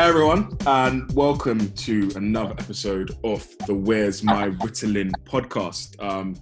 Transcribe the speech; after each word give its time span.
Hey 0.00 0.06
everyone, 0.06 0.56
and 0.66 1.12
welcome 1.12 1.70
to 1.72 2.10
another 2.16 2.52
episode 2.52 3.14
of 3.22 3.46
the 3.66 3.74
Where's 3.74 4.22
My 4.22 4.48
Ritalin 4.48 5.10
podcast. 5.24 6.02
Um, 6.02 6.36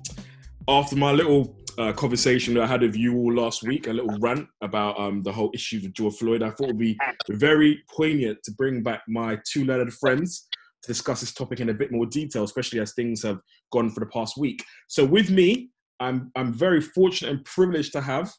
after 0.68 0.94
my 0.94 1.10
little 1.10 1.58
uh, 1.76 1.92
conversation 1.92 2.54
that 2.54 2.62
I 2.62 2.66
had 2.68 2.82
with 2.82 2.94
you 2.94 3.16
all 3.16 3.34
last 3.34 3.64
week, 3.64 3.88
a 3.88 3.92
little 3.92 4.16
rant 4.20 4.46
about 4.60 4.96
um, 5.00 5.24
the 5.24 5.32
whole 5.32 5.50
issue 5.54 5.80
with 5.82 5.92
George 5.92 6.14
Floyd, 6.14 6.44
I 6.44 6.50
thought 6.50 6.68
it 6.68 6.76
would 6.76 6.78
be 6.78 6.96
very 7.30 7.82
poignant 7.90 8.38
to 8.44 8.52
bring 8.52 8.84
back 8.84 9.02
my 9.08 9.36
two 9.44 9.64
learned 9.64 9.92
friends 9.92 10.46
to 10.84 10.86
discuss 10.86 11.18
this 11.18 11.34
topic 11.34 11.58
in 11.58 11.70
a 11.70 11.74
bit 11.74 11.90
more 11.90 12.06
detail, 12.06 12.44
especially 12.44 12.78
as 12.78 12.92
things 12.94 13.24
have 13.24 13.40
gone 13.72 13.90
for 13.90 13.98
the 13.98 14.06
past 14.06 14.38
week. 14.38 14.62
So, 14.86 15.04
with 15.04 15.30
me, 15.30 15.70
I'm 15.98 16.30
I'm 16.36 16.52
very 16.52 16.80
fortunate 16.80 17.32
and 17.32 17.44
privileged 17.44 17.90
to 17.94 18.02
have 18.02 18.32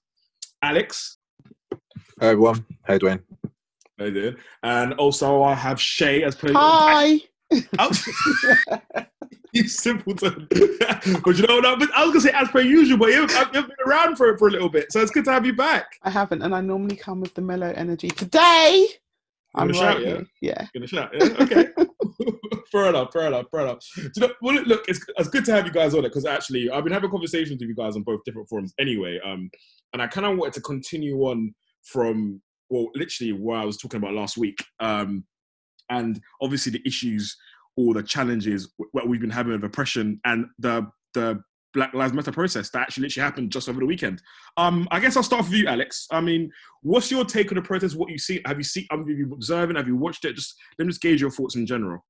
Alex. 0.61 1.17
Hey 2.21 2.29
everyone, 2.29 2.65
hey 2.87 2.97
Dwayne. 2.99 3.19
I 3.99 4.09
did. 4.09 4.37
And 4.63 4.93
also 4.93 5.43
I 5.43 5.53
have 5.53 5.79
Shay 5.79 6.23
as 6.23 6.35
per 6.35 6.51
Hi. 6.53 7.19
Oh. 7.79 7.91
you 9.53 9.67
simpleton. 9.67 10.47
but 10.49 11.37
you 11.37 11.47
know 11.47 11.55
what? 11.55 11.65
I 11.65 12.03
was 12.05 12.13
gonna 12.13 12.21
say 12.21 12.31
as 12.31 12.49
per 12.49 12.61
usual, 12.61 12.97
but 12.97 13.09
you've, 13.09 13.31
you've 13.53 13.67
been 13.67 13.75
around 13.85 14.15
for 14.15 14.37
for 14.37 14.47
a 14.47 14.51
little 14.51 14.69
bit, 14.69 14.91
so 14.91 15.01
it's 15.01 15.11
good 15.11 15.25
to 15.25 15.31
have 15.31 15.45
you 15.45 15.53
back. 15.53 15.97
I 16.03 16.09
haven't, 16.09 16.41
and 16.41 16.53
I 16.53 16.61
normally 16.61 16.95
come 16.95 17.21
with 17.21 17.33
the 17.33 17.41
mellow 17.41 17.73
energy. 17.75 18.09
Today, 18.09 18.87
I'm 19.55 19.71
gonna 19.71 19.85
right 19.85 19.97
shout, 19.97 20.05
yeah? 20.05 20.21
Yeah. 20.41 20.67
Gonna 20.73 20.87
shout, 20.87 21.09
yeah? 21.13 21.43
Okay. 21.43 21.67
fair 22.71 22.89
enough, 22.89 23.11
fair 23.11 23.27
enough, 23.27 23.45
fair 23.51 23.61
enough. 23.61 23.79
Do 23.95 24.09
you 24.15 24.27
know, 24.27 24.33
well, 24.41 24.63
look, 24.63 24.85
it's, 24.87 25.03
it's 25.17 25.29
good 25.29 25.45
to 25.45 25.51
have 25.53 25.65
you 25.65 25.71
guys 25.71 25.93
on 25.93 26.05
it 26.05 26.09
because 26.09 26.25
actually 26.25 26.69
I've 26.69 26.83
been 26.83 26.93
having 26.93 27.09
conversations 27.09 27.59
with 27.59 27.69
you 27.69 27.75
guys 27.75 27.95
on 27.95 28.03
both 28.03 28.23
different 28.25 28.47
forums 28.47 28.73
anyway. 28.79 29.19
Um, 29.25 29.49
and 29.93 30.01
I 30.01 30.07
kind 30.07 30.27
of 30.27 30.37
wanted 30.37 30.53
to 30.53 30.61
continue 30.61 31.17
on 31.23 31.53
from 31.83 32.41
well, 32.69 32.89
literally 32.95 33.33
what 33.33 33.57
I 33.59 33.65
was 33.65 33.77
talking 33.77 33.97
about 33.97 34.13
last 34.13 34.37
week. 34.37 34.63
Um, 34.79 35.25
and 35.89 36.21
obviously 36.41 36.71
the 36.71 36.81
issues 36.85 37.35
or 37.75 37.93
the 37.93 38.03
challenges 38.03 38.73
what 38.91 39.07
we've 39.07 39.21
been 39.21 39.29
having 39.29 39.53
with 39.53 39.63
oppression 39.63 40.19
and 40.25 40.45
the 40.59 40.87
the 41.13 41.41
Black 41.73 41.93
Lives 41.93 42.13
Matter 42.13 42.31
process 42.31 42.69
that 42.71 42.81
actually 42.81 43.03
literally 43.03 43.25
happened 43.25 43.51
just 43.51 43.69
over 43.69 43.79
the 43.79 43.85
weekend. 43.85 44.21
Um, 44.57 44.87
I 44.91 44.99
guess 44.99 45.15
I'll 45.15 45.23
start 45.23 45.43
with 45.43 45.53
you, 45.53 45.67
Alex. 45.67 46.07
I 46.11 46.19
mean, 46.19 46.51
what's 46.81 47.11
your 47.11 47.25
take 47.25 47.51
on 47.51 47.57
the 47.57 47.61
protest? 47.61 47.95
What 47.95 48.09
you 48.09 48.17
see? 48.17 48.41
Have 48.45 48.57
you 48.57 48.63
seen? 48.63 48.87
Have 48.91 49.07
you 49.07 49.31
observing? 49.31 49.75
Have 49.75 49.87
you 49.87 49.95
watched 49.95 50.25
it? 50.25 50.35
Just 50.35 50.55
let 50.77 50.85
me 50.85 50.91
just 50.91 51.01
gauge 51.01 51.21
your 51.21 51.29
thoughts 51.29 51.55
in 51.55 51.65
general. 51.67 52.03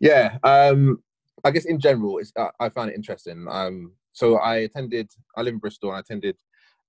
Yeah, 0.00 0.38
um, 0.42 1.02
I 1.44 1.52
guess 1.52 1.64
in 1.64 1.78
general, 1.78 2.18
it's, 2.18 2.32
I, 2.36 2.50
I 2.58 2.68
found 2.70 2.90
it 2.90 2.96
interesting. 2.96 3.46
Um, 3.48 3.92
so 4.12 4.36
I 4.36 4.56
attended. 4.56 5.10
I 5.36 5.42
live 5.42 5.54
in 5.54 5.60
Bristol, 5.60 5.90
and 5.90 5.96
I 5.96 6.00
attended 6.00 6.36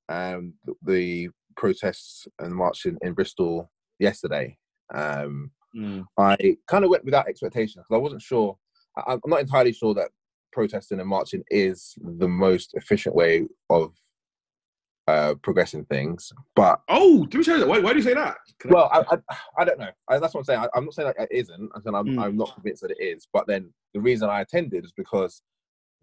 um, 0.09 0.53
the, 0.65 0.73
the 0.83 1.29
protests 1.57 2.27
and 2.39 2.53
march 2.53 2.85
in, 2.85 2.97
in 3.01 3.13
Bristol 3.13 3.69
yesterday. 3.99 4.57
Um, 4.93 5.51
Mm. 5.75 6.05
I 6.17 6.55
kind 6.67 6.85
of 6.85 6.89
went 6.89 7.03
without 7.03 7.27
expectations 7.27 7.83
because 7.85 7.99
I 7.99 8.01
wasn't 8.01 8.21
sure. 8.21 8.57
I, 8.95 9.11
I'm 9.11 9.19
not 9.27 9.41
entirely 9.41 9.73
sure 9.73 9.93
that 9.95 10.09
protesting 10.53 11.01
and 11.01 11.09
marching 11.09 11.43
is 11.49 11.95
the 12.01 12.29
most 12.29 12.71
efficient 12.75 13.13
way 13.13 13.45
of 13.69 13.93
uh, 15.09 15.33
progressing 15.43 15.83
things. 15.85 16.31
But 16.55 16.79
Oh, 16.87 17.25
do 17.25 17.39
we 17.39 17.43
say 17.43 17.59
that? 17.59 17.67
Why, 17.67 17.79
why 17.79 17.91
do 17.91 17.97
you 17.97 18.03
say 18.03 18.13
that? 18.13 18.37
Can 18.59 18.71
well, 18.71 18.89
I, 18.91 19.03
I, 19.15 19.35
I 19.59 19.65
don't 19.65 19.77
know. 19.79 19.89
I, 20.07 20.17
that's 20.17 20.33
what 20.33 20.39
I'm 20.39 20.45
saying. 20.45 20.59
I, 20.61 20.69
I'm 20.75 20.85
not 20.85 20.93
saying 20.93 21.11
that 21.17 21.23
it 21.29 21.35
isn't. 21.35 21.71
Saying 21.83 21.93
I'm, 21.95 22.05
Mm. 22.07 22.21
I'm 22.23 22.37
not 22.37 22.53
convinced 22.53 22.81
that 22.83 22.91
it 22.91 23.03
is. 23.03 23.27
But 23.33 23.45
then 23.47 23.73
the 23.93 23.99
reason 23.99 24.29
I 24.29 24.39
attended 24.41 24.85
is 24.85 24.93
because 24.95 25.41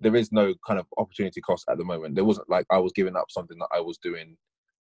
there 0.00 0.14
is 0.14 0.30
no 0.32 0.54
kind 0.66 0.78
of 0.78 0.86
opportunity 0.98 1.40
cost 1.40 1.64
at 1.70 1.78
the 1.78 1.84
moment. 1.84 2.14
There 2.14 2.24
wasn't 2.24 2.50
like 2.50 2.66
I 2.70 2.76
was 2.78 2.92
giving 2.92 3.16
up 3.16 3.30
something 3.30 3.56
that 3.58 3.68
I 3.72 3.80
was 3.80 3.96
doing 3.96 4.36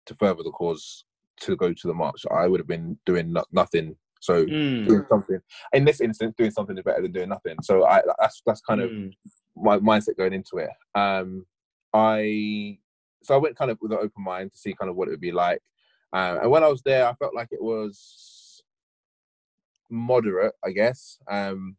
to 0.09 0.15
further 0.15 0.43
the 0.43 0.51
cause 0.51 1.05
to 1.41 1.55
go 1.55 1.71
to 1.73 1.87
the 1.87 1.93
march. 1.93 2.25
I 2.31 2.47
would 2.47 2.59
have 2.59 2.67
been 2.67 2.97
doing 3.05 3.33
no, 3.33 3.45
nothing. 3.51 3.95
So 4.21 4.45
Mm. 4.45 4.85
doing 4.87 5.05
something 5.09 5.39
in 5.73 5.85
this 5.85 6.01
instance, 6.01 6.35
doing 6.37 6.51
something 6.51 6.77
is 6.77 6.83
better 6.83 7.01
than 7.01 7.13
doing 7.13 7.29
nothing. 7.29 7.55
So 7.63 7.85
I 7.85 8.01
that's 8.19 8.41
that's 8.45 8.61
kind 8.61 8.81
of 8.81 8.91
Mm. 8.91 9.13
my 9.55 9.77
mindset 9.79 10.17
going 10.17 10.33
into 10.33 10.57
it. 10.57 10.69
Um, 10.95 11.45
I 11.93 12.79
so 13.23 13.35
I 13.35 13.37
went 13.37 13.55
kind 13.57 13.71
of 13.71 13.77
with 13.81 13.91
an 13.93 13.99
open 14.01 14.23
mind 14.23 14.51
to 14.51 14.57
see 14.57 14.73
kind 14.73 14.89
of 14.89 14.95
what 14.97 15.07
it 15.07 15.11
would 15.11 15.21
be 15.21 15.31
like. 15.31 15.61
Um, 16.13 16.39
and 16.41 16.51
when 16.51 16.63
I 16.63 16.67
was 16.67 16.81
there, 16.81 17.07
I 17.07 17.13
felt 17.15 17.35
like 17.35 17.49
it 17.51 17.61
was 17.61 18.63
moderate, 19.89 20.53
I 20.65 20.71
guess. 20.71 21.17
Um, 21.29 21.77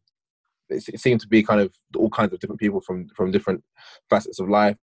it, 0.69 0.85
it 0.95 1.01
seemed 1.01 1.21
to 1.23 1.29
be 1.29 1.43
kind 1.43 1.61
of 1.61 1.75
all 1.97 2.11
kinds 2.11 2.33
of 2.33 2.41
different 2.41 2.61
people 2.61 2.81
from 2.81 3.09
from 3.17 3.31
different 3.33 3.63
facets 4.09 4.41
of 4.41 4.49
life, 4.49 4.77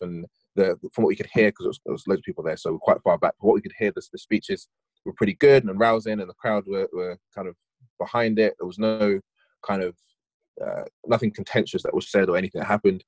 and 0.00 0.26
the 0.56 0.76
from 0.92 1.04
what 1.04 1.08
we 1.08 1.16
could 1.16 1.30
hear 1.32 1.48
because 1.48 1.64
there 1.84 1.92
was, 1.92 2.02
was 2.02 2.06
loads 2.06 2.20
of 2.20 2.24
people 2.24 2.44
there, 2.44 2.56
so 2.56 2.72
we're 2.72 2.78
quite 2.78 3.02
far 3.02 3.18
back. 3.18 3.34
But 3.40 3.46
what 3.46 3.54
we 3.54 3.60
could 3.60 3.74
hear, 3.78 3.92
the, 3.94 4.02
the 4.12 4.18
speeches 4.18 4.68
were 5.04 5.14
pretty 5.14 5.34
good 5.34 5.64
and 5.64 5.78
rousing, 5.78 6.20
and 6.20 6.28
the 6.28 6.34
crowd 6.34 6.64
were, 6.66 6.88
were 6.92 7.18
kind 7.34 7.48
of 7.48 7.56
behind 7.98 8.38
it. 8.38 8.54
There 8.58 8.66
was 8.66 8.78
no 8.78 9.20
kind 9.66 9.82
of 9.82 9.96
uh, 10.64 10.84
nothing 11.06 11.30
contentious 11.30 11.82
that 11.82 11.94
was 11.94 12.10
said 12.10 12.28
or 12.28 12.36
anything 12.36 12.60
that 12.60 12.66
happened. 12.66 13.04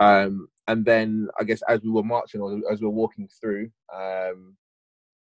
Um, 0.00 0.48
and 0.68 0.84
then 0.84 1.28
I 1.40 1.44
guess 1.44 1.62
as 1.68 1.80
we 1.82 1.90
were 1.90 2.02
marching 2.02 2.40
or 2.40 2.60
as 2.70 2.80
we 2.80 2.86
were 2.86 2.92
walking 2.92 3.28
through, 3.40 3.70
um, 3.94 4.56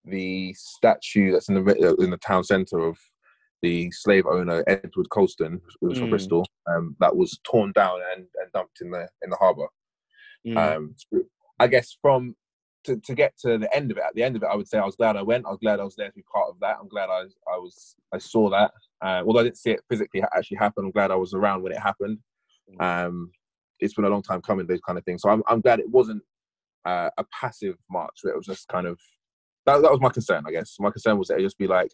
the 0.05 0.55
statue 0.55 1.33
that's 1.33 1.49
in 1.49 1.55
the 1.55 1.97
in 1.99 2.11
the 2.11 2.19
town 2.19 2.45
centre 2.45 2.79
of 2.79 2.99
the 3.63 3.91
slave 3.93 4.27
owner 4.27 4.63
Edward 4.67 5.09
Colston, 5.09 5.61
who 5.81 5.89
was 5.89 5.99
from 5.99 6.09
Mm. 6.09 6.11
Bristol, 6.11 6.47
um, 6.67 6.97
that 7.01 7.17
was 7.17 7.41
torn 7.45 7.73
down 7.73 7.99
and, 8.15 8.27
and 8.41 8.53
dumped 8.53 8.81
in 8.83 8.91
the 8.91 9.09
in 9.23 9.31
the 9.31 9.37
harbour. 9.37 9.67
Mm. 10.47 10.77
Um, 10.77 10.95
I 11.59 11.67
guess 11.67 11.97
from 12.01 12.35
to, 12.85 12.97
to 12.97 13.15
get 13.15 13.37
to 13.39 13.59
the 13.59 13.75
end 13.75 13.91
of 13.91 13.97
it, 13.97 14.05
at 14.07 14.15
the 14.15 14.23
end 14.23 14.37
of 14.37 14.43
it, 14.43 14.49
I 14.51 14.57
would 14.57 14.69
say 14.69 14.79
I 14.79 14.85
was 14.85 14.97
glad 14.97 15.17
I 15.17 15.23
went. 15.23 15.47
I 15.47 15.51
was 15.51 15.59
glad 15.61 15.81
I 15.81 15.85
was 15.85 15.97
there 15.97 16.09
to 16.09 16.15
be 16.15 16.25
part 16.33 16.49
of 16.51 16.57
that. 16.61 16.77
I'm 16.81 16.89
glad 16.89 17.09
I 17.09 17.23
I 17.53 17.57
was 17.57 17.97
I 18.13 18.19
saw 18.19 18.51
that. 18.51 18.73
Uh, 19.01 19.23
although 19.27 19.41
I 19.41 19.45
didn't 19.45 19.59
see 19.59 19.71
it 19.71 19.81
physically 19.89 20.23
actually 20.37 20.59
happen, 20.59 20.85
I'm 20.85 20.91
glad 20.91 21.11
I 21.11 21.17
was 21.17 21.35
around 21.35 21.63
when 21.63 21.73
it 21.73 21.79
happened. 21.79 22.19
Um, 22.81 23.31
it's 23.81 23.95
been 23.95 24.05
a 24.05 24.09
long 24.09 24.23
time 24.23 24.41
coming, 24.41 24.67
those 24.67 24.81
kind 24.87 24.99
of 24.99 25.05
things. 25.05 25.23
So 25.23 25.31
I'm 25.31 25.43
I'm 25.49 25.61
glad 25.61 25.81
it 25.81 25.89
wasn't 25.91 26.23
uh, 26.85 27.11
a 27.17 27.25
passive 27.41 27.77
march. 27.91 28.19
Where 28.23 28.35
it 28.35 28.37
was 28.37 28.47
just 28.47 28.69
kind 28.69 28.87
of 28.87 28.99
that. 29.67 29.81
That 29.83 29.91
was 29.91 30.01
my 30.01 30.11
concern, 30.11 30.45
I 30.47 30.53
guess. 30.53 30.77
My 30.79 30.91
concern 30.91 31.19
was 31.19 31.29
that 31.29 31.39
it 31.39 31.43
just 31.43 31.59
be 31.59 31.67
like, 31.67 31.93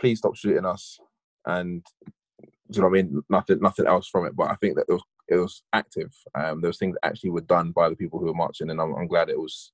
please 0.00 0.18
stop 0.18 0.36
shooting 0.36 0.66
us, 0.66 0.98
and 1.46 1.82
do 2.70 2.76
you 2.76 2.82
know 2.82 2.88
what 2.88 2.98
I 2.98 3.02
mean? 3.02 3.22
Nothing, 3.30 3.60
nothing 3.60 3.86
else 3.86 4.08
from 4.08 4.26
it. 4.26 4.36
But 4.36 4.50
I 4.50 4.54
think 4.56 4.76
that 4.76 4.84
it 4.88 4.92
was, 4.92 5.02
it 5.28 5.36
was 5.36 5.62
active. 5.72 6.14
Um, 6.34 6.60
there 6.60 6.68
was 6.68 6.78
things 6.78 6.96
that 7.00 7.06
actually 7.06 7.30
were 7.30 7.42
done 7.42 7.70
by 7.72 7.88
the 7.88 7.96
people 7.96 8.18
who 8.18 8.26
were 8.26 8.34
marching, 8.34 8.70
and 8.70 8.80
I'm, 8.80 8.94
I'm 8.94 9.06
glad 9.06 9.28
it 9.28 9.38
was 9.38 9.72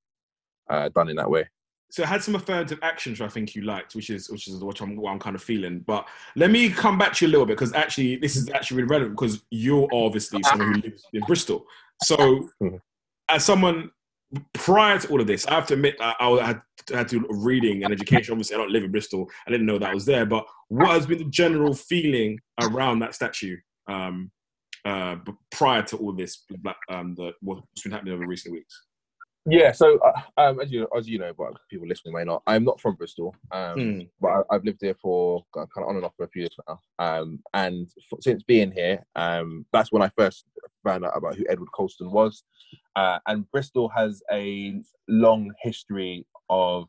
uh, 0.70 0.88
done 0.94 1.08
in 1.08 1.16
that 1.16 1.30
way. 1.30 1.48
so 1.90 2.02
it 2.02 2.08
had 2.08 2.22
some 2.22 2.34
affirmative 2.34 2.78
actions 2.82 3.20
I 3.20 3.28
think 3.28 3.54
you 3.54 3.62
liked, 3.62 3.94
which 3.94 4.10
is 4.10 4.28
which 4.30 4.48
is 4.48 4.56
what 4.64 4.80
I'm 4.80 4.96
what 4.96 5.10
I'm 5.12 5.18
kind 5.20 5.36
of 5.36 5.42
feeling. 5.42 5.80
But 5.80 6.08
let 6.34 6.50
me 6.50 6.70
come 6.70 6.98
back 6.98 7.12
to 7.14 7.24
you 7.24 7.30
a 7.30 7.32
little 7.32 7.46
bit 7.46 7.56
because 7.56 7.72
actually 7.74 8.16
this 8.16 8.34
is 8.36 8.48
actually 8.50 8.78
really 8.78 8.88
relevant 8.88 9.16
because 9.18 9.42
you're 9.50 9.88
obviously 9.92 10.42
someone 10.42 10.68
who 10.68 10.80
lives 10.80 11.04
in 11.12 11.24
Bristol. 11.24 11.66
So 12.02 12.48
Mhm. 12.60 12.80
as 13.28 13.44
someone 13.44 13.90
prior 14.54 14.98
to 14.98 15.08
all 15.10 15.20
of 15.20 15.28
this, 15.28 15.46
I 15.46 15.54
have 15.54 15.66
to 15.68 15.74
admit 15.74 15.96
I, 16.00 16.14
I 16.18 16.44
had 16.44 16.62
had 16.92 17.08
to 17.10 17.20
do 17.20 17.26
reading 17.30 17.84
and 17.84 17.92
education. 17.92 18.32
Obviously, 18.32 18.56
I 18.56 18.58
don't 18.58 18.72
live 18.72 18.82
in 18.84 18.90
Bristol. 18.90 19.30
I 19.46 19.50
didn't 19.50 19.66
know 19.66 19.78
that 19.78 19.94
was 19.94 20.04
there. 20.06 20.26
But 20.26 20.44
what 20.68 20.90
has 20.90 21.06
been 21.06 21.18
the 21.18 21.24
general 21.26 21.74
feeling 21.74 22.40
around 22.58 22.98
that 23.00 23.14
statue 23.14 23.56
um, 23.86 24.30
uh, 24.84 25.16
prior 25.50 25.82
to 25.82 25.96
all 25.96 26.12
this? 26.12 26.44
Um, 26.88 27.14
the, 27.14 27.32
what's 27.40 27.82
been 27.82 27.92
happening 27.92 28.14
over 28.14 28.26
recent 28.26 28.52
weeks? 28.52 28.86
Yeah. 29.46 29.72
So 29.72 29.98
uh, 29.98 30.20
um, 30.40 30.60
as 30.60 30.72
you 30.72 30.88
as 30.96 31.06
you 31.06 31.18
know, 31.18 31.32
but 31.36 31.52
people 31.70 31.86
listening 31.86 32.14
may 32.14 32.24
not. 32.24 32.42
I'm 32.46 32.64
not 32.64 32.80
from 32.80 32.94
Bristol, 32.94 33.34
um, 33.52 33.74
Hmm. 33.78 34.00
but 34.20 34.28
I, 34.28 34.40
I've 34.54 34.64
lived 34.64 34.78
here 34.80 34.96
for 35.02 35.44
kind 35.54 35.68
of 35.76 35.82
on 35.84 35.96
and 35.96 36.04
off 36.04 36.14
for 36.16 36.24
a 36.24 36.28
few 36.28 36.42
years 36.42 36.56
now. 36.66 36.80
Um, 36.98 37.40
and 37.52 37.86
f- 38.10 38.18
since 38.22 38.42
being 38.42 38.72
here, 38.72 39.04
um, 39.16 39.66
that's 39.72 39.92
when 39.92 40.00
I 40.02 40.10
first 40.16 40.46
found 40.82 41.04
out 41.04 41.16
about 41.16 41.36
who 41.36 41.44
Edward 41.48 41.68
Colston 41.74 42.10
was. 42.10 42.42
Uh, 42.96 43.18
and 43.26 43.50
Bristol 43.50 43.90
has 43.90 44.22
a 44.32 44.80
long 45.08 45.52
history 45.62 46.26
of 46.48 46.86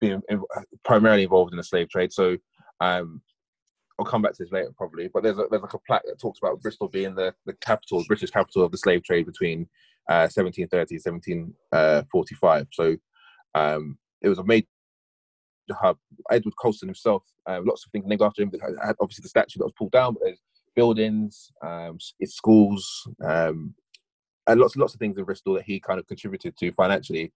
being 0.00 0.22
in- 0.28 0.42
primarily 0.84 1.24
involved 1.24 1.52
in 1.52 1.56
the 1.56 1.64
slave 1.64 1.88
trade. 1.88 2.12
So 2.12 2.36
um, 2.80 3.20
I'll 4.02 4.10
come 4.10 4.22
back 4.22 4.32
to 4.34 4.42
this 4.42 4.52
later 4.52 4.72
probably. 4.76 5.08
But 5.08 5.22
there's 5.22 5.38
a, 5.38 5.44
there's 5.48 5.62
like 5.62 5.74
a 5.74 5.78
plaque 5.78 6.02
that 6.06 6.18
talks 6.18 6.40
about 6.42 6.60
Bristol 6.60 6.88
being 6.88 7.14
the 7.14 7.34
the 7.46 7.52
capital, 7.54 8.04
British 8.08 8.30
capital 8.30 8.64
of 8.64 8.72
the 8.72 8.78
slave 8.78 9.04
trade 9.04 9.26
between 9.26 9.68
uh, 10.08 10.26
1730 10.28 10.96
1745. 10.96 12.66
So 12.72 12.96
um, 13.54 13.98
it 14.20 14.28
was 14.28 14.38
a 14.38 14.44
major 14.44 14.66
hub. 15.70 15.98
Edward 16.30 16.54
Colston 16.60 16.88
himself, 16.88 17.22
uh, 17.46 17.60
lots 17.64 17.86
of 17.86 17.92
things 17.92 18.06
named 18.06 18.22
after 18.22 18.42
him. 18.42 18.50
Had 18.84 18.96
Obviously, 19.00 19.22
the 19.22 19.28
statue 19.28 19.58
that 19.58 19.66
was 19.66 19.74
pulled 19.78 19.92
down, 19.92 20.14
but 20.14 20.24
there's 20.24 20.40
buildings, 20.74 21.52
um, 21.64 21.98
it's 22.18 22.34
schools, 22.34 23.08
um, 23.24 23.74
and 24.48 24.58
lots 24.60 24.74
lots 24.74 24.94
of 24.94 24.98
things 24.98 25.16
in 25.16 25.24
Bristol 25.24 25.54
that 25.54 25.64
he 25.64 25.78
kind 25.78 26.00
of 26.00 26.08
contributed 26.08 26.56
to 26.56 26.72
financially 26.72 27.32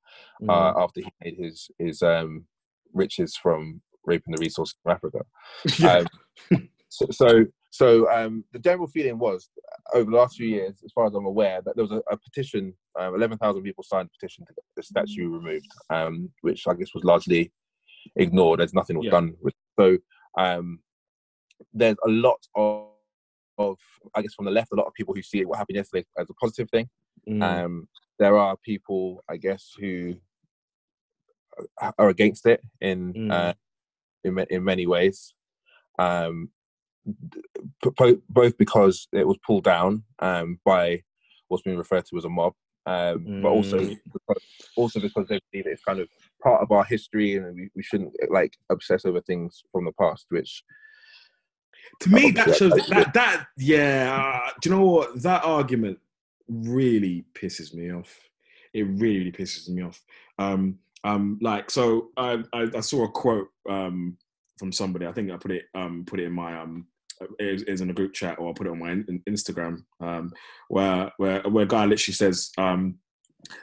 uh, 0.48 0.72
after 0.76 1.00
he 1.00 1.12
made 1.22 1.36
his 1.38 1.70
his 1.78 2.02
um, 2.02 2.44
riches 2.92 3.36
from 3.36 3.80
raping 4.06 4.34
the 4.34 4.40
resources 4.40 4.76
from 4.82 4.92
Africa. 4.92 5.18
yeah. 5.78 6.04
Um, 6.52 6.68
so, 6.88 7.06
so, 7.10 7.44
so 7.70 8.10
um, 8.10 8.44
the 8.52 8.58
general 8.58 8.86
feeling 8.86 9.18
was 9.18 9.48
over 9.92 10.10
the 10.10 10.16
last 10.16 10.36
few 10.36 10.48
years, 10.48 10.80
as 10.84 10.92
far 10.92 11.06
as 11.06 11.14
I'm 11.14 11.26
aware, 11.26 11.60
that 11.64 11.74
there 11.76 11.84
was 11.84 11.92
a, 11.92 12.02
a 12.10 12.16
petition. 12.16 12.72
Um, 12.98 13.14
Eleven 13.14 13.36
thousand 13.38 13.62
people 13.62 13.84
signed 13.84 14.08
a 14.08 14.18
petition 14.18 14.46
to 14.46 14.54
get 14.54 14.64
the 14.76 14.82
statue 14.82 15.28
removed, 15.28 15.66
um, 15.90 16.30
which 16.42 16.62
I 16.66 16.74
guess 16.74 16.94
was 16.94 17.04
largely 17.04 17.52
ignored. 18.16 18.60
There's 18.60 18.72
nothing 18.74 18.96
was 18.96 19.04
Yeah. 19.06 19.10
done 19.10 19.34
with. 19.42 19.54
So 19.78 19.98
um, 20.38 20.80
there's 21.74 21.96
a 22.06 22.08
lot 22.10 22.38
of, 22.54 22.88
of, 23.58 23.76
I 24.14 24.22
guess, 24.22 24.34
from 24.34 24.44
the 24.46 24.50
left, 24.50 24.72
a 24.72 24.76
lot 24.76 24.86
of 24.86 24.94
people 24.94 25.14
who 25.14 25.22
see 25.22 25.44
what 25.44 25.58
happened 25.58 25.76
yesterday 25.76 26.06
as 26.18 26.30
a 26.30 26.34
positive 26.34 26.70
thing. 26.70 26.88
Mm. 27.28 27.42
Um, 27.42 27.88
there 28.18 28.38
are 28.38 28.56
people, 28.64 29.22
I 29.28 29.36
guess, 29.36 29.72
who 29.78 30.14
are 31.98 32.08
against 32.08 32.46
it 32.46 32.60
in 32.80 33.12
Mm. 33.14 33.32
uh, 33.32 33.54
in 34.26 34.38
in 34.50 34.64
many 34.64 34.87
ways. 34.87 35.34
Um, 35.99 36.50
d- 37.31 37.40
p- 37.82 37.90
po- 37.90 38.23
both 38.28 38.58
because 38.58 39.08
it 39.12 39.26
was 39.26 39.38
pulled 39.46 39.64
down 39.64 40.05
um, 40.19 40.61
by 40.64 41.02
what's 41.49 41.62
been 41.62 41.78
referred 41.78 42.05
to 42.06 42.17
as 42.19 42.25
a 42.25 42.28
mob, 42.28 42.52
um, 42.87 43.40
but 43.43 43.49
also 43.49 43.78
Mm. 43.78 43.99
because, 44.12 44.43
also 44.76 45.00
because 45.00 45.26
they 45.28 45.40
believe 45.50 45.67
it's 45.67 45.82
kind 45.82 46.00
of 46.00 46.08
part 46.43 46.62
of 46.62 46.70
our 46.73 46.84
history 46.84 47.37
and 47.37 47.55
we, 47.55 47.70
we 47.75 47.82
shouldn't 47.82 48.12
like 48.31 48.55
obsess 48.70 49.05
over 49.05 49.20
things 49.20 49.62
from 49.73 49.84
the 49.84 49.93
past, 49.93 50.26
which 50.28 50.62
to 52.00 52.11
me, 52.11 52.31
that 52.32 52.56
shows 52.56 52.73
that's 52.73 52.90
that, 52.90 53.14
that 53.14 53.46
yeah. 53.56 54.43
uh, 54.46 54.50
do 54.61 54.69
you 54.69 54.76
know 54.76 54.84
what? 54.84 55.23
That 55.23 55.44
argument 55.44 55.99
really 56.49 57.25
pisses 57.34 57.73
me 57.75 57.93
off. 57.93 58.12
It 58.75 58.82
really, 58.82 59.19
really 59.19 59.32
pisses 59.32 59.69
me 59.69 59.82
off. 59.82 60.02
Um, 60.38 60.78
um, 61.04 61.38
like 61.40 61.70
so, 61.70 62.08
I, 62.16 62.43
I, 62.52 62.69
I 62.76 62.81
saw 62.81 63.04
a 63.04 63.10
quote 63.10 63.48
um 63.69 64.16
from 64.58 64.72
somebody. 64.72 65.06
I 65.06 65.12
think 65.12 65.31
I 65.31 65.37
put 65.37 65.50
it 65.50 65.64
um 65.75 66.04
put 66.06 66.20
it 66.20 66.25
in 66.25 66.32
my 66.32 66.58
um 66.60 66.87
is 67.38 67.81
in 67.81 67.90
a 67.90 67.94
group 67.94 68.12
chat 68.12 68.38
or 68.38 68.50
I 68.50 68.52
put 68.52 68.66
it 68.66 68.70
on 68.70 68.78
my 68.78 68.93
in, 68.93 69.22
Instagram 69.28 69.78
um 70.00 70.31
where 70.69 71.10
where 71.16 71.43
where 71.43 71.64
a 71.64 71.69
guy 71.69 71.87
literally 71.87 72.14
says 72.14 72.50
um 72.58 72.96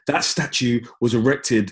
that 0.08 0.24
statue 0.24 0.82
was 1.02 1.14
erected 1.14 1.72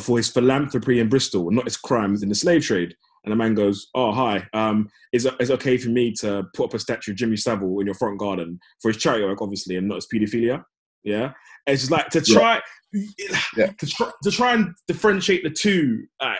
for 0.00 0.16
his 0.16 0.28
philanthropy 0.28 1.00
in 1.00 1.08
Bristol, 1.08 1.50
not 1.50 1.64
his 1.64 1.76
crimes 1.76 2.22
in 2.22 2.28
the 2.28 2.34
slave 2.34 2.62
trade. 2.64 2.94
And 3.24 3.32
the 3.32 3.36
man 3.36 3.54
goes, 3.54 3.88
"Oh, 3.94 4.12
hi. 4.12 4.46
Um, 4.54 4.88
is 5.12 5.26
it 5.26 5.34
is 5.40 5.50
it 5.50 5.54
okay 5.54 5.76
for 5.76 5.88
me 5.88 6.12
to 6.20 6.44
put 6.54 6.66
up 6.66 6.74
a 6.74 6.78
statue 6.78 7.10
of 7.10 7.16
Jimmy 7.16 7.36
Savile 7.36 7.80
in 7.80 7.86
your 7.86 7.94
front 7.94 8.18
garden 8.18 8.60
for 8.80 8.90
his 8.90 9.02
charity 9.02 9.24
work, 9.24 9.42
obviously, 9.42 9.76
and 9.76 9.88
not 9.88 9.96
his 9.96 10.06
paedophilia? 10.06 10.64
Yeah, 11.02 11.32
it's 11.66 11.82
just 11.82 11.90
like 11.90 12.08
to 12.10 12.20
try, 12.20 12.54
Yeah. 12.54 12.60
To 12.92 13.86
try 13.86 14.10
to 14.22 14.30
try 14.30 14.54
and 14.54 14.74
differentiate 14.86 15.42
the 15.42 15.50
two, 15.50 16.04
like, 16.22 16.38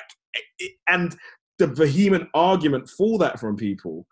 and 0.88 1.16
the 1.58 1.66
vehement 1.66 2.28
argument 2.34 2.88
for 2.88 3.18
that 3.18 3.38
from 3.40 3.56
people, 3.56 4.06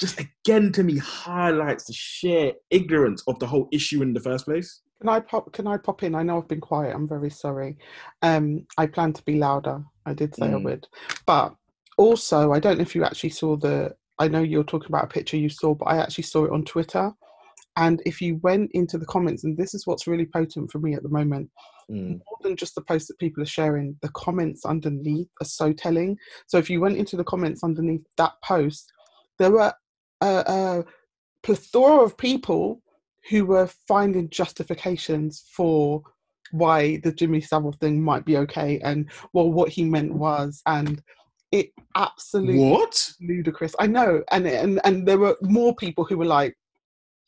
just 0.00 0.20
again 0.20 0.72
to 0.72 0.82
me 0.82 0.98
highlights 0.98 1.84
the 1.84 1.92
sheer 1.92 2.52
ignorance 2.70 3.22
of 3.26 3.38
the 3.38 3.46
whole 3.46 3.68
issue 3.72 4.02
in 4.02 4.12
the 4.12 4.20
first 4.20 4.44
place. 4.46 4.82
Can 5.00 5.10
I 5.10 5.20
pop? 5.20 5.52
Can 5.52 5.66
I 5.66 5.76
pop 5.76 6.02
in? 6.02 6.14
I 6.14 6.22
know 6.22 6.38
I've 6.38 6.48
been 6.48 6.60
quiet. 6.60 6.94
I'm 6.94 7.08
very 7.08 7.30
sorry. 7.30 7.76
Um, 8.22 8.66
I 8.78 8.86
plan 8.86 9.12
to 9.12 9.22
be 9.24 9.36
louder. 9.36 9.82
I 10.06 10.14
did 10.14 10.34
say 10.34 10.46
I 10.46 10.54
Mm. 10.54 10.64
would, 10.64 10.88
but 11.26 11.54
also 11.98 12.52
I 12.52 12.60
don't 12.60 12.78
know 12.78 12.82
if 12.82 12.94
you 12.94 13.04
actually 13.04 13.30
saw 13.30 13.56
the. 13.56 13.94
I 14.18 14.28
know 14.28 14.40
you're 14.40 14.64
talking 14.64 14.88
about 14.88 15.04
a 15.04 15.08
picture 15.08 15.36
you 15.36 15.50
saw, 15.50 15.74
but 15.74 15.84
I 15.86 15.98
actually 15.98 16.24
saw 16.24 16.46
it 16.46 16.52
on 16.52 16.64
Twitter. 16.64 17.12
And 17.76 18.00
if 18.06 18.22
you 18.22 18.36
went 18.36 18.70
into 18.72 18.96
the 18.96 19.04
comments, 19.04 19.44
and 19.44 19.54
this 19.58 19.74
is 19.74 19.86
what's 19.86 20.06
really 20.06 20.24
potent 20.24 20.70
for 20.70 20.78
me 20.78 20.94
at 20.94 21.02
the 21.02 21.10
moment, 21.10 21.50
Mm. 21.90 22.18
more 22.18 22.38
than 22.42 22.56
just 22.56 22.74
the 22.74 22.80
posts 22.80 23.06
that 23.08 23.18
people 23.18 23.42
are 23.42 23.46
sharing, 23.46 23.96
the 24.02 24.08
comments 24.08 24.64
underneath 24.64 25.28
are 25.40 25.46
so 25.46 25.72
telling. 25.72 26.18
So 26.48 26.58
if 26.58 26.68
you 26.68 26.80
went 26.80 26.96
into 26.96 27.16
the 27.16 27.24
comments 27.24 27.62
underneath 27.62 28.04
that 28.16 28.32
post, 28.42 28.92
there 29.38 29.52
were 29.52 29.72
a, 30.20 30.26
a 30.26 30.84
plethora 31.42 32.02
of 32.02 32.16
people 32.18 32.82
who 33.30 33.46
were 33.46 33.68
finding 33.86 34.28
justifications 34.30 35.44
for 35.52 36.02
why 36.50 36.98
the 37.04 37.12
Jimmy 37.12 37.40
Savile 37.40 37.72
thing 37.72 38.02
might 38.02 38.24
be 38.24 38.36
okay 38.36 38.80
and 38.80 39.10
well 39.32 39.50
what 39.50 39.68
he 39.68 39.84
meant 39.84 40.14
was 40.14 40.62
and 40.66 41.02
it 41.52 41.70
absolutely 41.94 42.68
What? 42.68 43.12
ludicrous. 43.20 43.74
I 43.78 43.86
know, 43.86 44.22
and 44.32 44.46
and 44.46 44.80
and 44.84 45.06
there 45.06 45.18
were 45.18 45.36
more 45.42 45.74
people 45.74 46.04
who 46.04 46.18
were 46.18 46.24
like, 46.24 46.56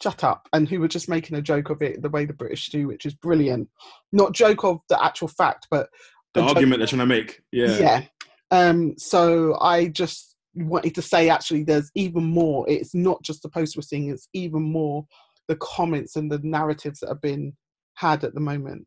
"Shut 0.03 0.25
up," 0.25 0.49
and 0.53 0.69
who 0.69 0.81
were 0.81 0.89
just 0.89 1.09
making 1.09 1.37
a 1.37 1.43
joke 1.43 1.71
of 1.71 1.83
it 1.83 2.03
the 2.03 2.11
way 2.11 2.25
the 2.25 2.33
British 2.33 2.69
do, 2.69 2.87
which 2.87 3.07
is 3.07 3.15
brilliant. 3.15 3.69
Not 4.13 4.33
joke 4.33 4.65
of 4.65 4.81
the 4.89 5.03
actual 5.03 5.29
fact, 5.29 5.67
but 5.71 5.89
The 6.35 6.43
argument 6.43 6.79
they're 6.79 6.87
trying 6.87 7.01
to 7.01 7.07
make. 7.07 7.41
Yeah. 7.53 7.79
yeah. 7.79 8.03
Um, 8.51 8.95
so 8.97 9.59
I 9.61 9.89
just 9.89 10.37
wanted 10.55 10.95
to 10.95 11.03
say 11.03 11.29
actually 11.29 11.65
there's 11.65 11.91
even 11.95 12.25
more. 12.25 12.69
It's 12.69 12.95
not 12.95 13.23
just 13.23 13.43
the 13.43 13.49
post 13.49 13.77
we're 13.77 13.83
seeing, 13.83 14.11
it's 14.11 14.29
even 14.33 14.63
more 14.63 15.07
the 15.49 15.57
comments 15.57 16.17
and 16.17 16.31
the 16.31 16.41
narratives 16.43 17.01
that 17.01 17.09
have 17.09 17.23
been 17.23 17.55
had 17.95 18.23
at 18.23 18.35
the 18.35 18.41
moment. 18.41 18.87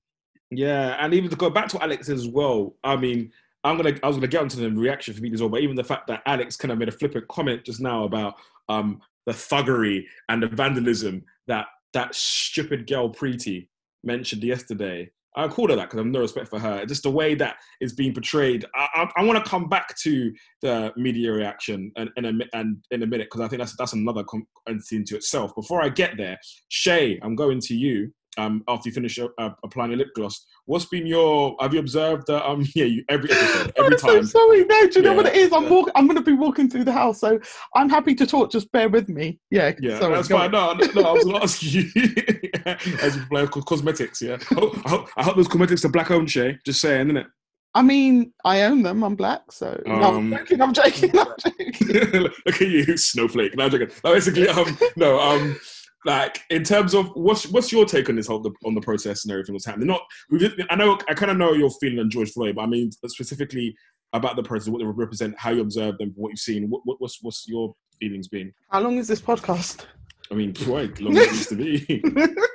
Yeah, 0.52 0.98
and 1.00 1.14
even 1.14 1.30
to 1.30 1.36
go 1.36 1.50
back 1.50 1.68
to 1.70 1.82
Alex 1.82 2.10
as 2.10 2.28
well. 2.28 2.76
I 2.84 2.96
mean, 2.96 3.32
I'm 3.64 3.78
gonna 3.78 3.98
I 4.04 4.08
was 4.08 4.18
gonna 4.18 4.28
get 4.28 4.42
onto 4.42 4.58
the 4.58 4.70
reaction 4.70 5.14
for 5.14 5.22
me 5.22 5.32
as 5.34 5.42
well, 5.42 5.50
but 5.50 5.62
even 5.62 5.76
the 5.76 5.84
fact 5.84 6.08
that 6.08 6.22
Alex 6.26 6.56
kind 6.56 6.72
of 6.72 6.78
made 6.78 6.90
a 6.90 6.94
flippant 6.94 7.28
comment 7.28 7.64
just 7.64 7.80
now 7.80 8.04
about 8.04 8.36
um 8.70 9.02
the 9.26 9.34
thuggery 9.34 10.04
and 10.30 10.44
the 10.44 10.48
vandalism 10.48 11.24
that 11.48 11.68
that 11.94 12.16
stupid 12.16 12.88
girl 12.88 13.12
Priti 13.12 13.68
mentioned 14.04 14.44
yesterday. 14.44 15.10
I 15.36 15.48
called 15.48 15.70
her 15.70 15.78
that 15.78 15.84
because 15.84 15.98
I 15.98 16.02
have 16.02 16.12
no 16.12 16.20
respect 16.20 16.50
for 16.50 16.60
her. 16.60 16.86
Just 16.86 17.04
the 17.04 17.12
way 17.12 17.36
that 17.36 17.56
is 17.80 17.94
being 17.94 18.14
portrayed. 18.14 18.66
I, 18.76 18.88
I, 18.96 19.22
I 19.22 19.24
want 19.24 19.44
to 19.44 19.50
come 19.50 19.70
back 19.70 19.98
to 20.00 20.34
the 20.62 20.92
media 20.98 21.32
reaction 21.32 21.92
and 21.96 22.10
in 22.18 22.26
a, 22.26 22.32
in 22.54 23.04
a 23.04 23.06
minute 23.06 23.28
because 23.30 23.40
I 23.40 23.48
think 23.48 23.62
that's 23.62 23.76
that's 23.78 23.94
another 23.94 24.24
com- 24.26 24.48
into 24.68 25.16
itself. 25.16 25.56
Before 25.56 25.82
I 25.82 25.90
get 25.90 26.18
there, 26.18 26.38
Shay, 26.68 27.18
I'm 27.24 27.36
going 27.36 27.62
to 27.62 27.74
you. 27.74 28.14
Um, 28.38 28.64
after 28.70 28.88
you 28.88 28.94
finish 28.94 29.20
uh, 29.20 29.50
applying 29.64 29.92
your 29.92 29.98
lip 29.98 30.08
gloss, 30.16 30.46
what's 30.66 30.86
been 30.86 31.06
your? 31.06 31.56
Have 31.60 31.74
you 31.74 31.80
observed 31.82 32.28
that? 32.28 32.48
Um, 32.50 32.66
yeah, 32.76 32.86
you, 32.86 33.04
every 33.10 33.30
episode, 33.32 33.74
every 33.78 33.94
I'm 33.94 33.98
so 34.00 34.22
sorry. 34.24 34.64
No, 34.66 34.88
do 34.88 35.00
you 35.00 35.02
know 35.02 35.14
what 35.14 35.26
it 35.26 35.36
is? 35.36 35.52
I'm 35.52 35.64
yeah. 35.64 35.70
walk- 35.70 35.92
I'm 35.96 36.06
going 36.08 36.16
to 36.18 36.24
be 36.24 36.32
walking 36.34 36.70
through 36.70 36.86
the 36.86 36.94
house, 36.94 37.20
so 37.20 37.40
I'm 37.76 37.90
happy 37.90 38.16
to 38.16 38.26
talk. 38.26 38.50
Just 38.52 38.72
bear 38.72 38.88
with 38.88 39.10
me. 39.10 39.40
Yeah, 39.50 39.74
Yeah, 39.82 40.00
sorry, 40.00 40.16
that's 40.16 40.30
fine. 40.30 40.56
on. 40.56 40.78
No, 40.78 40.86
no, 40.96 41.02
I 41.10 41.12
was 41.12 41.26
to 41.26 41.36
ask 41.44 41.62
you 41.64 41.90
as 43.02 43.16
you 43.18 43.26
play 43.30 43.46
co- 43.48 43.62
cosmetics. 43.62 44.22
Yeah, 44.22 44.38
I 44.52 44.54
hope, 44.56 44.78
I 44.86 44.90
hope, 44.90 45.10
I 45.18 45.24
hope 45.24 45.36
those 45.36 45.48
cosmetics 45.48 45.84
are 45.84 45.90
black 45.90 46.10
owned. 46.12 46.32
Shay, 46.32 46.58
just 46.66 46.80
saying, 46.80 47.08
isn't 47.08 47.18
it? 47.18 47.28
I 47.74 47.82
mean, 47.82 48.34
I 48.44 48.64
own 48.64 48.82
them. 48.84 49.04
I'm 49.04 49.16
black, 49.16 49.52
so 49.52 49.82
no, 49.86 49.94
Um, 49.94 50.34
I'm 50.34 50.40
joking. 50.40 50.62
I'm 50.62 50.74
joking. 50.74 51.12
I'm 51.20 51.28
joking. 51.40 52.22
Look 52.46 52.62
at 52.62 52.68
you, 52.68 52.98
snowflake. 52.98 53.56
No, 53.56 53.66
I'm 53.66 53.72
joking. 53.72 53.90
No, 54.04 54.14
basically, 54.14 54.48
um, 54.50 54.78
no, 54.98 55.20
um, 55.20 55.58
like 56.06 56.42
in 56.50 56.64
terms 56.64 56.94
of 56.94 57.10
what's 57.14 57.48
what's 57.48 57.72
your 57.72 57.86
take 57.86 58.10
on 58.10 58.16
this 58.16 58.28
whole 58.28 58.44
on 58.66 58.74
the 58.74 58.82
process 58.82 59.24
and 59.24 59.32
everything 59.32 59.54
that's 59.54 59.66
happening? 59.66 59.88
Not, 59.88 60.02
we 60.30 60.40
did, 60.40 60.54
I 60.70 60.76
know, 60.76 60.98
I 61.08 61.14
kind 61.14 61.32
of 61.32 61.38
know 61.38 61.54
your 61.54 61.70
feeling 61.80 62.00
on 62.00 62.10
George 62.10 62.32
Floyd, 62.32 62.56
but 62.56 62.64
I 62.64 62.68
mean 62.68 62.92
specifically 62.92 63.76
about 64.14 64.36
the 64.36 64.44
process, 64.44 64.70
what 64.70 64.80
they 64.80 64.86
represent, 64.86 65.36
how 65.38 65.52
you 65.52 65.62
observe 65.62 65.98
them, 65.98 66.14
what 66.16 66.30
you've 66.30 66.40
seen. 66.40 66.70
What, 66.70 66.82
what 66.86 67.00
what's 67.00 67.20
what's 67.22 67.48
your 67.48 67.74
feelings 68.00 68.28
been? 68.28 68.52
How 68.70 68.82
long 68.82 68.98
is 68.98 69.08
this 69.08 69.22
podcast? 69.22 69.86
I 70.32 70.36
mean, 70.36 70.54
quite 70.54 71.00
long 71.02 71.18
as 71.18 71.28
it 71.28 71.32
used 71.32 71.50
to 71.50 71.56
be. 71.56 72.04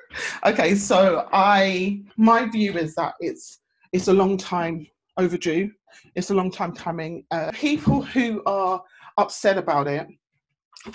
okay, 0.47 0.75
so 0.75 1.29
I 1.33 2.03
my 2.17 2.49
view 2.49 2.77
is 2.77 2.95
that 2.97 3.15
it's 3.21 3.61
it's 3.93 4.09
a 4.09 4.13
long 4.13 4.37
time 4.37 4.87
overdue. 5.17 5.71
It's 6.15 6.31
a 6.31 6.35
long 6.35 6.51
time 6.51 6.75
coming. 6.75 7.25
Uh, 7.31 7.53
people 7.55 8.03
who 8.03 8.43
are 8.45 8.83
upset 9.19 9.57
about 9.57 9.87
it 9.87 10.07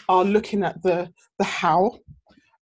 are 0.09 0.23
looking 0.23 0.63
at 0.63 0.81
the 0.83 1.11
the 1.39 1.45
how 1.45 1.97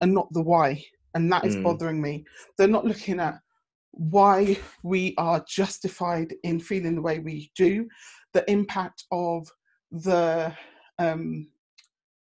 and 0.01 0.13
not 0.13 0.31
the 0.33 0.41
why, 0.41 0.83
and 1.13 1.31
that 1.31 1.45
is 1.45 1.55
Mm. 1.55 1.63
bothering 1.63 2.01
me. 2.01 2.25
They're 2.57 2.67
not 2.67 2.85
looking 2.85 3.19
at 3.19 3.39
why 3.91 4.57
we 4.83 5.15
are 5.17 5.43
justified 5.47 6.33
in 6.43 6.59
feeling 6.59 6.95
the 6.95 7.01
way 7.01 7.19
we 7.19 7.51
do, 7.55 7.87
the 8.33 8.49
impact 8.49 9.05
of 9.11 9.51
the 9.91 10.55
um, 10.99 11.49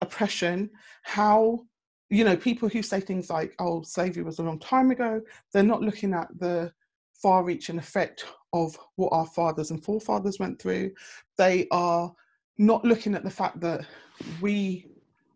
oppression, 0.02 0.70
how 1.04 1.66
you 2.10 2.24
know 2.24 2.38
people 2.38 2.70
who 2.70 2.82
say 2.82 3.00
things 3.00 3.30
like 3.30 3.54
oh 3.60 3.82
slavery 3.82 4.24
was 4.24 4.40
a 4.40 4.44
long 4.44 4.60
time 4.60 4.92
ago 4.92 5.22
they're 5.52 5.64
not 5.64 5.82
looking 5.82 6.14
at 6.14 6.28
the 6.40 6.72
far 7.22 7.44
reaching 7.44 7.78
effect 7.78 8.26
of 8.54 8.78
what 8.96 9.12
our 9.12 9.26
fathers 9.26 9.72
and 9.72 9.84
forefathers 9.84 10.40
went 10.40 10.58
through 10.58 10.90
they 11.38 11.68
are 11.72 12.14
not 12.58 12.86
looking 12.86 13.14
at 13.14 13.24
the 13.24 13.30
fact 13.30 13.60
that 13.60 13.82
we 14.40 14.88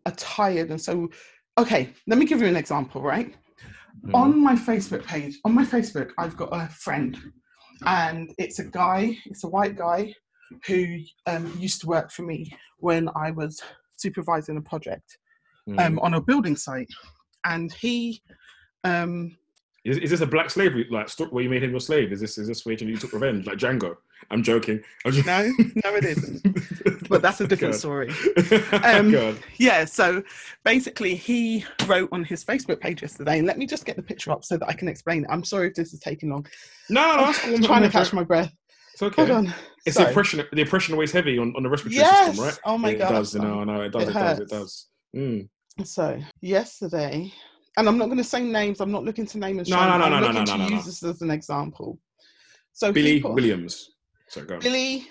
are 0.06 0.12
tired 0.12 0.70
and 0.70 0.80
so 0.80 1.08
okay 1.58 1.90
let 2.06 2.18
me 2.18 2.24
give 2.24 2.40
you 2.40 2.46
an 2.46 2.56
example 2.56 3.02
right 3.02 3.34
on 4.14 4.42
my 4.42 4.54
facebook 4.54 5.04
page 5.04 5.38
on 5.44 5.54
my 5.54 5.64
facebook 5.64 6.10
i've 6.18 6.36
got 6.36 6.48
a 6.52 6.66
friend 6.68 7.18
and 7.86 8.30
it's 8.38 8.58
a 8.58 8.64
guy 8.64 9.16
it's 9.26 9.44
a 9.44 9.48
white 9.48 9.76
guy 9.76 10.12
who 10.66 10.98
um, 11.26 11.52
used 11.58 11.80
to 11.80 11.86
work 11.86 12.10
for 12.10 12.22
me 12.22 12.50
when 12.78 13.08
i 13.16 13.30
was 13.30 13.60
supervising 13.96 14.56
a 14.56 14.62
project 14.62 15.18
Mm. 15.68 15.80
um, 15.80 15.98
on 16.00 16.14
a 16.14 16.20
building 16.20 16.56
site, 16.56 16.90
and 17.44 17.72
he, 17.72 18.20
um, 18.82 19.36
Is, 19.84 19.98
is 19.98 20.10
this 20.10 20.22
a 20.22 20.26
black 20.26 20.50
slavery 20.50 20.88
like 20.90 21.08
where 21.30 21.44
you 21.44 21.48
made 21.48 21.62
him 21.62 21.70
your 21.70 21.78
slave? 21.78 22.10
Is 22.10 22.20
this 22.20 22.36
is 22.36 22.48
this 22.48 22.66
where 22.66 22.74
you 22.74 22.96
took 22.96 23.12
revenge 23.12 23.46
like 23.46 23.58
Django? 23.58 23.94
I'm 24.30 24.42
joking. 24.42 24.82
I'm 25.04 25.12
joking. 25.12 25.26
no, 25.84 25.90
no, 25.90 25.96
it 25.96 26.04
isn't. 26.04 26.46
But 27.08 27.20
that's 27.20 27.40
a 27.42 27.46
different 27.46 27.74
God. 27.74 27.78
story. 27.78 28.10
Um, 28.84 29.10
God. 29.10 29.38
Yeah, 29.58 29.84
so 29.84 30.22
basically, 30.64 31.14
he 31.14 31.64
wrote 31.86 32.08
on 32.10 32.24
his 32.24 32.42
Facebook 32.44 32.80
page 32.80 33.02
yesterday, 33.02 33.38
and 33.38 33.46
let 33.46 33.58
me 33.58 33.66
just 33.66 33.84
get 33.84 33.96
the 33.96 34.02
picture 34.02 34.30
up 34.32 34.44
so 34.44 34.56
that 34.56 34.66
I 34.68 34.72
can 34.72 34.88
explain 34.88 35.24
it. 35.24 35.30
I'm 35.30 35.44
sorry 35.44 35.68
if 35.68 35.74
this 35.74 35.92
is 35.92 36.00
taking 36.00 36.30
long. 36.30 36.46
No, 36.88 37.16
no, 37.16 37.24
that's 37.26 37.38
cool. 37.40 37.54
I'm 37.54 37.62
trying 37.62 37.82
to 37.82 37.90
catch 37.90 38.12
my 38.14 38.24
breath. 38.24 38.50
It's 38.94 39.02
okay. 39.02 39.26
Hold 39.26 39.30
on. 39.46 39.54
It's 39.84 39.96
So- 39.96 40.04
the 40.04 40.10
oppression. 40.10 40.42
The 40.52 40.62
oppression 40.62 40.96
weighs 40.96 41.12
heavy 41.12 41.38
on, 41.38 41.54
on 41.56 41.62
the 41.62 41.68
respiratory 41.68 42.00
Yes! 42.00 42.26
system, 42.28 42.44
right? 42.44 42.58
Oh 42.64 42.78
my 42.78 42.90
it 42.90 42.98
God, 42.98 43.10
does. 43.10 43.34
You 43.34 43.40
know, 43.42 43.60
I 43.60 43.64
know 43.64 43.80
it 43.82 43.92
does. 43.92 44.02
It 44.04 44.08
It, 44.08 44.12
does. 44.14 44.38
It 44.40 44.48
does. 44.48 44.86
Mm. 45.14 45.48
So 45.84 46.18
yesterday, 46.40 47.32
and 47.76 47.88
I'm 47.88 47.98
not 47.98 48.06
going 48.06 48.18
to 48.18 48.24
say 48.24 48.40
names. 48.42 48.80
I'm 48.80 48.92
not 48.92 49.04
looking 49.04 49.26
to 49.26 49.38
name 49.38 49.58
and 49.58 49.68
No, 49.68 49.76
shame. 49.76 49.88
no, 49.88 49.98
no, 49.98 50.04
I'm 50.04 50.10
no, 50.12 50.18
no, 50.20 50.26
looking 50.28 50.38
no, 50.44 50.44
to 50.44 50.58
no, 50.58 50.68
no. 50.68 50.74
use 50.76 50.84
this 50.86 51.02
as 51.02 51.22
an 51.22 51.30
example. 51.30 51.98
So 52.74 52.92
Billy 52.92 53.14
people, 53.14 53.34
Williams. 53.34 53.90
So 54.32 54.42
go. 54.42 54.58
Billy 54.60 55.08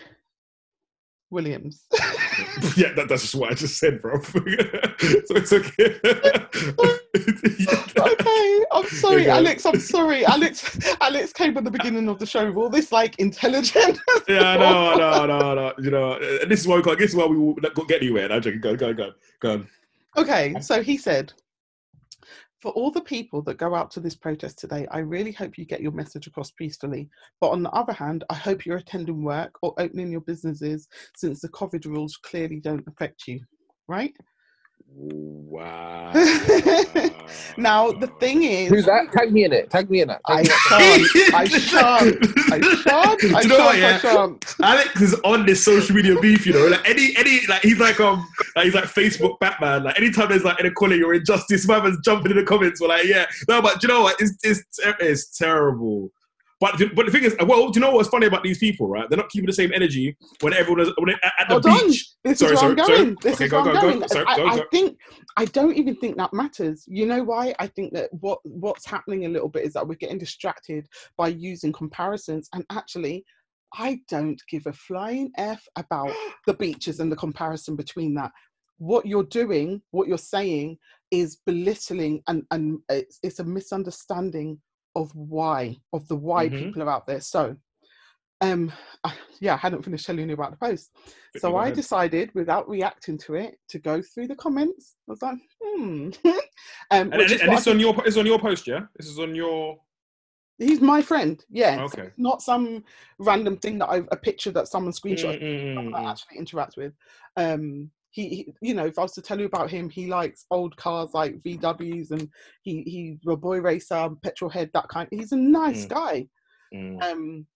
Williams. 1.30 1.86
yeah, 2.76 2.92
that, 2.94 3.06
that's 3.08 3.22
just 3.22 3.36
what 3.36 3.52
I 3.52 3.54
just 3.54 3.78
said, 3.78 4.02
bro. 4.02 4.20
so 4.24 4.34
it's 5.36 5.54
okay. 5.54 6.00
okay, 8.00 8.66
I'm 8.72 8.88
sorry. 8.88 9.30
Alex. 9.30 9.64
I'm 9.68 9.80
sorry, 9.80 10.26
Alex. 10.26 10.80
Alex 11.02 11.34
came 11.34 11.56
at 11.56 11.64
the 11.64 11.70
beginning 11.70 12.10
of 12.10 12.18
the 12.18 12.26
show 12.26 12.48
with 12.48 12.58
all 12.58 12.70
this 12.72 12.92
like 12.92 13.20
intelligent. 13.20 14.00
Yeah, 14.28 14.42
I 14.42 14.58
know, 14.58 14.92
I 14.92 14.96
know, 14.96 15.10
I 15.12 15.26
know, 15.28 15.52
I 15.52 15.54
know. 15.54 15.74
You 15.78 15.92
know, 15.92 16.18
this 16.48 16.62
is 16.62 16.68
why 16.68 16.78
we 16.78 16.82
can't. 16.82 16.98
This 16.98 17.12
is 17.12 17.16
why 17.16 17.28
we 17.28 17.38
will 17.38 17.56
not 17.62 17.76
get 17.88 18.02
anywhere. 18.02 18.28
No, 18.28 18.38
I'm 18.38 18.42
joking. 18.42 18.60
Go, 18.60 18.76
go, 18.76 18.92
go, 18.92 19.12
go. 19.40 19.52
on. 19.52 19.68
Okay, 20.18 20.56
so 20.62 20.82
he 20.82 20.98
said, 20.98 21.32
for 22.62 22.72
all 22.74 22.92
the 22.92 23.02
people 23.02 23.42
that 23.42 23.58
go 23.58 23.74
out 23.74 23.90
to 23.92 24.00
this 24.00 24.16
protest 24.16 24.60
today, 24.60 24.86
I 24.92 25.00
really 25.00 25.32
hope 25.32 25.58
you 25.58 25.66
get 25.66 25.82
your 25.82 25.92
message 25.92 26.28
across 26.28 26.52
peacefully. 26.52 27.10
But 27.40 27.50
on 27.50 27.64
the 27.64 27.72
other 27.72 27.94
hand, 27.94 28.24
I 28.30 28.36
hope 28.36 28.66
you're 28.66 28.78
attending 28.78 29.24
work 29.24 29.56
or 29.64 29.74
opening 29.80 30.12
your 30.12 30.22
businesses 30.22 30.88
since 31.16 31.42
the 31.42 31.50
COVID 31.50 31.86
rules 31.86 32.18
clearly 32.18 32.60
don't 32.60 32.88
affect 32.88 33.28
you, 33.28 33.40
right? 33.88 34.16
Wow. 34.94 36.12
Now, 37.58 37.92
the 37.92 38.08
thing 38.20 38.44
is, 38.44 38.70
Who's 38.70 38.86
that? 38.86 39.12
Tag 39.12 39.32
me 39.32 39.44
in 39.44 39.54
it. 39.54 39.70
Tag 39.70 39.90
me 39.90 40.02
in 40.02 40.08
that. 40.08 40.22
I 40.28 40.44
Tag 40.44 40.80
me 40.80 40.96
in 40.96 41.32
that. 41.32 41.32
shan't, 41.32 41.34
I 41.34 41.46
shan't, 41.48 42.52
I 42.52 42.62
shan't, 42.62 43.36
I 43.36 43.42
Do 43.42 43.48
you 43.48 43.58
know 43.58 43.66
what, 43.66 44.02
shan't, 44.02 44.58
yeah? 44.60 44.66
I. 44.66 44.74
Alex 44.74 45.02
is 45.02 45.14
on 45.24 45.46
this 45.46 45.64
social 45.64 45.96
media 45.96 46.20
beef, 46.20 46.46
you 46.46 46.54
know. 46.54 46.68
Like 46.68 46.88
any, 46.88 47.16
any, 47.18 47.46
like 47.48 47.62
he's 47.62 47.80
like 47.80 48.00
um, 48.00 48.28
like 48.56 48.66
he's 48.66 48.76
like 48.76 48.86
Facebook 48.86 49.40
Batman. 49.40 49.84
Like 49.84 49.98
anytime 49.98 50.30
there's 50.30 50.44
like 50.44 50.60
inequality 50.60 51.04
or 51.04 51.14
injustice, 51.14 51.68
my 51.68 51.82
man's 51.82 52.00
jumping 52.00 52.32
in 52.32 52.38
the 52.38 52.44
comments. 52.44 52.82
We're 52.82 52.88
like, 52.88 53.06
yeah, 53.06 53.26
no, 53.48 53.62
but 53.62 53.80
do 53.80 53.88
you 53.88 53.94
know 53.94 54.02
what? 54.02 54.16
It's 54.20 54.38
it's 54.44 54.80
it's 55.00 55.38
terrible. 55.38 56.12
But 56.62 56.78
the- 56.78 56.92
but 56.96 57.08
the 57.08 57.12
thing 57.12 57.24
is, 57.24 57.36
uh, 57.42 57.46
well, 57.46 57.70
do 57.70 57.80
you 57.80 57.86
know 57.86 57.92
what's 57.92 58.08
funny 58.08 58.28
about 58.28 58.44
these 58.44 58.60
people, 58.60 58.88
right? 58.88 59.10
They're 59.10 59.18
not 59.18 59.30
keeping 59.30 59.48
the 59.48 59.54
same 59.54 59.72
energy 59.74 60.16
when 60.42 60.54
everyone 60.54 60.82
is 60.82 60.92
when 61.00 61.10
at, 61.10 61.20
at 61.24 61.48
the 61.50 61.56
Hold 61.56 61.66
on. 61.66 61.90
beach. 61.90 62.12
This 62.24 62.40
Sorry, 62.40 62.56
is 62.56 62.62
where 62.62 62.72
I'm 62.72 62.78
sorry, 62.78 62.98
sorry. 62.98 63.18
This 63.24 63.34
Okay, 63.34 63.46
is 63.46 63.52
go, 63.52 63.64
where 63.64 63.74
I'm 63.74 63.74
go, 63.74 63.82
go. 63.82 64.00
going. 64.00 64.08
Sorry, 64.08 64.26
I, 64.28 64.36
go, 64.36 64.48
I 64.48 64.66
think 64.72 64.98
I 65.38 65.46
don't 65.46 65.76
even 65.76 65.96
think 65.96 66.18
that 66.18 66.34
matters. 66.34 66.86
You 66.88 67.08
know 67.08 67.24
why? 67.24 67.56
I 67.58 67.66
think 67.66 67.94
that 67.94 68.10
what 68.14 68.40
what's 68.44 68.86
happening 68.86 69.26
a 69.26 69.30
little 69.30 69.50
bit 69.50 69.66
is 69.66 69.74
that 69.74 69.88
we're 69.88 69.96
getting 69.96 70.20
distracted 70.20 70.88
by 71.18 71.30
using 71.30 71.74
comparisons, 71.74 72.48
and 72.54 72.64
actually, 72.70 73.26
I 73.74 74.00
don't 74.08 74.40
give 74.48 74.68
a 74.68 74.74
flying 74.74 75.32
f 75.38 75.64
about 75.78 76.14
the 76.46 76.54
beaches 76.54 77.00
and 77.00 77.12
the 77.12 77.16
comparison 77.16 77.76
between 77.76 78.14
that. 78.16 78.32
What 78.78 79.08
you're 79.08 79.24
doing, 79.24 79.82
what 79.92 80.08
you're 80.08 80.18
saying, 80.20 80.78
is 81.10 81.40
belittling, 81.48 82.22
and 82.28 82.44
and 82.52 82.78
it's, 82.90 83.18
it's 83.24 83.40
a 83.40 83.44
misunderstanding 83.44 84.60
of 84.96 85.12
why 85.16 85.78
of 85.94 86.08
the 86.08 86.16
why 86.16 86.50
Mhm. 86.50 86.58
people 86.58 86.84
are 86.84 86.90
out 86.90 87.08
there. 87.08 87.22
So. 87.22 87.56
Um, 88.44 88.72
I, 89.04 89.14
yeah, 89.40 89.54
I 89.54 89.58
hadn't 89.58 89.84
finished 89.84 90.08
telling 90.08 90.28
you 90.28 90.34
about 90.34 90.50
the 90.50 90.58
post. 90.58 90.90
So 91.38 91.58
I 91.58 91.66
ahead. 91.66 91.76
decided, 91.76 92.32
without 92.34 92.68
reacting 92.68 93.20
to 93.20 93.36
it, 93.36 93.60
to 93.70 93.78
go 93.78 94.02
through 94.02 94.30
the 94.30 94.36
comments. 94.36 94.96
I 95.08 95.12
was 95.12 95.22
like, 95.22 95.38
hmm. 95.64 96.10
um, 96.26 96.42
And, 96.90 97.14
and, 97.14 97.14
and 97.14 97.22
what 97.22 97.30
this 97.30 97.62
is 97.62 97.68
I 97.68 97.72
on 97.72 97.80
your 97.80 98.08
is 98.08 98.18
on 98.18 98.26
your 98.26 98.40
post, 98.40 98.66
yeah. 98.66 98.82
This 98.96 99.06
is 99.08 99.20
on 99.20 99.36
your. 99.36 99.80
he's 100.58 100.82
my 100.82 101.04
friend. 101.04 101.46
Yeah. 101.52 101.84
Okay. 101.84 102.04
it's 102.08 102.18
not 102.18 102.42
some 102.42 102.84
random 103.20 103.58
thing 103.58 103.78
that 103.80 103.90
i've 103.90 104.08
a 104.12 104.18
picture 104.18 104.52
that 104.52 104.68
someone 104.68 104.92
screenshot 104.92 105.40
Mm, 105.40 105.44
mm, 105.44 105.76
mm, 105.92 105.96
I 105.96 106.02
mm. 106.02 106.10
actually 106.10 106.38
interact 106.40 106.78
with. 106.78 106.94
Um, 107.38 107.92
he, 108.12 108.28
he, 108.30 108.54
you 108.62 108.74
know, 108.74 108.86
if 108.86 109.00
I 109.00 109.04
was 109.04 109.14
to 109.14 109.22
tell 109.22 109.40
you 109.40 109.46
about 109.46 109.70
him, 109.72 109.90
he 109.90 110.08
likes 110.08 110.46
old 110.52 110.76
cars 110.78 111.12
like 111.14 111.42
VWs, 111.44 112.12
and 112.12 112.30
he 112.62 112.84
he's 112.84 113.18
a 113.28 113.36
boy 113.38 113.60
racer, 113.62 114.10
petrol 114.22 114.50
head, 114.52 114.70
that 114.74 114.88
kind. 114.90 115.08
He's 115.12 115.32
a 115.32 115.38
nice 115.38 115.86
Mm. 115.86 115.90
guy. 115.90 116.28
Mm. 116.74 117.04
um, 117.04 117.48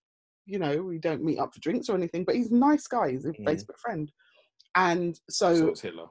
you 0.46 0.60
know, 0.60 0.82
we 0.84 1.00
don't 1.00 1.24
meet 1.24 1.40
up 1.40 1.54
for 1.54 1.60
drinks 1.60 1.90
or 1.90 1.96
anything, 1.96 2.24
but 2.24 2.36
he's 2.36 2.52
a 2.52 2.56
nice 2.56 2.86
guy. 2.88 3.12
He's 3.12 3.26
a 3.26 3.32
Mm. 3.34 3.46
Facebook 3.46 3.80
friend. 3.82 4.12
And 4.76 5.20
so, 5.30 5.56
So 5.56 5.68
it's 5.70 5.82
Hitler. 5.82 6.08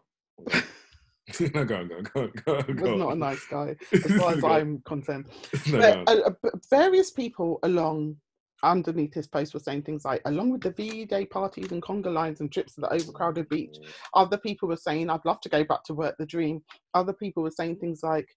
no, 1.54 1.64
go 1.64 1.76
on, 1.76 1.88
go 1.88 1.96
on, 1.96 2.02
go 2.02 2.20
on, 2.22 2.32
go 2.44 2.54
on. 2.56 2.76
go 2.76 2.92
was 2.92 2.98
not 3.00 3.12
a 3.12 3.16
nice 3.16 3.46
guy, 3.46 3.76
as 3.92 4.12
far 4.14 4.32
as 4.32 4.44
I'm 4.44 4.82
concerned. 4.86 5.26
No, 5.68 6.04
But 6.06 6.08
uh, 6.26 6.30
various 6.70 7.10
people 7.10 7.58
along 7.62 8.16
underneath 8.62 9.14
his 9.14 9.26
post 9.26 9.54
were 9.54 9.60
saying 9.60 9.82
things 9.82 10.04
like, 10.04 10.22
along 10.24 10.50
with 10.50 10.62
the 10.62 10.70
VE 10.70 11.04
Day 11.06 11.26
parties 11.26 11.72
and 11.72 11.82
conga 11.82 12.12
lines 12.12 12.40
and 12.40 12.52
trips 12.52 12.74
to 12.74 12.80
the 12.80 12.92
overcrowded 12.92 13.48
beach, 13.48 13.76
other 14.14 14.38
people 14.38 14.68
were 14.68 14.76
saying, 14.76 15.10
I'd 15.10 15.24
love 15.24 15.40
to 15.42 15.48
go 15.48 15.64
back 15.64 15.84
to 15.84 15.94
work 15.94 16.16
the 16.18 16.26
dream. 16.26 16.62
Other 16.94 17.12
people 17.12 17.42
were 17.42 17.50
saying 17.50 17.76
things 17.76 18.02
like, 18.02 18.28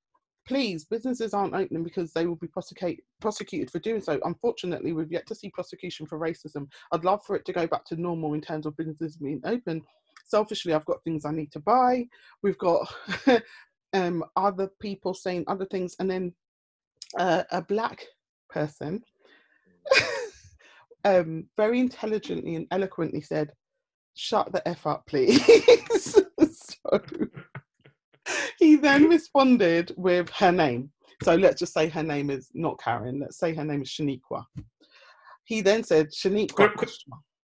please, 0.48 0.86
businesses 0.86 1.34
aren't 1.34 1.54
opening 1.54 1.84
because 1.84 2.14
they 2.14 2.26
will 2.26 2.36
be 2.36 2.48
prosecute, 2.48 3.00
prosecuted 3.20 3.70
for 3.70 3.80
doing 3.80 4.02
so. 4.02 4.20
Unfortunately, 4.24 4.94
we've 4.94 5.12
yet 5.12 5.28
to 5.28 5.36
see 5.36 5.50
prosecution 5.50 6.06
for 6.06 6.18
racism. 6.18 6.68
I'd 6.92 7.04
love 7.06 7.24
for 7.26 7.36
it 7.36 7.46
to 7.46 7.54
go 7.54 7.68
back 7.68 7.86
to 7.86 8.02
normal 8.02 8.34
in 8.34 8.42
terms 8.42 8.66
of 8.66 8.78
businesses 8.78 9.18
being 9.18 9.42
open. 9.44 9.82
Selfishly, 10.26 10.74
I've 10.74 10.86
got 10.86 11.04
things 11.04 11.26
I 11.26 11.32
need 11.32 11.52
to 11.52 11.60
buy. 11.60 12.06
We've 12.44 12.58
got 12.58 12.88
um, 13.94 14.24
other 14.36 14.70
people 14.80 15.14
saying 15.14 15.44
other 15.48 15.66
things. 15.66 15.96
And 16.00 16.10
then 16.10 16.34
uh, 17.18 17.44
a 17.52 17.62
black 17.62 18.06
person 18.50 19.02
um, 21.06 21.46
very 21.58 21.80
intelligently 21.80 22.56
and 22.56 22.68
eloquently 22.72 23.22
said, 23.22 23.52
shut 24.16 24.52
the 24.52 24.68
F 24.68 24.86
up, 24.88 25.06
please. 25.08 25.42
so 26.50 27.02
he 28.60 28.76
then 28.76 29.08
responded 29.10 29.94
with 29.98 30.30
her 30.32 30.52
name. 30.52 30.92
So 31.24 31.36
let's 31.36 31.60
just 31.60 31.74
say 31.74 31.90
her 31.90 32.04
name 32.04 32.30
is 32.30 32.50
not 32.54 32.80
Karen. 32.80 33.20
Let's 33.20 33.38
say 33.38 33.54
her 33.54 33.64
name 33.64 33.82
is 33.82 33.90
Shaniqua. 33.90 34.46
He 35.46 35.62
then 35.62 35.84
said, 35.84 36.12
Shaniqua. 36.12 36.54
Quick, 36.54 36.76
quick. 36.76 36.90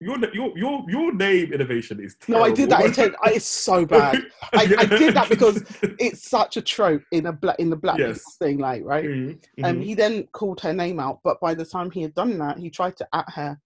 Your, 0.03 0.17
your 0.33 0.57
your 0.57 0.85
your 0.89 1.13
name 1.13 1.53
innovation 1.53 1.99
is 2.03 2.15
No, 2.27 2.43
I 2.43 2.51
did 2.51 2.69
that. 2.69 2.81
terrible. 2.81 3.03
Intent. 3.03 3.15
It's 3.25 3.45
so 3.45 3.85
bad. 3.85 4.21
I, 4.53 4.63
I 4.77 4.85
did 4.85 5.13
that 5.15 5.29
because 5.35 5.63
it's 5.99 6.29
such 6.29 6.57
a 6.57 6.61
trope 6.61 7.03
in 7.11 7.27
a 7.27 7.33
black 7.33 7.57
in 7.59 7.69
the 7.69 7.75
black 7.77 7.99
Yes. 7.99 8.35
thing, 8.37 8.57
like 8.57 8.83
right. 8.83 9.05
Mhm, 9.05 9.43
Um, 9.63 9.77
mhm. 9.79 9.83
he 9.83 9.93
then 9.95 10.27
called 10.33 10.59
her 10.61 10.73
name 10.73 10.99
out, 10.99 11.19
but 11.23 11.39
by 11.39 11.53
the 11.53 11.65
time 11.65 11.89
he 11.89 12.01
had 12.01 12.13
done 12.15 12.37
that, 12.39 12.57
he 12.57 12.69
tried 12.69 12.97
to 12.97 13.07
at 13.13 13.29
her. 13.29 13.57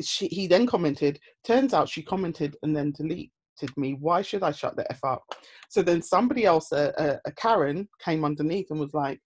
She, 0.00 0.26
he 0.28 0.46
then 0.48 0.66
commented. 0.66 1.20
Turns 1.44 1.72
out 1.74 1.88
she 1.88 2.02
commented 2.02 2.56
and 2.62 2.74
then 2.74 2.90
deleted 2.92 3.30
me. 3.76 3.94
Why 4.00 4.20
should 4.22 4.42
I 4.42 4.50
shut 4.50 4.74
the 4.74 4.90
f 4.90 4.98
up? 5.04 5.22
So 5.68 5.80
then 5.82 6.02
somebody 6.02 6.44
else, 6.44 6.72
a, 6.72 6.92
a, 6.98 7.28
a 7.28 7.32
Karen, 7.32 7.88
came 8.04 8.24
underneath 8.24 8.70
and 8.70 8.80
was 8.80 8.94
like, 8.94 9.20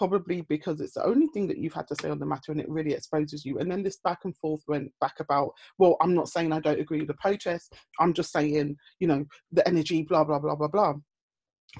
probably 0.00 0.40
because 0.48 0.80
it's 0.80 0.94
the 0.94 1.04
only 1.04 1.26
thing 1.26 1.46
that 1.46 1.58
you've 1.58 1.74
had 1.74 1.86
to 1.86 1.94
say 2.00 2.08
on 2.08 2.18
the 2.18 2.24
matter 2.24 2.52
and 2.52 2.60
it 2.60 2.70
really 2.70 2.94
exposes 2.94 3.44
you. 3.44 3.58
And 3.58 3.70
then 3.70 3.82
this 3.82 3.98
back 4.02 4.20
and 4.24 4.34
forth 4.38 4.62
went 4.66 4.90
back 4.98 5.20
about, 5.20 5.50
well, 5.76 5.98
I'm 6.00 6.14
not 6.14 6.30
saying 6.30 6.54
I 6.54 6.60
don't 6.60 6.80
agree 6.80 7.00
with 7.00 7.08
the 7.08 7.14
protest. 7.14 7.74
I'm 7.98 8.14
just 8.14 8.32
saying, 8.32 8.76
you 8.98 9.06
know, 9.06 9.26
the 9.52 9.68
energy, 9.68 10.00
blah 10.02 10.24
blah 10.24 10.38
blah 10.38 10.54
blah 10.54 10.68
blah 10.68 10.94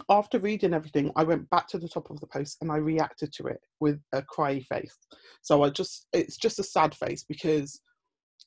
after 0.09 0.39
reading 0.39 0.75
everything, 0.75 1.11
I 1.17 1.25
went 1.25 1.49
back 1.50 1.67
to 1.69 1.79
the 1.79 1.89
top 1.89 2.11
of 2.11 2.21
the 2.21 2.27
post 2.27 2.59
and 2.61 2.71
I 2.71 2.77
reacted 2.77 3.33
to 3.33 3.47
it 3.47 3.61
with 3.81 3.99
a 4.12 4.23
cry 4.23 4.61
face. 4.61 4.97
So 5.43 5.65
I 5.65 5.71
just, 5.71 6.07
it's 6.12 6.37
just 6.37 6.61
a 6.61 6.62
sad 6.62 6.95
face 6.95 7.25
because, 7.29 7.81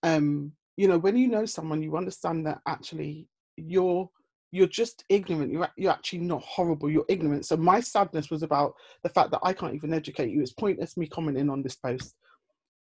um, 0.03 0.53
you 0.77 0.87
know, 0.87 0.97
when 0.97 1.17
you 1.17 1.27
know 1.27 1.45
someone, 1.45 1.83
you 1.83 1.97
understand 1.97 2.45
that 2.45 2.59
actually 2.65 3.27
you're 3.57 4.09
you're 4.53 4.67
just 4.67 5.03
ignorant. 5.09 5.51
You're 5.51 5.67
you're 5.75 5.91
actually 5.91 6.19
not 6.19 6.43
horrible. 6.43 6.87
You're 6.87 7.05
ignorant. 7.09 7.47
So 7.47 7.57
my 7.57 7.79
sadness 7.79 8.29
was 8.29 8.43
about 8.43 8.75
the 9.01 9.09
fact 9.09 9.31
that 9.31 9.39
I 9.41 9.51
can't 9.51 9.73
even 9.73 9.95
educate 9.95 10.29
you. 10.29 10.41
It's 10.41 10.53
pointless 10.53 10.95
me 10.95 11.07
commenting 11.07 11.49
on 11.49 11.63
this 11.63 11.75
post. 11.75 12.13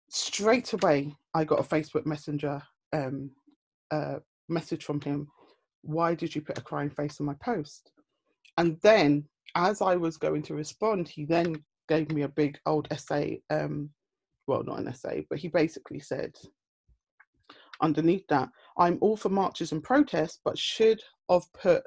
Straight 0.10 0.72
away, 0.72 1.14
I 1.34 1.44
got 1.44 1.60
a 1.60 1.64
Facebook 1.64 2.06
Messenger 2.06 2.62
um, 2.94 3.32
uh, 3.92 4.20
message 4.48 4.86
from 4.86 5.02
him. 5.02 5.28
Why 5.82 6.16
did 6.16 6.34
you 6.34 6.42
put 6.42 6.58
a 6.58 6.62
crying 6.62 6.90
face 6.92 7.20
on 7.20 7.26
my 7.26 7.36
post? 7.44 7.92
And 8.58 8.78
then, 8.82 9.26
as 9.56 9.82
I 9.82 9.98
was 9.98 10.16
going 10.16 10.44
to 10.44 10.56
respond, 10.56 11.10
he 11.10 11.26
then 11.26 11.62
gave 11.90 12.10
me 12.14 12.22
a 12.22 12.30
big 12.30 12.58
old 12.68 12.88
essay. 12.90 13.42
Um, 13.50 13.90
well, 14.48 14.64
not 14.64 14.80
an 14.80 14.88
essay, 14.88 15.26
but 15.30 15.40
he 15.40 15.50
basically 15.50 16.00
said 16.00 16.38
underneath 17.82 18.28
that, 18.30 18.50
I'm 18.78 18.98
all 19.02 19.18
for 19.18 19.30
marches 19.30 19.72
and 19.72 19.84
protests, 19.84 20.40
but 20.44 20.58
should 20.58 21.02
have 21.30 21.52
put 21.54 21.84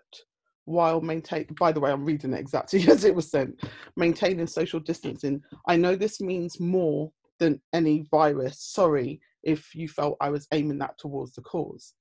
while 0.65 1.01
maintain. 1.01 1.47
By 1.59 1.73
the 1.73 1.81
way, 1.81 1.91
I'm 1.91 2.05
reading 2.05 2.33
it 2.33 2.41
exactly 2.41 2.87
as 2.89 3.05
it 3.05 3.15
was 3.15 3.31
sent. 3.31 3.63
Maintaining 3.97 4.47
social 4.47 4.81
distancing. 4.81 5.43
I 5.67 5.77
know 5.77 5.97
this 5.97 6.21
means 6.21 6.61
more 6.61 7.11
than 7.39 7.61
any 7.73 8.07
virus. 8.11 8.61
Sorry 8.61 9.21
if 9.43 9.75
you 9.75 9.89
felt 9.89 10.17
I 10.21 10.31
was 10.31 10.47
aiming 10.53 10.79
that 10.79 10.99
towards 10.99 11.35
the 11.35 11.43
cause. 11.43 11.95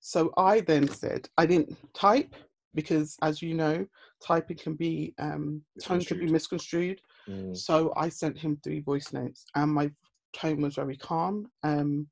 So 0.00 0.32
I 0.36 0.60
then 0.60 0.88
said 0.88 1.28
I 1.38 1.46
didn't 1.46 1.76
type 1.94 2.34
because, 2.74 3.16
as 3.22 3.40
you 3.40 3.54
know, 3.54 3.86
typing 4.22 4.56
can 4.56 4.74
be 4.74 5.14
um, 5.18 5.62
tone 5.80 6.00
can 6.00 6.18
be 6.18 6.26
misconstrued. 6.26 7.00
Mm. 7.28 7.56
So 7.56 7.92
I 7.96 8.08
sent 8.08 8.38
him 8.38 8.58
three 8.62 8.80
voice 8.80 9.12
notes, 9.12 9.44
and 9.54 9.72
my 9.72 9.90
tone 10.34 10.60
was 10.60 10.74
very 10.74 10.96
calm 10.96 11.50
um, 11.62 12.06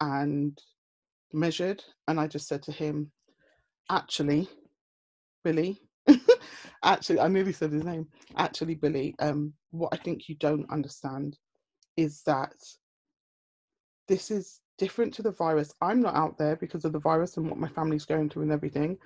and 0.00 0.58
measured. 1.32 1.82
And 2.06 2.18
I 2.18 2.26
just 2.26 2.48
said 2.48 2.62
to 2.64 2.72
him, 2.72 3.10
actually, 3.90 4.48
Billy, 5.44 5.80
actually, 6.84 7.20
I 7.20 7.28
nearly 7.28 7.52
said 7.52 7.72
his 7.72 7.84
name. 7.84 8.06
Actually, 8.36 8.74
Billy, 8.74 9.14
um, 9.18 9.52
what 9.70 9.90
I 9.92 9.96
think 9.96 10.28
you 10.28 10.34
don't 10.36 10.70
understand 10.70 11.36
is 11.96 12.22
that 12.26 12.54
this 14.06 14.30
is 14.30 14.60
different 14.78 15.12
to 15.14 15.22
the 15.22 15.32
virus. 15.32 15.74
I'm 15.82 16.00
not 16.00 16.14
out 16.14 16.38
there 16.38 16.56
because 16.56 16.84
of 16.84 16.92
the 16.92 17.00
virus 17.00 17.36
and 17.36 17.48
what 17.48 17.58
my 17.58 17.68
family's 17.68 18.04
going 18.04 18.30
through 18.30 18.44
and 18.44 18.52
everything, 18.52 18.96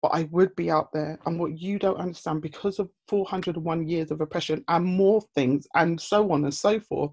but 0.00 0.08
I 0.14 0.24
would 0.30 0.54
be 0.56 0.70
out 0.70 0.92
there. 0.92 1.18
And 1.26 1.38
what 1.38 1.58
you 1.58 1.78
don't 1.78 1.98
understand 1.98 2.40
because 2.40 2.78
of 2.78 2.88
401 3.08 3.86
years 3.86 4.10
of 4.10 4.20
oppression 4.20 4.64
and 4.68 4.84
more 4.84 5.20
things 5.34 5.66
and 5.74 6.00
so 6.00 6.30
on 6.32 6.44
and 6.44 6.54
so 6.54 6.80
forth, 6.80 7.12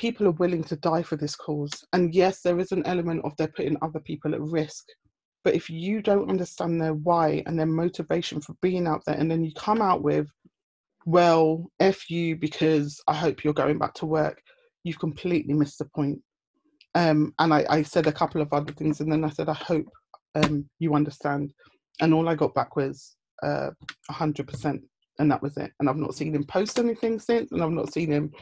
people 0.00 0.26
are 0.26 0.42
willing 0.42 0.64
to 0.64 0.76
die 0.76 1.02
for 1.02 1.16
this 1.16 1.36
cause. 1.36 1.84
And 1.92 2.14
yes, 2.14 2.40
there 2.40 2.58
is 2.58 2.72
an 2.72 2.86
element 2.86 3.20
of 3.22 3.36
they're 3.36 3.48
putting 3.48 3.76
other 3.82 4.00
people 4.00 4.34
at 4.34 4.40
risk. 4.40 4.86
But 5.44 5.54
if 5.54 5.68
you 5.68 6.00
don't 6.00 6.30
understand 6.30 6.80
their 6.80 6.94
why 6.94 7.42
and 7.44 7.58
their 7.58 7.66
motivation 7.66 8.40
for 8.40 8.54
being 8.62 8.86
out 8.86 9.02
there, 9.06 9.16
and 9.16 9.30
then 9.30 9.44
you 9.44 9.52
come 9.52 9.82
out 9.82 10.02
with, 10.02 10.26
well, 11.04 11.70
F 11.80 12.08
you 12.08 12.34
because 12.34 12.98
I 13.08 13.14
hope 13.14 13.44
you're 13.44 13.52
going 13.52 13.76
back 13.76 13.92
to 13.94 14.06
work, 14.06 14.40
you've 14.84 14.98
completely 14.98 15.52
missed 15.52 15.78
the 15.78 15.84
point. 15.84 16.18
Um, 16.94 17.34
and 17.38 17.52
I, 17.52 17.66
I 17.68 17.82
said 17.82 18.06
a 18.06 18.12
couple 18.12 18.40
of 18.40 18.54
other 18.54 18.72
things, 18.72 19.00
and 19.00 19.12
then 19.12 19.22
I 19.22 19.28
said, 19.28 19.50
I 19.50 19.54
hope 19.54 19.86
um, 20.34 20.66
you 20.78 20.94
understand. 20.94 21.52
And 22.00 22.14
all 22.14 22.26
I 22.30 22.36
got 22.36 22.54
back 22.54 22.74
was 22.74 23.16
uh, 23.42 23.68
100%, 24.10 24.80
and 25.18 25.30
that 25.30 25.42
was 25.42 25.58
it. 25.58 25.72
And 25.78 25.90
I've 25.90 25.96
not 25.96 26.14
seen 26.14 26.34
him 26.34 26.44
post 26.44 26.78
anything 26.78 27.18
since, 27.18 27.52
and 27.52 27.62
I've 27.62 27.70
not 27.70 27.92
seen 27.92 28.10
him 28.10 28.32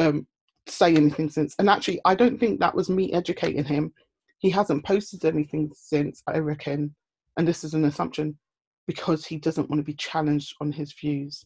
um, 0.00 0.26
say 0.68 0.94
anything 0.94 1.30
since. 1.30 1.54
And 1.58 1.68
actually, 1.70 2.00
I 2.04 2.14
don't 2.14 2.38
think 2.38 2.60
that 2.60 2.74
was 2.74 2.90
me 2.90 3.12
educating 3.12 3.64
him. 3.64 3.92
He 4.38 4.50
hasn't 4.50 4.84
posted 4.84 5.24
anything 5.24 5.70
since, 5.74 6.22
I 6.26 6.38
reckon, 6.38 6.94
and 7.36 7.46
this 7.46 7.64
is 7.64 7.74
an 7.74 7.84
assumption, 7.84 8.38
because 8.86 9.24
he 9.26 9.36
doesn't 9.38 9.68
want 9.68 9.80
to 9.80 9.84
be 9.84 9.94
challenged 9.94 10.54
on 10.60 10.72
his 10.72 10.92
views. 10.92 11.44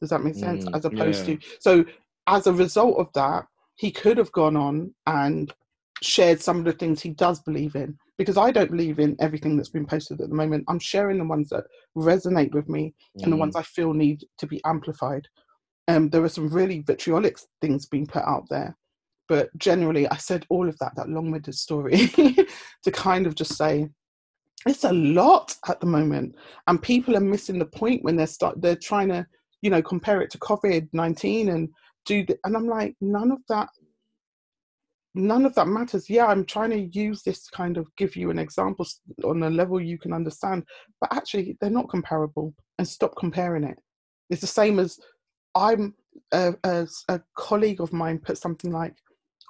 Does 0.00 0.10
that 0.10 0.22
make 0.22 0.36
sense? 0.36 0.64
Mm, 0.64 0.76
as 0.76 0.84
opposed 0.84 1.26
yeah. 1.26 1.34
to, 1.36 1.40
so 1.60 1.84
as 2.26 2.46
a 2.46 2.52
result 2.52 2.98
of 2.98 3.08
that, 3.14 3.44
he 3.76 3.90
could 3.90 4.18
have 4.18 4.32
gone 4.32 4.56
on 4.56 4.94
and 5.06 5.52
shared 6.02 6.40
some 6.40 6.58
of 6.58 6.64
the 6.64 6.72
things 6.72 7.00
he 7.00 7.10
does 7.10 7.40
believe 7.40 7.74
in 7.74 7.96
because 8.18 8.36
I 8.36 8.50
don't 8.50 8.70
believe 8.70 8.98
in 8.98 9.16
everything 9.20 9.56
that's 9.56 9.68
been 9.68 9.86
posted 9.86 10.20
at 10.20 10.28
the 10.28 10.34
moment. 10.34 10.64
I'm 10.68 10.78
sharing 10.78 11.18
the 11.18 11.24
ones 11.24 11.48
that 11.50 11.64
resonate 11.96 12.52
with 12.52 12.68
me 12.68 12.94
and 13.22 13.32
the 13.32 13.36
Mm. 13.36 13.40
ones 13.40 13.56
I 13.56 13.62
feel 13.62 13.92
need 13.92 14.24
to 14.38 14.46
be 14.46 14.60
amplified. 14.64 15.26
Um, 15.88 16.10
there 16.10 16.20
were 16.20 16.28
some 16.28 16.48
really 16.48 16.80
vitriolic 16.80 17.38
things 17.60 17.86
being 17.86 18.06
put 18.06 18.22
out 18.24 18.44
there, 18.50 18.76
but 19.28 19.48
generally, 19.58 20.06
I 20.08 20.16
said 20.16 20.46
all 20.50 20.68
of 20.68 20.78
that, 20.78 20.94
that 20.96 21.08
long-winded 21.08 21.54
story, 21.54 22.06
to 22.84 22.92
kind 22.92 23.26
of 23.26 23.34
just 23.34 23.56
say 23.56 23.88
it's 24.66 24.84
a 24.84 24.92
lot 24.92 25.56
at 25.68 25.80
the 25.80 25.86
moment, 25.86 26.34
and 26.66 26.82
people 26.82 27.16
are 27.16 27.20
missing 27.20 27.58
the 27.58 27.66
point 27.66 28.04
when 28.04 28.16
they're 28.16 28.26
start 28.26 28.60
they're 28.60 28.76
trying 28.76 29.08
to, 29.08 29.26
you 29.62 29.70
know, 29.70 29.82
compare 29.82 30.20
it 30.20 30.30
to 30.32 30.38
COVID 30.38 30.88
nineteen 30.92 31.48
and 31.48 31.68
do 32.04 32.24
the, 32.24 32.38
and 32.44 32.56
I'm 32.56 32.68
like, 32.68 32.94
none 33.00 33.30
of 33.30 33.38
that 33.48 33.68
none 35.14 35.44
of 35.44 35.54
that 35.54 35.68
matters. 35.68 36.08
Yeah, 36.08 36.26
I'm 36.26 36.44
trying 36.44 36.70
to 36.70 36.98
use 36.98 37.22
this 37.22 37.44
to 37.44 37.50
kind 37.50 37.76
of 37.76 37.88
give 37.96 38.16
you 38.16 38.30
an 38.30 38.38
example 38.38 38.86
on 39.24 39.42
a 39.42 39.50
level 39.50 39.80
you 39.80 39.98
can 39.98 40.12
understand, 40.12 40.64
but 41.00 41.12
actually 41.12 41.56
they're 41.60 41.70
not 41.70 41.88
comparable. 41.88 42.54
And 42.78 42.86
stop 42.86 43.16
comparing 43.18 43.64
it. 43.64 43.76
It's 44.30 44.40
the 44.40 44.46
same 44.46 44.78
as 44.78 45.00
I'm 45.58 45.94
a, 46.32 46.54
as 46.64 47.04
a 47.08 47.20
colleague 47.36 47.80
of 47.80 47.92
mine 47.92 48.18
put 48.18 48.38
something 48.38 48.72
like, 48.72 48.94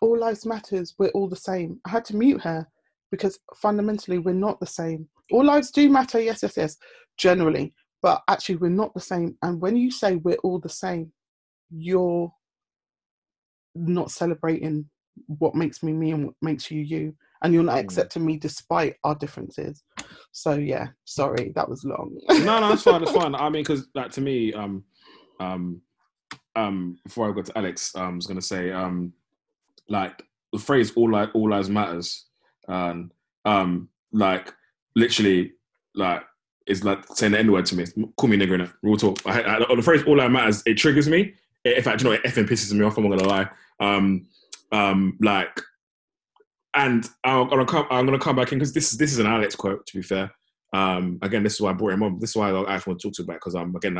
"All 0.00 0.18
lives 0.18 0.46
matters. 0.46 0.94
We're 0.98 1.10
all 1.10 1.28
the 1.28 1.36
same." 1.36 1.80
I 1.84 1.90
had 1.90 2.04
to 2.06 2.16
mute 2.16 2.40
her 2.42 2.66
because 3.10 3.38
fundamentally 3.56 4.18
we're 4.18 4.34
not 4.34 4.58
the 4.60 4.66
same. 4.66 5.08
All 5.32 5.44
lives 5.44 5.70
do 5.70 5.90
matter. 5.90 6.20
Yes, 6.20 6.42
yes, 6.42 6.56
yes. 6.56 6.76
Generally, 7.18 7.74
but 8.00 8.22
actually 8.28 8.56
we're 8.56 8.68
not 8.70 8.94
the 8.94 9.00
same. 9.00 9.36
And 9.42 9.60
when 9.60 9.76
you 9.76 9.90
say 9.90 10.16
we're 10.16 10.36
all 10.44 10.58
the 10.58 10.68
same, 10.68 11.12
you're 11.70 12.32
not 13.74 14.10
celebrating 14.10 14.88
what 15.26 15.54
makes 15.54 15.82
me 15.82 15.92
me 15.92 16.12
and 16.12 16.26
what 16.26 16.34
makes 16.42 16.70
you 16.70 16.80
you 16.80 17.14
and 17.42 17.52
you're 17.52 17.62
not 17.62 17.76
Mm. 17.76 17.80
accepting 17.84 18.24
me 18.24 18.36
despite 18.36 18.94
our 19.04 19.14
differences 19.16 19.82
so 20.32 20.54
yeah 20.54 20.88
sorry 21.04 21.52
that 21.54 21.68
was 21.68 21.84
long 21.84 22.16
no, 22.28 22.60
no, 22.60 22.68
that's 22.68 22.82
fine. 22.82 23.00
That's 23.00 23.12
fine. 23.20 23.34
I 23.34 23.48
mean, 23.48 23.62
because 23.62 23.88
like 23.94 24.10
to 24.12 24.20
me, 24.20 24.52
um, 24.52 24.84
um, 25.40 25.80
um, 26.56 26.98
before 27.04 27.28
I 27.28 27.34
go 27.34 27.42
to 27.42 27.58
Alex, 27.58 27.94
um, 27.94 28.02
I 28.02 28.16
was 28.16 28.26
gonna 28.26 28.42
say, 28.42 28.72
um, 28.72 29.12
like 29.88 30.22
the 30.52 30.58
phrase 30.58 30.92
"all 30.96 31.10
li- 31.10 31.30
all 31.34 31.50
lives 31.50 31.70
matters," 31.70 32.26
and 32.66 33.12
um, 33.44 33.88
like 34.12 34.52
literally, 34.96 35.52
like 35.94 36.22
it's 36.66 36.84
like 36.84 37.04
saying 37.14 37.32
the 37.32 37.38
N 37.38 37.52
word 37.52 37.66
to 37.66 37.76
me. 37.76 37.84
Call 38.16 38.28
me 38.28 38.36
nigger 38.36 38.54
in 38.54 38.62
it. 38.62 38.70
Real 38.82 38.96
talk. 38.96 39.20
I, 39.26 39.56
I, 39.56 39.74
the 39.74 39.82
phrase 39.82 40.02
"all 40.04 40.16
lives 40.16 40.32
matters" 40.32 40.62
it 40.66 40.74
triggers 40.74 41.08
me. 41.08 41.34
In 41.64 41.82
fact, 41.82 42.02
you 42.02 42.08
know, 42.08 42.14
it 42.14 42.22
effing 42.24 42.48
pisses 42.48 42.72
me 42.72 42.84
off. 42.84 42.96
I'm 42.96 43.08
not 43.08 43.18
gonna 43.18 43.28
lie. 43.28 43.48
Um, 43.80 44.26
um, 44.72 45.16
like, 45.20 45.60
and 46.74 47.08
I'm 47.24 47.48
gonna 47.48 47.66
come. 47.66 47.86
I'm 47.90 48.06
gonna 48.06 48.18
come 48.18 48.36
back 48.36 48.52
in 48.52 48.58
because 48.58 48.72
this 48.72 48.92
is 48.92 48.98
this 48.98 49.12
is 49.12 49.18
an 49.18 49.26
Alex 49.26 49.54
quote. 49.56 49.86
To 49.86 49.96
be 49.96 50.02
fair, 50.02 50.30
um, 50.72 51.18
again, 51.22 51.42
this 51.42 51.54
is 51.54 51.60
why 51.60 51.70
I 51.70 51.74
brought 51.74 51.92
him 51.92 52.02
on. 52.02 52.18
This 52.18 52.30
is 52.30 52.36
why 52.36 52.50
I 52.50 52.74
actually 52.74 52.92
want 52.92 53.00
to 53.00 53.08
talk 53.08 53.14
to 53.14 53.22
you 53.22 53.24
about 53.24 53.36
because 53.36 53.54
I'm 53.54 53.70
um, 53.70 53.76
again, 53.76 53.98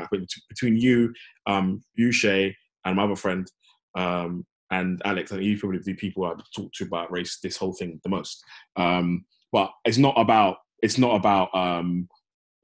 between 0.49 0.77
you, 0.77 1.13
um, 1.47 1.83
you 1.95 2.13
Shay, 2.13 2.55
and 2.85 2.97
my 2.97 3.05
other 3.05 3.17
friend, 3.17 3.51
um, 3.97 4.45
and 4.71 5.01
Alex, 5.05 5.33
I 5.33 5.37
think 5.37 5.47
you 5.47 5.59
probably 5.59 5.81
the 5.83 5.95
people 5.95 6.25
I 6.25 6.35
talk 6.55 6.71
to 6.75 6.85
about 6.85 7.11
race, 7.11 7.39
this 7.43 7.57
whole 7.57 7.73
thing 7.73 8.01
the 8.03 8.11
most. 8.11 8.43
Um, 8.77 9.25
but 9.51 9.71
it's 9.85 9.99
not 9.99 10.15
about 10.19 10.59
it's 10.83 10.99
not 10.99 11.17
about 11.17 11.55
um, 11.55 12.09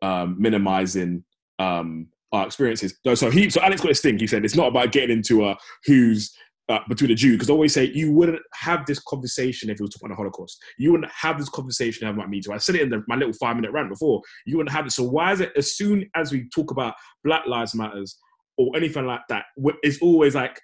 um, 0.03 0.37
minimizing 0.39 1.25
um, 1.59 2.09
our 2.33 2.47
experiences. 2.47 2.99
No, 3.05 3.15
so 3.15 3.31
he 3.31 3.49
so 3.49 3.63
Alex 3.63 3.81
got 3.81 3.89
this 3.89 4.01
thing. 4.01 4.19
He 4.19 4.27
said 4.27 4.45
it's 4.45 4.57
not 4.57 4.69
about 4.69 4.93
getting 4.93 5.17
into 5.17 5.47
a 5.47 5.57
who's 5.87 6.37
uh, 6.69 6.79
between 6.89 7.09
the 7.09 7.15
Jew 7.15 7.33
because 7.33 7.51
always 7.51 7.75
say 7.75 7.85
you 7.85 8.13
wouldn't 8.13 8.41
have 8.55 8.87
this 8.87 8.99
conversation 8.99 9.69
if 9.69 9.79
you 9.79 9.85
were 9.85 9.89
talking 9.89 10.07
about 10.07 10.15
the 10.15 10.23
Holocaust. 10.23 10.63
You 10.79 10.93
wouldn't 10.93 11.13
have 11.13 11.39
this 11.39 11.49
conversation 11.49 12.09
about 12.09 12.31
Me 12.31 12.41
Too. 12.41 12.53
I 12.53 12.59
said 12.59 12.77
it 12.77 12.83
in 12.83 12.91
the, 12.91 13.03
my 13.07 13.17
little 13.17 13.35
five 13.35 13.57
minute 13.57 13.73
rant 13.73 13.91
before. 13.91 14.23
You 14.47 14.57
wouldn't 14.57 14.75
have 14.75 14.87
it. 14.87 14.93
So 14.93 15.05
why 15.05 15.33
is 15.33 15.41
it 15.41 15.53
as 15.57 15.77
soon 15.77 16.09
as 16.15 16.33
we 16.33 16.49
talk 16.49 16.71
about 16.71 16.95
Black 17.23 17.47
Lives 17.47 17.75
Matters 17.75 18.19
or 18.57 18.77
anything 18.77 19.07
like 19.07 19.23
that, 19.29 19.47
it's 19.83 20.01
always 20.01 20.35
like, 20.35 20.61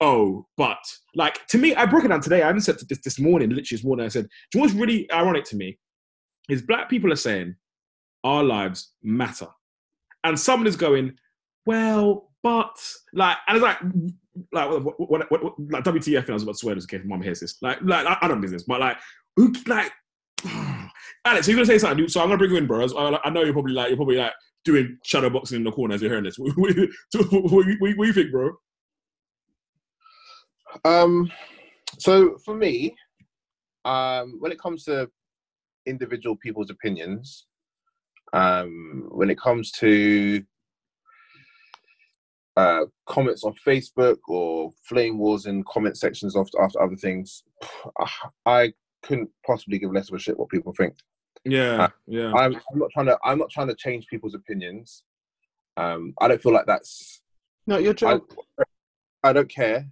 oh, 0.00 0.46
but 0.56 0.78
like 1.14 1.46
to 1.48 1.58
me, 1.58 1.74
I 1.74 1.86
broke 1.86 2.04
it 2.04 2.08
down 2.08 2.20
today. 2.20 2.42
I 2.42 2.48
even 2.48 2.60
said 2.60 2.76
this 2.88 3.00
this 3.00 3.18
morning, 3.18 3.50
literally 3.50 3.66
this 3.70 3.84
morning. 3.84 4.06
I 4.06 4.08
said, 4.08 4.24
do 4.50 4.58
you 4.58 4.60
know 4.60 4.64
what's 4.64 4.74
really 4.74 5.10
ironic 5.12 5.44
to 5.46 5.56
me 5.56 5.78
is 6.48 6.62
Black 6.62 6.88
people 6.88 7.12
are 7.12 7.16
saying 7.16 7.54
our 8.24 8.42
lives 8.42 8.92
matter, 9.02 9.46
and 10.24 10.38
someone 10.38 10.66
is 10.66 10.76
going, 10.76 11.12
well, 11.66 12.30
but 12.42 12.76
like, 13.12 13.36
and 13.46 13.56
it's 13.56 13.62
like, 13.62 13.78
like 14.52 14.70
what, 14.70 15.10
what, 15.10 15.30
what, 15.30 15.42
like 15.70 15.84
WTF? 15.84 16.20
And 16.20 16.30
I 16.30 16.34
was 16.34 16.42
about 16.42 16.52
to 16.52 16.58
swear 16.58 16.74
this 16.74 16.86
case. 16.86 17.02
Mom 17.04 17.22
hears 17.22 17.40
this. 17.40 17.60
Like, 17.62 17.78
like 17.82 18.06
I, 18.06 18.18
I 18.22 18.28
don't 18.28 18.40
business, 18.40 18.64
but 18.64 18.80
like, 18.80 18.96
who, 19.36 19.52
like, 19.66 19.92
Alex, 21.24 21.46
you're 21.46 21.56
gonna 21.56 21.66
say 21.66 21.78
something, 21.78 21.98
dude, 21.98 22.10
so 22.10 22.20
I'm 22.20 22.28
gonna 22.28 22.38
bring 22.38 22.50
you 22.50 22.56
in, 22.56 22.66
bro. 22.66 22.84
I, 22.84 23.20
I 23.24 23.30
know 23.30 23.42
you're 23.42 23.52
probably 23.52 23.72
like, 23.72 23.88
you're 23.88 23.96
probably 23.96 24.16
like 24.16 24.32
doing 24.64 24.98
shadow 25.04 25.30
boxing 25.30 25.56
in 25.56 25.64
the 25.64 25.72
corner 25.72 25.94
as 25.94 26.02
you're 26.02 26.10
hearing 26.10 26.24
this. 26.24 26.38
what, 26.38 26.56
what, 26.56 26.76
what, 27.30 27.52
what, 27.52 27.96
what 27.96 28.06
you 28.06 28.12
think, 28.12 28.30
bro? 28.30 28.52
Um, 30.84 31.30
so 31.98 32.36
for 32.44 32.54
me, 32.54 32.94
um, 33.84 34.36
when 34.40 34.52
it 34.52 34.60
comes 34.60 34.84
to 34.84 35.10
individual 35.86 36.36
people's 36.36 36.70
opinions, 36.70 37.46
um, 38.32 39.08
when 39.10 39.30
it 39.30 39.38
comes 39.38 39.72
to 39.72 40.44
uh, 42.56 42.84
comments 43.06 43.44
on 43.44 43.54
Facebook 43.66 44.18
or 44.28 44.70
flame 44.84 45.18
wars 45.18 45.46
in 45.46 45.62
comment 45.64 45.96
sections 45.96 46.36
after 46.36 46.60
after 46.60 46.82
other 46.82 46.96
things, 46.96 47.44
I 48.46 48.72
couldn't 49.02 49.30
possibly 49.46 49.78
give 49.78 49.92
less 49.92 50.08
of 50.10 50.16
a 50.16 50.18
shit 50.18 50.38
what 50.38 50.48
people 50.48 50.72
think. 50.74 50.94
Yeah, 51.44 51.84
Uh, 51.84 51.88
yeah. 52.06 52.32
I'm, 52.34 52.54
I'm 52.54 52.78
not 52.78 52.90
trying 52.92 53.06
to. 53.06 53.18
I'm 53.24 53.38
not 53.38 53.50
trying 53.50 53.68
to 53.68 53.74
change 53.74 54.06
people's 54.08 54.34
opinions. 54.34 55.04
Um, 55.76 56.12
I 56.20 56.28
don't 56.28 56.42
feel 56.42 56.52
like 56.52 56.66
that's 56.66 57.22
not 57.66 57.82
your 57.82 57.92
I, 57.92 57.94
job 57.94 58.22
I 59.22 59.32
don't 59.32 59.48
care. 59.48 59.86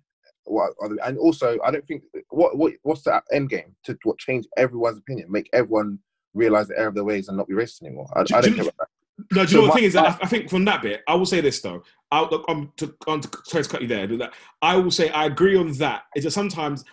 What, 0.44 0.72
and 1.04 1.18
also, 1.18 1.58
I 1.64 1.70
don't 1.70 1.86
think 1.86 2.02
what 2.30 2.56
what 2.56 2.72
what's 2.82 3.02
the 3.02 3.22
end 3.32 3.50
game 3.50 3.76
to 3.84 3.96
what 4.04 4.18
change 4.18 4.46
everyone's 4.56 4.98
opinion, 4.98 5.30
make 5.30 5.48
everyone 5.52 5.98
realize 6.34 6.68
the 6.68 6.78
error 6.78 6.88
of 6.88 6.94
their 6.94 7.04
ways 7.04 7.28
and 7.28 7.36
not 7.36 7.48
be 7.48 7.54
racist 7.54 7.82
anymore. 7.82 8.08
I, 8.14 8.24
Do- 8.24 8.34
I 8.36 8.40
do 8.40 8.48
don't 8.48 8.56
you- 8.56 8.62
care 8.64 8.72
about 8.76 8.76
that. 8.78 8.88
No, 9.32 9.34
do 9.34 9.40
you 9.40 9.46
So 9.48 9.54
know 9.56 9.60
what 9.62 9.66
the 9.66 9.68
my- 9.68 9.74
thing 9.74 9.84
is? 9.84 9.96
I, 9.96 10.06
I 10.22 10.26
think 10.26 10.48
from 10.50 10.64
that 10.66 10.80
bit, 10.82 11.02
I 11.08 11.14
will 11.14 11.26
say 11.26 11.40
this 11.40 11.60
though. 11.60 11.82
I'll, 12.10 12.28
look, 12.30 12.44
I'm 12.48 12.72
to, 12.78 12.94
I'm 13.06 13.20
to, 13.20 13.28
sorry 13.44 13.64
to 13.64 13.70
cut 13.70 13.82
you 13.82 13.88
there. 13.88 14.06
that- 14.06 14.32
I 14.62 14.76
will 14.76 14.90
say 14.90 15.10
I 15.10 15.26
agree 15.26 15.56
on 15.56 15.72
that. 15.72 16.04
It's 16.14 16.24
just 16.24 16.34
sometimes 16.34 16.84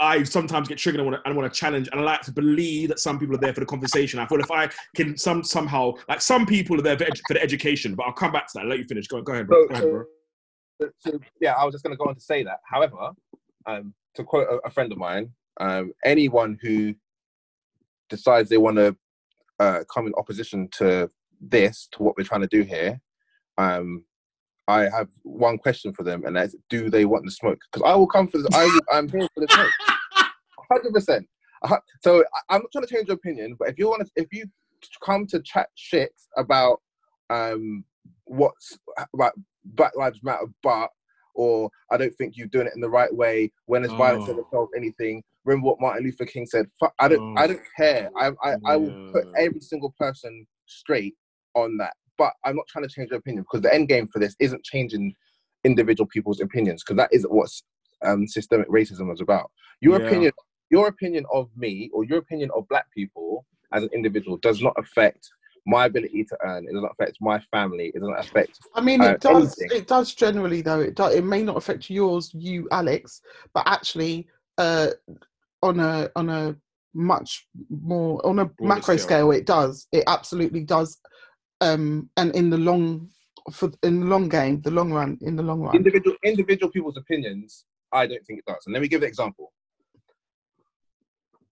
I, 0.00 0.16
I 0.16 0.22
sometimes 0.24 0.68
get 0.68 0.78
triggered 0.78 1.00
and 1.00 1.08
want 1.10 1.22
to, 1.22 1.28
and 1.28 1.36
want 1.36 1.52
to 1.52 1.58
challenge, 1.58 1.88
and 1.92 2.00
I 2.00 2.04
like 2.04 2.22
to 2.22 2.32
believe 2.32 2.88
that 2.88 2.98
some 2.98 3.18
people 3.18 3.34
are 3.36 3.40
there 3.40 3.54
for 3.54 3.60
the 3.60 3.66
conversation. 3.66 4.18
I 4.18 4.26
feel 4.26 4.40
if 4.40 4.50
I 4.50 4.68
can 4.96 5.16
some 5.16 5.44
somehow 5.44 5.92
like 6.08 6.20
some 6.20 6.44
people 6.46 6.78
are 6.78 6.82
there 6.82 6.98
for, 6.98 7.04
edu- 7.04 7.20
for 7.28 7.34
the 7.34 7.42
education, 7.42 7.94
but 7.94 8.04
I'll 8.04 8.12
come 8.12 8.32
back 8.32 8.46
to 8.48 8.52
that. 8.54 8.60
I'll 8.62 8.68
let 8.68 8.78
you 8.78 8.84
finish. 8.86 9.06
Go, 9.06 9.22
go 9.22 9.32
ahead, 9.32 9.46
bro. 9.46 9.62
So, 9.62 9.68
Go 9.68 9.74
ahead, 9.74 9.90
bro. 9.90 10.04
so, 10.82 10.90
so, 10.98 11.20
yeah, 11.40 11.52
I 11.52 11.64
was 11.64 11.72
just 11.72 11.84
going 11.84 11.96
to 11.96 11.98
go 11.98 12.08
on 12.08 12.14
to 12.14 12.20
say 12.20 12.42
that. 12.42 12.58
However, 12.64 13.10
um, 13.66 13.94
to 14.14 14.24
quote 14.24 14.48
a, 14.48 14.66
a 14.66 14.70
friend 14.70 14.90
of 14.90 14.98
mine, 14.98 15.30
um, 15.60 15.92
anyone 16.04 16.58
who 16.62 16.94
decides 18.08 18.48
they 18.48 18.58
want 18.58 18.76
to 18.76 18.96
uh, 19.60 19.84
come 19.92 20.06
in 20.06 20.14
opposition 20.14 20.68
to 20.72 21.08
this, 21.40 21.88
to 21.92 22.02
what 22.02 22.16
we're 22.16 22.24
trying 22.24 22.40
to 22.40 22.46
do 22.48 22.62
here, 22.62 23.00
um, 23.58 24.04
I 24.68 24.82
have 24.82 25.08
one 25.22 25.58
question 25.58 25.92
for 25.92 26.02
them, 26.02 26.24
and 26.24 26.36
that's: 26.36 26.54
Do 26.68 26.90
they 26.90 27.04
want 27.04 27.24
the 27.24 27.30
smoke? 27.30 27.58
Because 27.70 27.90
I 27.90 27.94
will 27.96 28.06
come 28.06 28.28
for 28.28 28.38
this. 28.38 28.48
I 28.54 28.64
will, 28.64 28.80
I'm 28.92 29.08
here 29.08 29.28
for 29.34 29.40
the 29.40 29.48
smoke, 29.48 30.26
hundred 30.70 30.92
percent. 30.92 31.26
So 32.02 32.24
I'm 32.48 32.60
not 32.60 32.72
trying 32.72 32.86
to 32.86 32.94
change 32.94 33.08
your 33.08 33.16
opinion, 33.16 33.56
but 33.58 33.68
if 33.68 33.78
you 33.78 33.88
want 33.88 34.06
to, 34.06 34.10
if 34.14 34.28
you 34.32 34.46
come 35.02 35.26
to 35.26 35.40
chat 35.40 35.68
shit 35.74 36.12
about 36.36 36.80
um 37.30 37.84
what's 38.24 38.78
about 39.14 39.32
Black 39.64 39.96
Lives 39.96 40.20
Matter, 40.22 40.46
but 40.62 40.90
or 41.34 41.70
I 41.90 41.96
don't 41.96 42.14
think 42.16 42.36
you're 42.36 42.48
doing 42.48 42.66
it 42.66 42.74
in 42.74 42.80
the 42.80 42.90
right 42.90 43.14
way. 43.14 43.50
When 43.66 43.82
has 43.82 43.92
oh. 43.92 43.96
violence 43.96 44.28
ever 44.28 44.42
solved 44.50 44.72
anything? 44.76 45.22
Remember 45.44 45.68
what 45.68 45.80
Martin 45.80 46.04
Luther 46.04 46.26
King 46.26 46.46
said. 46.46 46.66
I 46.98 47.08
don't. 47.08 47.20
Oh. 47.20 47.40
I 47.40 47.46
don't 47.46 47.60
care. 47.76 48.10
I. 48.16 48.32
I, 48.42 48.56
I 48.66 48.76
will 48.76 49.12
put 49.12 49.26
every 49.36 49.60
single 49.60 49.94
person 49.98 50.46
straight 50.66 51.14
on 51.54 51.76
that. 51.78 51.94
But 52.18 52.32
I'm 52.44 52.56
not 52.56 52.66
trying 52.68 52.86
to 52.86 52.92
change 52.92 53.10
your 53.10 53.20
opinion 53.20 53.44
because 53.44 53.62
the 53.62 53.72
end 53.72 53.88
game 53.88 54.06
for 54.08 54.18
this 54.18 54.34
isn't 54.40 54.64
changing 54.64 55.14
individual 55.64 56.06
people's 56.06 56.40
opinions 56.40 56.82
because 56.82 56.96
that 56.96 57.12
isn't 57.12 57.32
what 57.32 57.50
um, 58.04 58.26
systemic 58.26 58.68
racism 58.68 59.12
is 59.12 59.20
about. 59.20 59.50
Your 59.80 60.00
yeah. 60.00 60.06
opinion, 60.06 60.32
your 60.70 60.88
opinion 60.88 61.24
of 61.32 61.48
me 61.56 61.90
or 61.92 62.04
your 62.04 62.18
opinion 62.18 62.50
of 62.54 62.68
black 62.68 62.86
people 62.92 63.46
as 63.72 63.82
an 63.82 63.90
individual 63.92 64.36
does 64.38 64.62
not 64.62 64.74
affect 64.76 65.28
my 65.66 65.84
ability 65.84 66.24
to 66.24 66.36
earn. 66.42 66.66
It 66.66 66.72
doesn't 66.72 66.90
affect 66.90 67.18
my 67.20 67.38
family. 67.50 67.92
It 67.94 68.00
doesn't 68.00 68.18
affect. 68.18 68.58
I 68.74 68.80
mean, 68.80 69.02
it 69.02 69.06
uh, 69.26 69.32
does. 69.32 69.58
Anything. 69.60 69.78
It 69.78 69.86
does 69.86 70.14
generally, 70.14 70.62
though. 70.62 70.80
It 70.80 70.94
does. 70.94 71.14
It 71.14 71.24
may 71.24 71.42
not 71.42 71.56
affect 71.56 71.90
yours, 71.90 72.30
you, 72.34 72.68
Alex, 72.72 73.20
but 73.52 73.64
actually, 73.66 74.28
uh, 74.56 74.88
on 75.62 75.78
a 75.78 76.10
on 76.16 76.30
a 76.30 76.56
much 76.94 77.46
more 77.68 78.24
on 78.26 78.38
a 78.38 78.46
Broader 78.46 78.68
macro 78.68 78.96
scale. 78.96 79.06
scale, 79.06 79.30
it 79.32 79.46
does. 79.46 79.86
It 79.92 80.04
absolutely 80.06 80.64
does. 80.64 80.98
Um, 81.60 82.08
and 82.16 82.34
in 82.34 82.50
the 82.50 82.58
long 82.58 83.10
for 83.52 83.70
in 83.82 84.00
the 84.00 84.06
long 84.06 84.28
game, 84.28 84.60
the 84.60 84.70
long 84.70 84.92
run, 84.92 85.18
in 85.22 85.36
the 85.36 85.42
long 85.42 85.60
run, 85.60 85.74
individual 85.74 86.16
individual 86.24 86.70
people's 86.70 86.96
opinions, 86.96 87.64
I 87.92 88.06
don't 88.06 88.24
think 88.26 88.40
it 88.40 88.44
does. 88.46 88.64
And 88.66 88.72
let 88.72 88.82
me 88.82 88.88
give 88.88 89.02
an 89.02 89.08
example. 89.08 89.52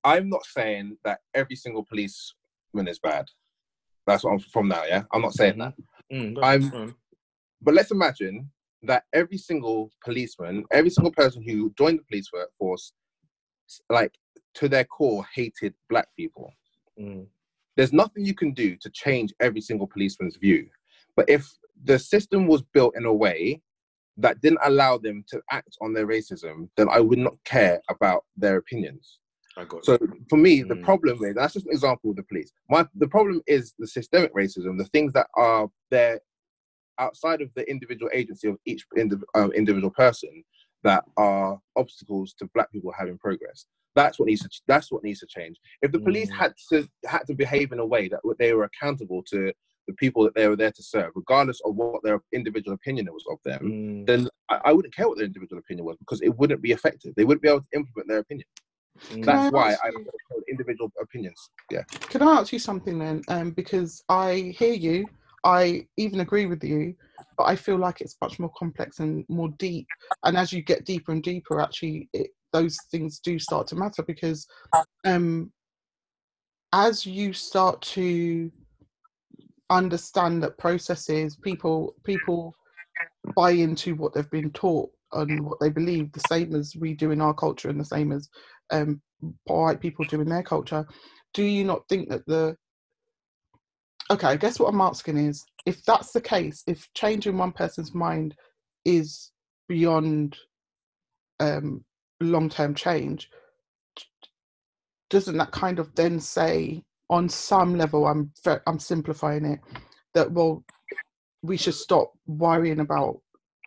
I'm 0.04 0.28
not 0.28 0.44
saying 0.44 0.98
that 1.04 1.20
every 1.34 1.56
single 1.56 1.84
policeman 1.84 2.86
is 2.86 3.00
bad. 3.00 3.26
That's 4.06 4.22
what 4.22 4.32
I'm 4.32 4.38
from 4.38 4.68
now. 4.68 4.84
Yeah, 4.84 5.02
I'm 5.12 5.22
not 5.22 5.34
saying 5.34 5.54
mm-hmm. 5.54 5.62
that. 5.62 6.36
Mm, 6.36 6.38
I'm. 6.42 6.70
Fine. 6.70 6.94
But 7.60 7.74
let's 7.74 7.90
imagine 7.90 8.50
that 8.82 9.04
every 9.12 9.38
single 9.38 9.90
policeman, 10.04 10.64
every 10.72 10.90
single 10.90 11.12
person 11.12 11.42
who 11.42 11.72
joined 11.76 11.98
the 11.98 12.04
police 12.04 12.30
force, 12.58 12.92
like 13.90 14.12
to 14.54 14.68
their 14.68 14.84
core, 14.84 15.24
hated 15.34 15.74
black 15.88 16.08
people. 16.16 16.52
Mm. 17.00 17.26
There's 17.76 17.92
nothing 17.92 18.24
you 18.24 18.34
can 18.34 18.52
do 18.52 18.76
to 18.76 18.90
change 18.90 19.32
every 19.40 19.60
single 19.60 19.86
policeman's 19.86 20.36
view. 20.36 20.68
But 21.14 21.28
if 21.28 21.50
the 21.84 21.98
system 21.98 22.46
was 22.46 22.62
built 22.62 22.94
in 22.96 23.04
a 23.04 23.12
way 23.12 23.60
that 24.16 24.40
didn't 24.40 24.60
allow 24.64 24.96
them 24.96 25.24
to 25.28 25.42
act 25.50 25.76
on 25.80 25.92
their 25.92 26.06
racism, 26.06 26.68
then 26.76 26.88
I 26.90 27.00
would 27.00 27.18
not 27.18 27.34
care 27.44 27.80
about 27.90 28.24
their 28.36 28.56
opinions. 28.56 29.18
So 29.82 29.98
for 30.28 30.36
me, 30.36 30.62
the 30.62 30.74
mm. 30.74 30.84
problem 30.84 31.24
is 31.24 31.34
that's 31.34 31.54
just 31.54 31.66
an 31.66 31.72
example 31.72 32.10
of 32.10 32.16
the 32.16 32.22
police. 32.24 32.52
My 32.68 32.86
the 32.94 33.08
problem 33.08 33.40
is 33.46 33.72
the 33.78 33.86
systemic 33.86 34.34
racism, 34.34 34.76
the 34.76 34.84
things 34.84 35.14
that 35.14 35.28
are 35.34 35.70
there 35.90 36.20
outside 36.98 37.40
of 37.40 37.48
the 37.54 37.68
individual 37.70 38.10
agency 38.12 38.48
of 38.48 38.58
each 38.66 38.84
indiv- 38.96 39.22
um, 39.34 39.52
individual 39.52 39.90
person 39.90 40.44
that 40.82 41.04
are 41.16 41.58
obstacles 41.74 42.34
to 42.34 42.50
black 42.54 42.70
people 42.70 42.92
having 42.96 43.16
progress. 43.16 43.66
That's 43.96 44.18
what 44.18 44.26
needs 44.26 44.42
to 44.42 44.50
that's 44.68 44.92
what 44.92 45.02
needs 45.02 45.20
to 45.20 45.26
change. 45.26 45.56
If 45.82 45.90
the 45.90 45.98
police 45.98 46.30
mm. 46.30 46.36
had 46.36 46.52
to 46.70 46.88
had 47.06 47.26
to 47.26 47.34
behave 47.34 47.72
in 47.72 47.80
a 47.80 47.86
way 47.86 48.08
that 48.08 48.20
they 48.38 48.52
were 48.52 48.64
accountable 48.64 49.22
to 49.30 49.52
the 49.88 49.94
people 49.94 50.22
that 50.24 50.34
they 50.34 50.46
were 50.48 50.56
there 50.56 50.72
to 50.72 50.82
serve, 50.82 51.12
regardless 51.14 51.60
of 51.64 51.74
what 51.76 52.02
their 52.02 52.20
individual 52.32 52.74
opinion 52.74 53.06
was 53.06 53.24
of 53.30 53.38
them, 53.44 53.62
mm. 53.62 54.06
then 54.06 54.28
I, 54.50 54.60
I, 54.66 54.72
wouldn't 54.72 54.94
care 54.94 55.08
what 55.08 55.16
their 55.16 55.26
individual 55.26 55.60
opinion 55.60 55.86
was 55.86 55.96
because 55.98 56.20
it 56.22 56.36
wouldn't 56.36 56.60
be 56.60 56.72
effective. 56.72 57.14
They 57.14 57.24
wouldn't 57.24 57.42
be 57.42 57.48
able 57.48 57.60
to 57.60 57.66
implement 57.76 58.08
their 58.08 58.18
opinion. 58.18 58.46
Can 59.10 59.20
That's 59.20 59.46
I 59.46 59.50
why 59.50 59.72
I 59.74 59.90
individual 60.48 60.90
opinions. 61.00 61.50
Yeah. 61.70 61.82
Can 62.10 62.22
I 62.22 62.40
ask 62.40 62.52
you 62.52 62.58
something 62.58 62.98
then? 62.98 63.22
Um, 63.28 63.50
because 63.50 64.02
I 64.08 64.54
hear 64.56 64.72
you, 64.72 65.06
I 65.44 65.86
even 65.96 66.20
agree 66.20 66.46
with 66.46 66.64
you, 66.64 66.94
but 67.36 67.44
I 67.44 67.56
feel 67.56 67.76
like 67.76 68.00
it's 68.00 68.16
much 68.20 68.38
more 68.38 68.50
complex 68.56 68.98
and 68.98 69.24
more 69.28 69.50
deep. 69.58 69.86
And 70.24 70.36
as 70.36 70.52
you 70.52 70.62
get 70.62 70.84
deeper 70.84 71.12
and 71.12 71.22
deeper, 71.22 71.60
actually, 71.60 72.08
it, 72.12 72.28
those 72.56 72.76
things 72.90 73.18
do 73.18 73.38
start 73.38 73.66
to 73.68 73.76
matter 73.76 74.02
because 74.02 74.46
um, 75.04 75.52
as 76.72 77.04
you 77.04 77.32
start 77.32 77.80
to 77.82 78.50
understand 79.68 80.42
that 80.42 80.58
processes, 80.58 81.36
people 81.36 81.94
people 82.04 82.54
buy 83.34 83.50
into 83.50 83.94
what 83.94 84.14
they've 84.14 84.30
been 84.30 84.50
taught 84.52 84.90
and 85.12 85.40
what 85.44 85.60
they 85.60 85.70
believe, 85.70 86.12
the 86.12 86.20
same 86.20 86.54
as 86.54 86.74
we 86.78 86.94
do 86.94 87.10
in 87.10 87.20
our 87.20 87.34
culture 87.34 87.68
and 87.68 87.78
the 87.78 87.84
same 87.84 88.12
as 88.12 88.28
um, 88.70 89.00
white 89.44 89.80
people 89.80 90.04
do 90.06 90.20
in 90.20 90.28
their 90.28 90.42
culture. 90.42 90.86
Do 91.34 91.42
you 91.42 91.64
not 91.64 91.86
think 91.88 92.08
that 92.08 92.26
the 92.26 92.56
okay, 94.10 94.28
I 94.28 94.36
guess 94.36 94.58
what 94.58 94.72
I'm 94.72 94.80
asking 94.80 95.18
is 95.18 95.44
if 95.66 95.84
that's 95.84 96.12
the 96.12 96.20
case, 96.20 96.62
if 96.66 96.88
changing 96.94 97.36
one 97.36 97.52
person's 97.52 97.94
mind 97.94 98.34
is 98.84 99.32
beyond 99.68 100.36
um, 101.40 101.84
long 102.20 102.48
term 102.48 102.74
change, 102.74 103.30
doesn't 105.10 105.36
that 105.36 105.52
kind 105.52 105.78
of 105.78 105.94
then 105.94 106.20
say, 106.20 106.82
on 107.10 107.28
some 107.28 107.76
level, 107.76 108.06
I'm 108.06 108.32
I'm 108.66 108.78
simplifying 108.78 109.44
it, 109.44 109.60
that 110.14 110.30
well, 110.32 110.64
we 111.42 111.56
should 111.56 111.74
stop 111.74 112.12
worrying 112.26 112.80
about 112.80 113.20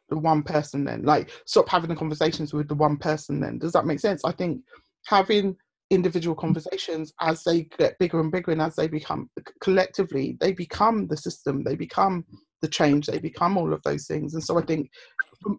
the 0.09 0.17
one 0.17 0.43
person 0.43 0.83
then, 0.83 1.03
like 1.03 1.29
stop 1.45 1.69
having 1.69 1.89
the 1.89 1.95
conversations 1.95 2.53
with 2.53 2.67
the 2.67 2.75
one 2.75 2.97
person 2.97 3.39
then. 3.39 3.59
Does 3.59 3.71
that 3.73 3.85
make 3.85 3.99
sense? 3.99 4.21
I 4.25 4.31
think 4.31 4.61
having 5.05 5.55
individual 5.89 6.35
conversations 6.35 7.13
as 7.19 7.43
they 7.43 7.63
get 7.77 7.97
bigger 7.97 8.19
and 8.19 8.31
bigger 8.31 8.51
and 8.51 8.61
as 8.61 8.75
they 8.75 8.87
become 8.87 9.29
collectively 9.59 10.37
they 10.39 10.51
become 10.51 11.07
the 11.07 11.17
system 11.17 11.63
they 11.63 11.75
become 11.75 12.23
the 12.61 12.67
change 12.67 13.07
they 13.07 13.17
become 13.17 13.57
all 13.57 13.73
of 13.73 13.81
those 13.83 14.05
things 14.05 14.35
and 14.35 14.43
so 14.43 14.59
i 14.59 14.61
think 14.61 14.89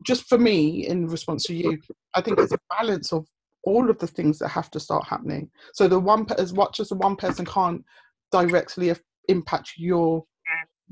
just 0.05 0.29
for 0.29 0.39
me 0.39 0.87
in 0.87 1.07
response 1.07 1.45
to 1.45 1.55
you 1.55 1.79
i 2.15 2.21
think 2.21 2.39
it's 2.39 2.53
a 2.53 2.59
balance 2.79 3.13
of 3.13 3.27
all 3.65 3.91
of 3.91 3.99
the 3.99 4.07
things 4.07 4.39
that 4.39 4.49
have 4.49 4.71
to 4.71 4.81
start 4.81 5.07
happening. 5.07 5.51
So 5.75 5.89
the 5.89 5.99
one 5.99 6.27
as 6.39 6.53
much 6.53 6.81
as 6.81 6.89
the 6.89 6.97
one 6.97 7.17
person 7.17 7.45
can't 7.45 7.85
directly 8.33 8.93
impact 9.29 9.73
your 9.77 10.25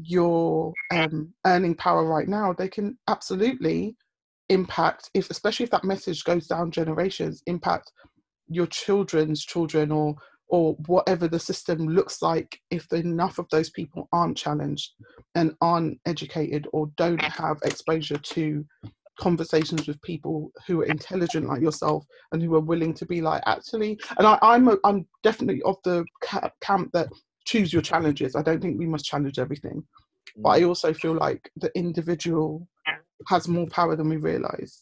your 0.00 0.72
um, 0.92 1.32
earning 1.44 1.74
power 1.74 2.04
right 2.04 2.28
now 2.28 2.52
they 2.52 2.68
can 2.68 2.96
absolutely 3.08 3.96
impact 4.48 5.10
if 5.12 5.28
especially 5.28 5.64
if 5.64 5.70
that 5.70 5.82
message 5.82 6.22
goes 6.22 6.46
down 6.46 6.70
generations 6.70 7.42
impact 7.46 7.90
your 8.46 8.66
children's 8.66 9.44
children 9.44 9.90
or 9.90 10.14
or 10.48 10.74
whatever 10.86 11.28
the 11.28 11.38
system 11.38 11.88
looks 11.88 12.22
like 12.22 12.58
if 12.70 12.90
enough 12.92 13.38
of 13.38 13.46
those 13.50 13.70
people 13.70 14.08
aren't 14.12 14.36
challenged 14.36 14.92
and 15.34 15.54
aren't 15.60 15.98
educated 16.06 16.66
or 16.72 16.90
don't 16.96 17.22
have 17.22 17.58
exposure 17.64 18.18
to 18.18 18.64
conversations 19.20 19.88
with 19.88 20.00
people 20.02 20.50
who 20.66 20.80
are 20.80 20.84
intelligent 20.84 21.48
like 21.48 21.60
yourself 21.60 22.04
and 22.32 22.40
who 22.40 22.54
are 22.54 22.60
willing 22.60 22.94
to 22.94 23.04
be 23.04 23.20
like 23.20 23.42
actually 23.46 23.98
and 24.16 24.26
I, 24.26 24.38
I'm 24.42 24.68
a, 24.68 24.76
I'm 24.84 25.06
definitely 25.24 25.60
of 25.62 25.76
the 25.84 26.04
camp 26.60 26.90
that 26.92 27.08
choose 27.48 27.72
your 27.72 27.82
challenges. 27.82 28.36
I 28.36 28.42
don't 28.42 28.60
think 28.60 28.78
we 28.78 28.86
must 28.86 29.06
challenge 29.06 29.38
everything. 29.38 29.82
But 30.36 30.50
I 30.50 30.64
also 30.64 30.92
feel 30.92 31.14
like 31.14 31.50
the 31.56 31.70
individual 31.74 32.68
has 33.26 33.48
more 33.48 33.66
power 33.68 33.96
than 33.96 34.08
we 34.08 34.16
realize. 34.16 34.78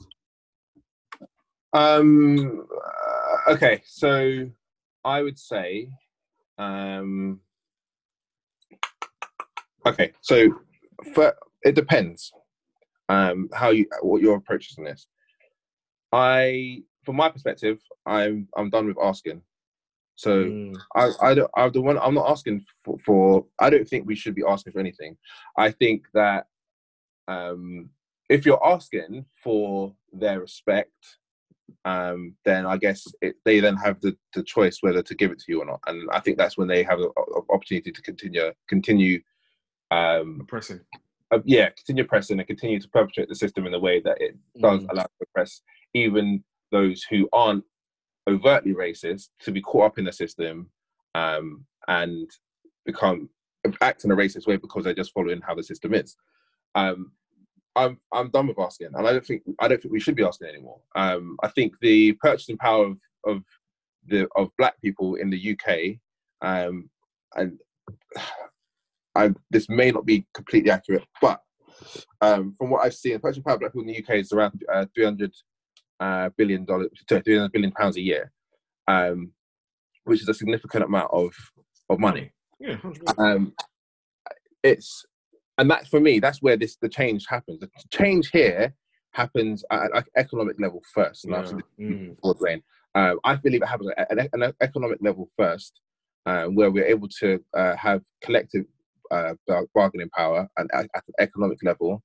Um 1.72 2.66
okay, 3.48 3.82
so 3.86 4.50
I 5.06 5.22
would 5.22 5.38
say, 5.38 5.88
um, 6.58 7.40
okay, 9.86 10.12
so 10.20 10.48
for, 11.14 11.32
it 11.62 11.76
depends 11.76 12.32
um, 13.08 13.48
how 13.54 13.70
you 13.70 13.86
what 14.02 14.20
your 14.20 14.36
approach 14.36 14.68
is 14.70 14.78
on 14.78 14.84
this. 14.84 15.06
I, 16.10 16.82
from 17.04 17.16
my 17.16 17.28
perspective, 17.28 17.78
I'm 18.04 18.48
I'm 18.56 18.68
done 18.68 18.88
with 18.88 18.96
asking. 19.00 19.42
So 20.16 20.44
mm. 20.46 20.76
I 20.96 21.10
I 21.22 21.34
don't 21.34 21.50
I 21.56 21.68
the 21.68 21.80
one 21.80 21.98
I'm 21.98 22.14
not 22.14 22.28
asking 22.28 22.64
for, 22.84 22.98
for 22.98 23.46
I 23.60 23.70
don't 23.70 23.88
think 23.88 24.08
we 24.08 24.16
should 24.16 24.34
be 24.34 24.44
asking 24.48 24.72
for 24.72 24.80
anything. 24.80 25.16
I 25.56 25.70
think 25.70 26.06
that 26.14 26.46
um, 27.28 27.90
if 28.28 28.44
you're 28.44 28.66
asking 28.66 29.26
for 29.44 29.94
their 30.12 30.40
respect 30.40 31.18
um, 31.84 32.34
then 32.44 32.66
I 32.66 32.76
guess 32.76 33.06
it, 33.20 33.36
they 33.44 33.60
then 33.60 33.76
have 33.76 34.00
the, 34.00 34.16
the 34.34 34.42
choice 34.42 34.78
whether 34.80 35.02
to 35.02 35.14
give 35.14 35.30
it 35.30 35.38
to 35.40 35.44
you 35.48 35.62
or 35.62 35.66
not. 35.66 35.80
And 35.86 36.08
I 36.12 36.20
think 36.20 36.38
that's 36.38 36.58
when 36.58 36.68
they 36.68 36.82
have 36.82 37.00
an 37.00 37.10
opportunity 37.50 37.92
to 37.92 38.02
continue 38.02 38.52
continue 38.68 39.20
um, 39.90 40.38
oppressing. 40.40 40.80
uh, 41.30 41.38
yeah, 41.44 41.68
continue 41.70 42.04
pressing 42.04 42.38
and 42.38 42.46
continue 42.46 42.80
to 42.80 42.88
perpetuate 42.88 43.28
the 43.28 43.34
system 43.34 43.66
in 43.66 43.74
a 43.74 43.78
way 43.78 44.00
that 44.00 44.20
it 44.20 44.36
does 44.60 44.80
Mm. 44.82 44.90
allow 44.90 45.02
to 45.04 45.10
oppress 45.22 45.62
even 45.94 46.42
those 46.72 47.02
who 47.04 47.28
aren't 47.32 47.64
overtly 48.28 48.74
racist 48.74 49.28
to 49.40 49.52
be 49.52 49.60
caught 49.60 49.86
up 49.86 49.98
in 49.98 50.04
the 50.04 50.12
system 50.12 50.68
um, 51.14 51.64
and 51.88 52.28
become 52.84 53.28
act 53.80 54.04
in 54.04 54.10
a 54.10 54.16
racist 54.16 54.46
way 54.46 54.56
because 54.56 54.84
they're 54.84 54.94
just 54.94 55.12
following 55.12 55.40
how 55.40 55.54
the 55.54 55.62
system 55.62 55.94
is. 55.94 56.16
Um, 56.74 57.12
I'm 57.76 57.98
I'm 58.12 58.30
done 58.30 58.46
with 58.46 58.58
asking, 58.58 58.88
and 58.94 59.06
I 59.06 59.12
don't 59.12 59.24
think 59.24 59.42
I 59.60 59.68
don't 59.68 59.80
think 59.80 59.92
we 59.92 60.00
should 60.00 60.16
be 60.16 60.24
asking 60.24 60.48
anymore. 60.48 60.80
Um, 60.94 61.36
I 61.42 61.48
think 61.48 61.74
the 61.80 62.12
purchasing 62.14 62.56
power 62.56 62.86
of, 62.86 62.98
of 63.26 63.42
the 64.06 64.26
of 64.34 64.48
black 64.56 64.80
people 64.80 65.16
in 65.16 65.30
the 65.30 65.52
UK, 65.52 65.98
um, 66.40 66.88
and 67.36 67.58
I, 69.14 69.30
this 69.50 69.68
may 69.68 69.90
not 69.90 70.06
be 70.06 70.26
completely 70.34 70.70
accurate, 70.70 71.04
but 71.20 71.40
um, 72.20 72.54
from 72.58 72.70
what 72.70 72.84
I've 72.84 72.94
seen, 72.94 73.14
the 73.14 73.20
purchasing 73.20 73.42
power 73.42 73.54
of 73.54 73.60
black 73.60 73.72
people 73.72 73.88
in 73.88 73.94
the 73.94 74.02
UK 74.02 74.20
is 74.20 74.32
around 74.32 74.62
uh, 74.72 74.86
300 74.94 75.32
uh, 76.00 76.30
billion 76.36 76.64
dollars, 76.64 76.88
300 77.08 77.52
billion 77.52 77.72
pounds 77.72 77.96
a 77.96 78.02
year, 78.02 78.32
um, 78.88 79.32
which 80.04 80.22
is 80.22 80.28
a 80.28 80.34
significant 80.34 80.84
amount 80.84 81.10
of 81.12 81.32
of 81.90 81.98
money. 81.98 82.32
Yeah, 82.58 82.76
100. 82.76 83.18
Um, 83.18 83.52
it's 84.62 85.04
and 85.58 85.70
that 85.70 85.86
for 85.88 86.00
me, 86.00 86.20
that's 86.20 86.42
where 86.42 86.56
this 86.56 86.76
the 86.76 86.88
change 86.88 87.26
happens. 87.28 87.60
The 87.60 87.70
change 87.90 88.30
here 88.30 88.74
happens 89.12 89.64
at 89.70 89.90
an 89.94 90.04
economic 90.16 90.60
level 90.60 90.82
first. 90.94 91.24
And 91.24 91.32
Yeah. 91.32 91.42
this 91.42 91.62
Mm. 91.78 92.16
before, 92.16 92.34
Dwayne. 92.34 92.62
Um, 92.94 93.20
I 93.24 93.36
believe 93.36 93.62
it 93.62 93.68
happens 93.68 93.90
at 93.96 94.10
an, 94.10 94.28
an 94.32 94.52
economic 94.60 94.98
level 95.00 95.30
first, 95.36 95.80
uh, 96.26 96.46
where 96.46 96.70
we're 96.70 96.86
able 96.86 97.08
to 97.20 97.42
uh, 97.54 97.76
have 97.76 98.02
collective 98.22 98.64
uh, 99.10 99.34
bargaining 99.74 100.10
power 100.10 100.48
and 100.56 100.70
at, 100.74 100.86
at 100.94 101.04
an 101.08 101.14
economic 101.20 101.58
level. 101.62 102.02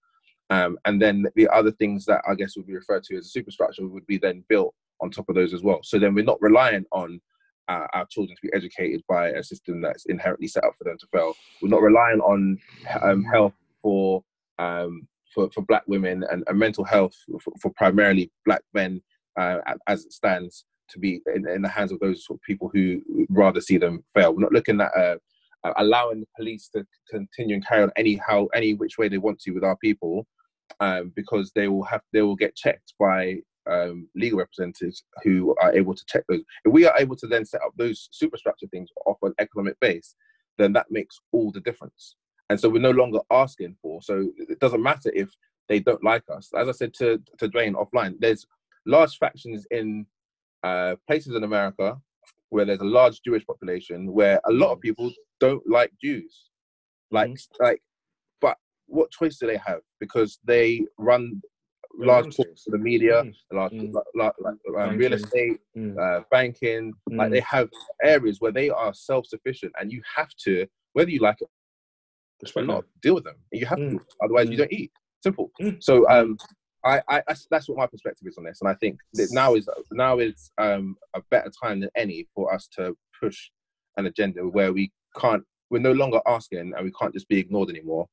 Um, 0.49 0.77
and 0.85 1.01
then 1.01 1.25
the 1.35 1.47
other 1.49 1.71
things 1.71 2.05
that 2.05 2.21
I 2.27 2.35
guess 2.35 2.55
would 2.55 2.67
be 2.67 2.75
referred 2.75 3.03
to 3.05 3.17
as 3.17 3.25
a 3.25 3.29
superstructure 3.29 3.87
would 3.87 4.05
be 4.05 4.17
then 4.17 4.43
built 4.49 4.75
on 5.01 5.09
top 5.09 5.29
of 5.29 5.35
those 5.35 5.53
as 5.53 5.63
well. 5.63 5.79
So 5.83 5.97
then 5.97 6.13
we're 6.13 6.25
not 6.25 6.41
reliant 6.41 6.87
on 6.91 7.21
uh, 7.71 7.87
our 7.93 8.05
children 8.09 8.35
to 8.35 8.47
be 8.47 8.53
educated 8.53 9.01
by 9.07 9.29
a 9.29 9.43
system 9.43 9.81
that's 9.81 10.05
inherently 10.05 10.47
set 10.47 10.63
up 10.63 10.73
for 10.77 10.83
them 10.83 10.97
to 10.99 11.07
fail. 11.11 11.33
We're 11.61 11.69
not 11.69 11.81
relying 11.81 12.19
on 12.19 12.57
um, 13.01 13.23
health 13.23 13.53
for 13.81 14.23
um, 14.59 15.07
for, 15.33 15.49
for 15.51 15.61
black 15.61 15.83
women 15.87 16.25
and, 16.29 16.43
and 16.47 16.59
mental 16.59 16.83
health 16.83 17.15
for, 17.41 17.53
for 17.61 17.71
primarily 17.71 18.29
black 18.45 18.61
men 18.73 19.01
uh, 19.39 19.59
as 19.87 20.05
it 20.05 20.11
stands 20.11 20.65
to 20.89 20.99
be 20.99 21.21
in, 21.33 21.47
in 21.47 21.61
the 21.61 21.69
hands 21.69 21.93
of 21.93 21.99
those 22.01 22.25
sort 22.25 22.37
of 22.37 22.43
people 22.43 22.69
who 22.73 23.01
rather 23.29 23.61
see 23.61 23.77
them 23.77 24.03
fail. 24.13 24.33
We're 24.33 24.41
not 24.41 24.51
looking 24.51 24.81
at 24.81 24.91
uh, 24.95 25.15
uh, 25.63 25.73
allowing 25.77 26.19
the 26.19 26.27
police 26.35 26.69
to 26.75 26.85
continue 27.09 27.55
and 27.55 27.65
carry 27.65 27.83
on 27.83 27.91
any 27.95 28.15
how 28.15 28.49
any 28.53 28.73
which 28.73 28.97
way 28.97 29.07
they 29.07 29.17
want 29.17 29.39
to 29.41 29.51
with 29.51 29.63
our 29.63 29.77
people 29.77 30.27
um, 30.79 31.13
because 31.15 31.51
they 31.55 31.67
will 31.69 31.83
have 31.83 32.01
they 32.11 32.21
will 32.21 32.35
get 32.35 32.55
checked 32.55 32.93
by 32.99 33.37
um, 33.69 34.07
legal 34.15 34.39
representatives 34.39 35.03
who 35.23 35.55
are 35.61 35.73
able 35.73 35.93
to 35.93 36.05
check 36.07 36.23
those. 36.27 36.41
If 36.65 36.71
we 36.71 36.85
are 36.85 36.97
able 36.97 37.15
to 37.17 37.27
then 37.27 37.45
set 37.45 37.61
up 37.61 37.73
those 37.77 38.09
superstructure 38.11 38.67
things 38.67 38.89
off 39.05 39.17
an 39.21 39.33
economic 39.39 39.79
base, 39.79 40.15
then 40.57 40.73
that 40.73 40.87
makes 40.89 41.19
all 41.31 41.51
the 41.51 41.61
difference. 41.61 42.15
And 42.49 42.59
so 42.59 42.69
we're 42.69 42.81
no 42.81 42.91
longer 42.91 43.19
asking 43.31 43.77
for. 43.81 44.01
So 44.01 44.29
it 44.37 44.59
doesn't 44.59 44.83
matter 44.83 45.11
if 45.13 45.29
they 45.69 45.79
don't 45.79 46.03
like 46.03 46.23
us. 46.29 46.49
As 46.57 46.67
I 46.67 46.73
said 46.73 46.93
to 46.95 47.21
to 47.37 47.47
Dwayne 47.47 47.75
offline, 47.75 48.15
there's 48.19 48.45
large 48.85 49.17
factions 49.17 49.65
in 49.71 50.05
uh, 50.63 50.95
places 51.07 51.35
in 51.35 51.43
America 51.43 51.97
where 52.49 52.65
there's 52.65 52.81
a 52.81 52.85
large 52.85 53.21
Jewish 53.21 53.45
population 53.45 54.11
where 54.11 54.41
a 54.45 54.51
lot 54.51 54.71
of 54.73 54.81
people 54.81 55.11
don't 55.39 55.63
like 55.67 55.91
Jews. 56.03 56.49
Like 57.09 57.31
like, 57.59 57.81
but 58.41 58.57
what 58.87 59.11
choice 59.11 59.37
do 59.37 59.47
they 59.47 59.61
have? 59.65 59.81
Because 59.99 60.39
they 60.43 60.85
run 60.97 61.41
large 61.97 62.25
those 62.25 62.35
portions 62.37 62.67
of 62.67 62.71
the 62.71 62.77
media, 62.77 63.23
Mm. 63.23 63.35
large, 63.51 63.71
Mm. 63.73 63.93
la- 64.15 64.31
like, 64.39 64.55
um, 64.77 64.97
real 64.97 65.13
estate, 65.13 65.59
Mm. 65.77 65.97
uh, 65.97 66.23
banking. 66.31 66.93
Like 67.09 67.29
Mm. 67.29 67.31
they 67.31 67.39
have 67.41 67.69
areas 68.03 68.39
where 68.41 68.51
they 68.51 68.69
are 68.69 68.93
self-sufficient, 68.93 69.73
and 69.79 69.91
you 69.91 70.01
have 70.15 70.29
to, 70.45 70.67
whether 70.93 71.09
you 71.11 71.19
like 71.19 71.41
it 71.41 71.49
or 72.55 72.63
not, 72.63 72.85
deal 73.01 73.15
with 73.15 73.23
them. 73.23 73.35
You 73.51 73.65
have 73.67 73.77
Mm. 73.79 73.99
to, 73.99 74.05
otherwise 74.23 74.49
you 74.49 74.55
Mm. 74.55 74.59
don't 74.59 74.73
eat. 74.73 74.91
Simple. 75.23 75.51
Mm. 75.61 75.83
So 75.83 76.07
um, 76.09 76.37
I, 76.83 76.99
I, 77.07 77.23
I- 77.27 77.35
that's 77.51 77.69
what 77.69 77.77
my 77.77 77.85
perspective 77.87 78.27
is 78.27 78.37
on 78.37 78.43
this, 78.45 78.61
and 78.61 78.69
I 78.69 78.73
think 78.75 78.99
that 79.13 79.29
now 79.31 79.53
is 79.53 79.69
now 79.91 80.17
is 80.17 80.51
um 80.57 80.97
a 81.13 81.21
better 81.29 81.51
time 81.61 81.79
than 81.81 81.91
any 81.95 82.27
for 82.33 82.51
us 82.53 82.67
to 82.77 82.97
push 83.19 83.51
an 83.97 84.07
agenda 84.07 84.41
where 84.47 84.73
we 84.73 84.91
can't, 85.15 85.43
we're 85.69 85.79
no 85.79 85.91
longer 85.91 86.19
asking, 86.25 86.73
and 86.75 86.83
we 86.83 86.91
can't 86.99 87.13
just 87.13 87.27
be 87.27 87.37
ignored 87.37 87.69
anymore. 87.69 88.07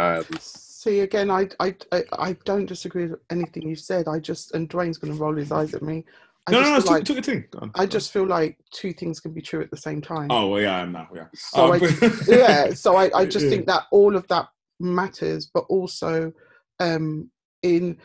Um, 0.00 0.24
See 0.38 1.00
again, 1.00 1.30
I, 1.30 1.48
I 1.60 1.74
I 1.92 2.04
I 2.18 2.32
don't 2.44 2.64
disagree 2.66 3.06
with 3.06 3.20
anything 3.30 3.68
you 3.68 3.76
said. 3.76 4.08
I 4.08 4.18
just 4.18 4.54
and 4.54 4.68
Dwayne's 4.68 4.96
going 4.98 5.12
to 5.12 5.22
roll 5.22 5.36
his 5.36 5.52
eyes 5.52 5.74
at 5.74 5.82
me. 5.82 6.04
I 6.46 6.52
No, 6.52 6.60
just 6.60 6.70
no, 6.70 6.76
no, 6.78 6.80
feel 6.80 6.86
took, 6.86 6.94
like 6.94 7.04
took 7.04 7.18
a 7.18 7.22
thing. 7.22 7.44
Go 7.50 7.58
on, 7.60 7.70
I 7.74 7.82
on. 7.82 7.88
just 7.90 8.12
feel 8.12 8.26
like 8.26 8.56
two 8.72 8.92
things 8.94 9.20
can 9.20 9.32
be 9.32 9.42
true 9.42 9.60
at 9.60 9.70
the 9.70 9.76
same 9.76 10.00
time. 10.00 10.30
Oh, 10.30 10.48
well, 10.48 10.60
yeah, 10.62 10.76
I 10.76 10.80
am 10.80 10.92
now. 10.92 11.08
Yeah. 11.14 11.26
So 11.34 11.64
Um, 11.64 11.82
I, 11.82 11.88
yeah, 12.28 12.70
so 12.72 12.96
I, 12.96 13.10
I 13.14 13.26
just 13.26 13.44
Yeah. 13.50 13.50
think 13.50 13.66
that 13.66 13.82
all 13.92 14.16
of 14.16 14.26
that 14.28 14.48
matters, 14.80 15.50
but 15.52 15.64
also 15.68 16.32
um 16.80 17.30
in 17.62 17.98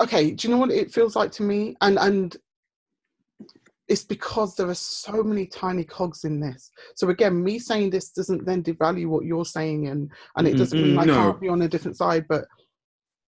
okay, 0.00 0.30
do 0.30 0.48
you 0.48 0.54
know 0.54 0.60
what 0.60 0.70
it 0.70 0.92
feels 0.92 1.14
like 1.14 1.30
to 1.32 1.42
me? 1.42 1.76
And 1.82 1.98
and 1.98 2.34
it's 3.88 4.04
because 4.04 4.54
there 4.54 4.68
are 4.68 4.74
so 4.74 5.22
many 5.22 5.46
tiny 5.46 5.84
cogs 5.84 6.24
in 6.24 6.40
this. 6.40 6.70
So 6.94 7.08
again, 7.08 7.42
me 7.42 7.58
saying 7.58 7.90
this 7.90 8.10
doesn't 8.10 8.44
then 8.44 8.62
devalue 8.62 9.06
what 9.06 9.24
you're 9.24 9.44
saying 9.44 9.88
and 9.88 10.10
and 10.36 10.46
it 10.46 10.56
doesn't 10.56 10.80
mean 10.80 10.96
mm, 10.96 11.00
I 11.00 11.04
no. 11.04 11.14
can't 11.14 11.40
be 11.40 11.48
on 11.48 11.62
a 11.62 11.68
different 11.68 11.96
side. 11.96 12.26
But 12.28 12.44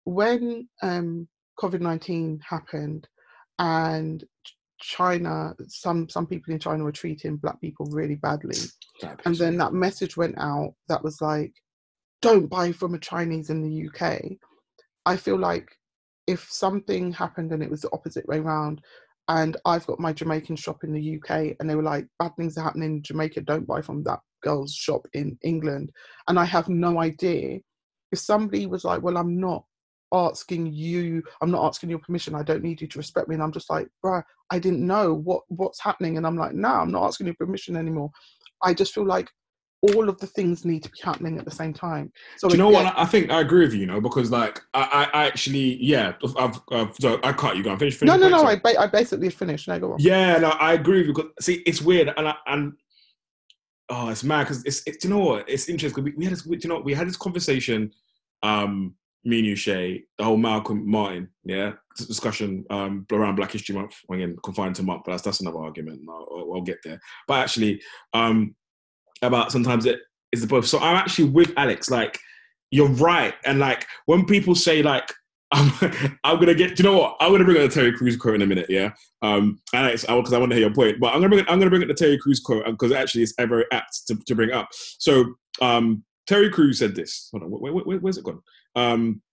when 0.03 0.67
um 0.81 1.27
COVID 1.59 1.81
nineteen 1.81 2.39
happened 2.47 3.07
and 3.57 4.23
China, 4.81 5.55
some 5.67 6.09
some 6.09 6.27
people 6.27 6.53
in 6.53 6.59
China 6.59 6.83
were 6.83 6.91
treating 6.91 7.37
black 7.37 7.59
people 7.61 7.85
really 7.91 8.15
badly 8.15 8.57
and 9.25 9.35
then 9.35 9.57
that 9.57 9.73
message 9.73 10.17
went 10.17 10.37
out 10.37 10.73
that 10.87 11.03
was 11.03 11.21
like 11.21 11.53
don't 12.21 12.47
buy 12.47 12.71
from 12.71 12.93
a 12.93 12.99
chinese 12.99 13.49
in 13.49 13.61
the 13.61 13.87
uk 13.87 14.21
i 15.05 15.15
feel 15.15 15.37
like 15.37 15.69
if 16.27 16.47
something 16.51 17.11
happened 17.11 17.51
and 17.51 17.63
it 17.63 17.69
was 17.69 17.81
the 17.81 17.89
opposite 17.93 18.27
way 18.27 18.37
around 18.37 18.81
and 19.29 19.57
i've 19.65 19.85
got 19.87 19.99
my 19.99 20.11
jamaican 20.11 20.55
shop 20.55 20.83
in 20.83 20.91
the 20.91 21.17
uk 21.17 21.29
and 21.29 21.69
they 21.69 21.75
were 21.75 21.83
like 21.83 22.05
bad 22.19 22.35
things 22.35 22.57
are 22.57 22.63
happening 22.63 22.97
in 22.97 23.03
jamaica 23.03 23.41
don't 23.41 23.67
buy 23.67 23.81
from 23.81 24.03
that 24.03 24.19
girl's 24.43 24.73
shop 24.73 25.05
in 25.13 25.37
england. 25.43 25.91
And 26.27 26.39
i 26.39 26.45
have 26.45 26.69
no 26.69 26.99
idea 26.99 27.59
if 28.11 28.19
somebody 28.19 28.65
was 28.65 28.83
like 28.83 29.01
well 29.01 29.17
i'm 29.17 29.39
not 29.39 29.63
asking 30.11 30.73
you 30.73 31.21
i'm 31.41 31.51
not 31.51 31.65
asking 31.65 31.89
your 31.89 31.99
permission 31.99 32.33
i 32.35 32.41
don't 32.41 32.63
need 32.63 32.81
you 32.81 32.87
to 32.87 32.97
respect 32.97 33.27
me 33.27 33.35
and 33.35 33.43
i'm 33.43 33.51
just 33.51 33.69
like 33.69 33.87
bruh 34.03 34.23
i 34.49 34.57
didn't 34.57 34.85
know 34.85 35.13
what 35.13 35.43
what's 35.49 35.79
happening 35.79 36.17
and 36.17 36.25
i'm 36.25 36.37
like 36.37 36.53
no 36.53 36.69
i'm 36.69 36.91
not 36.91 37.05
asking 37.05 37.27
your 37.27 37.35
permission 37.35 37.75
anymore. 37.75 38.09
I 38.61 38.73
just 38.73 38.93
feel 38.93 39.05
like 39.05 39.29
all 39.81 40.09
of 40.09 40.19
the 40.19 40.27
things 40.27 40.65
need 40.65 40.83
to 40.83 40.89
be 40.89 40.99
happening 41.01 41.37
at 41.37 41.45
the 41.45 41.51
same 41.51 41.73
time. 41.73 42.11
So 42.37 42.49
Do 42.49 42.53
you 42.53 42.57
know 42.57 42.69
what? 42.69 42.93
I 42.97 43.05
think 43.05 43.31
I 43.31 43.39
agree 43.41 43.61
with 43.61 43.73
you, 43.73 43.81
you 43.81 43.85
know, 43.85 44.01
because 44.01 44.29
like 44.29 44.61
I, 44.73 45.09
I 45.13 45.25
actually, 45.27 45.81
yeah, 45.81 46.13
I've, 46.37 46.59
I've 46.71 46.95
so 46.99 47.19
I 47.23 47.31
cut 47.31 47.55
you. 47.55 47.63
Go 47.63 47.77
finish. 47.77 47.95
finish 47.95 48.11
No, 48.11 48.17
no, 48.17 48.27
no. 48.29 48.43
I, 48.43 48.57
ba- 48.57 48.79
I 48.79 48.87
basically 48.87 49.29
finished. 49.29 49.67
No, 49.67 49.79
go 49.79 49.93
on. 49.93 49.99
Yeah, 49.99 50.37
no, 50.37 50.49
I 50.49 50.73
agree 50.73 50.99
with 50.99 51.07
you. 51.07 51.13
Because 51.13 51.31
see, 51.39 51.63
it's 51.65 51.81
weird, 51.81 52.13
and 52.17 52.27
I, 52.27 52.35
and 52.47 52.73
oh, 53.89 54.09
it's 54.09 54.23
mad 54.23 54.43
because 54.43 54.63
it's, 54.65 54.83
it's 54.85 55.03
you 55.03 55.09
know 55.09 55.19
what? 55.19 55.49
It's 55.49 55.69
interesting. 55.69 56.03
We, 56.03 56.11
we 56.17 56.25
had 56.25 56.33
this, 56.33 56.45
we- 56.45 56.59
you 56.61 56.69
know, 56.69 56.79
we 56.79 56.93
had 56.93 57.07
this 57.07 57.17
conversation. 57.17 57.91
Um, 58.43 58.95
me 59.25 59.39
and 59.39 59.47
you, 59.47 59.55
Shay, 59.55 60.05
the 60.17 60.23
whole 60.23 60.37
Malcolm 60.37 60.89
Martin, 60.89 61.27
yeah, 61.43 61.73
discussion 61.97 62.65
um 62.69 63.05
around 63.11 63.35
Black 63.35 63.51
History 63.51 63.75
Month. 63.75 63.95
Again, 64.11 64.35
confined 64.43 64.75
to 64.75 64.83
month, 64.83 65.03
but 65.05 65.11
that's 65.11 65.23
that's 65.23 65.39
another 65.41 65.59
argument. 65.59 66.01
I'll, 66.09 66.51
I'll 66.55 66.61
get 66.61 66.79
there. 66.83 66.99
But 67.27 67.39
actually, 67.39 67.81
um, 68.13 68.55
about 69.21 69.51
sometimes 69.51 69.85
it 69.85 69.99
is 70.31 70.41
the 70.41 70.47
both. 70.47 70.65
So 70.65 70.79
I'm 70.79 70.95
actually 70.95 71.29
with 71.29 71.53
Alex. 71.57 71.89
Like, 71.89 72.19
you're 72.71 72.89
right, 72.89 73.33
and 73.45 73.59
like 73.59 73.85
when 74.05 74.25
people 74.25 74.55
say 74.55 74.81
like. 74.83 75.11
I'm, 75.51 75.71
I'm 76.23 76.39
gonna 76.39 76.53
get. 76.53 76.75
Do 76.75 76.83
you 76.83 76.89
know 76.91 76.99
what? 76.99 77.17
I'm 77.19 77.31
gonna 77.31 77.43
bring 77.43 77.57
up 77.57 77.67
the 77.67 77.73
Terry 77.73 77.91
Crews 77.91 78.15
quote 78.15 78.35
in 78.35 78.43
a 78.43 78.45
minute. 78.45 78.67
Yeah, 78.69 78.91
um, 79.23 79.59
Alex, 79.73 80.03
because 80.03 80.31
I, 80.31 80.37
want 80.37 80.51
to 80.51 80.55
hear 80.55 80.67
your 80.67 80.75
point. 80.75 80.99
But 80.99 81.07
I'm 81.07 81.21
gonna 81.21 81.29
bring. 81.29 81.39
I'm 81.47 81.57
gonna 81.57 81.71
bring 81.71 81.81
up 81.81 81.87
the 81.87 81.95
Terry 81.95 82.19
Crews 82.19 82.39
quote 82.39 82.65
because 82.67 82.91
actually 82.91 83.23
it's 83.23 83.33
ever 83.39 83.65
apt 83.71 84.05
to, 84.09 84.15
to 84.27 84.35
bring 84.35 84.51
up. 84.51 84.67
So 84.71 85.25
um, 85.59 86.03
Terry 86.27 86.51
Crews 86.51 86.77
said 86.77 86.93
this. 86.93 87.29
Hold 87.31 87.45
on, 87.45 87.49
where, 87.49 87.73
where, 87.73 87.97
where's 87.97 88.19
it 88.19 88.23
gone? 88.25 88.41
Um, 88.75 89.23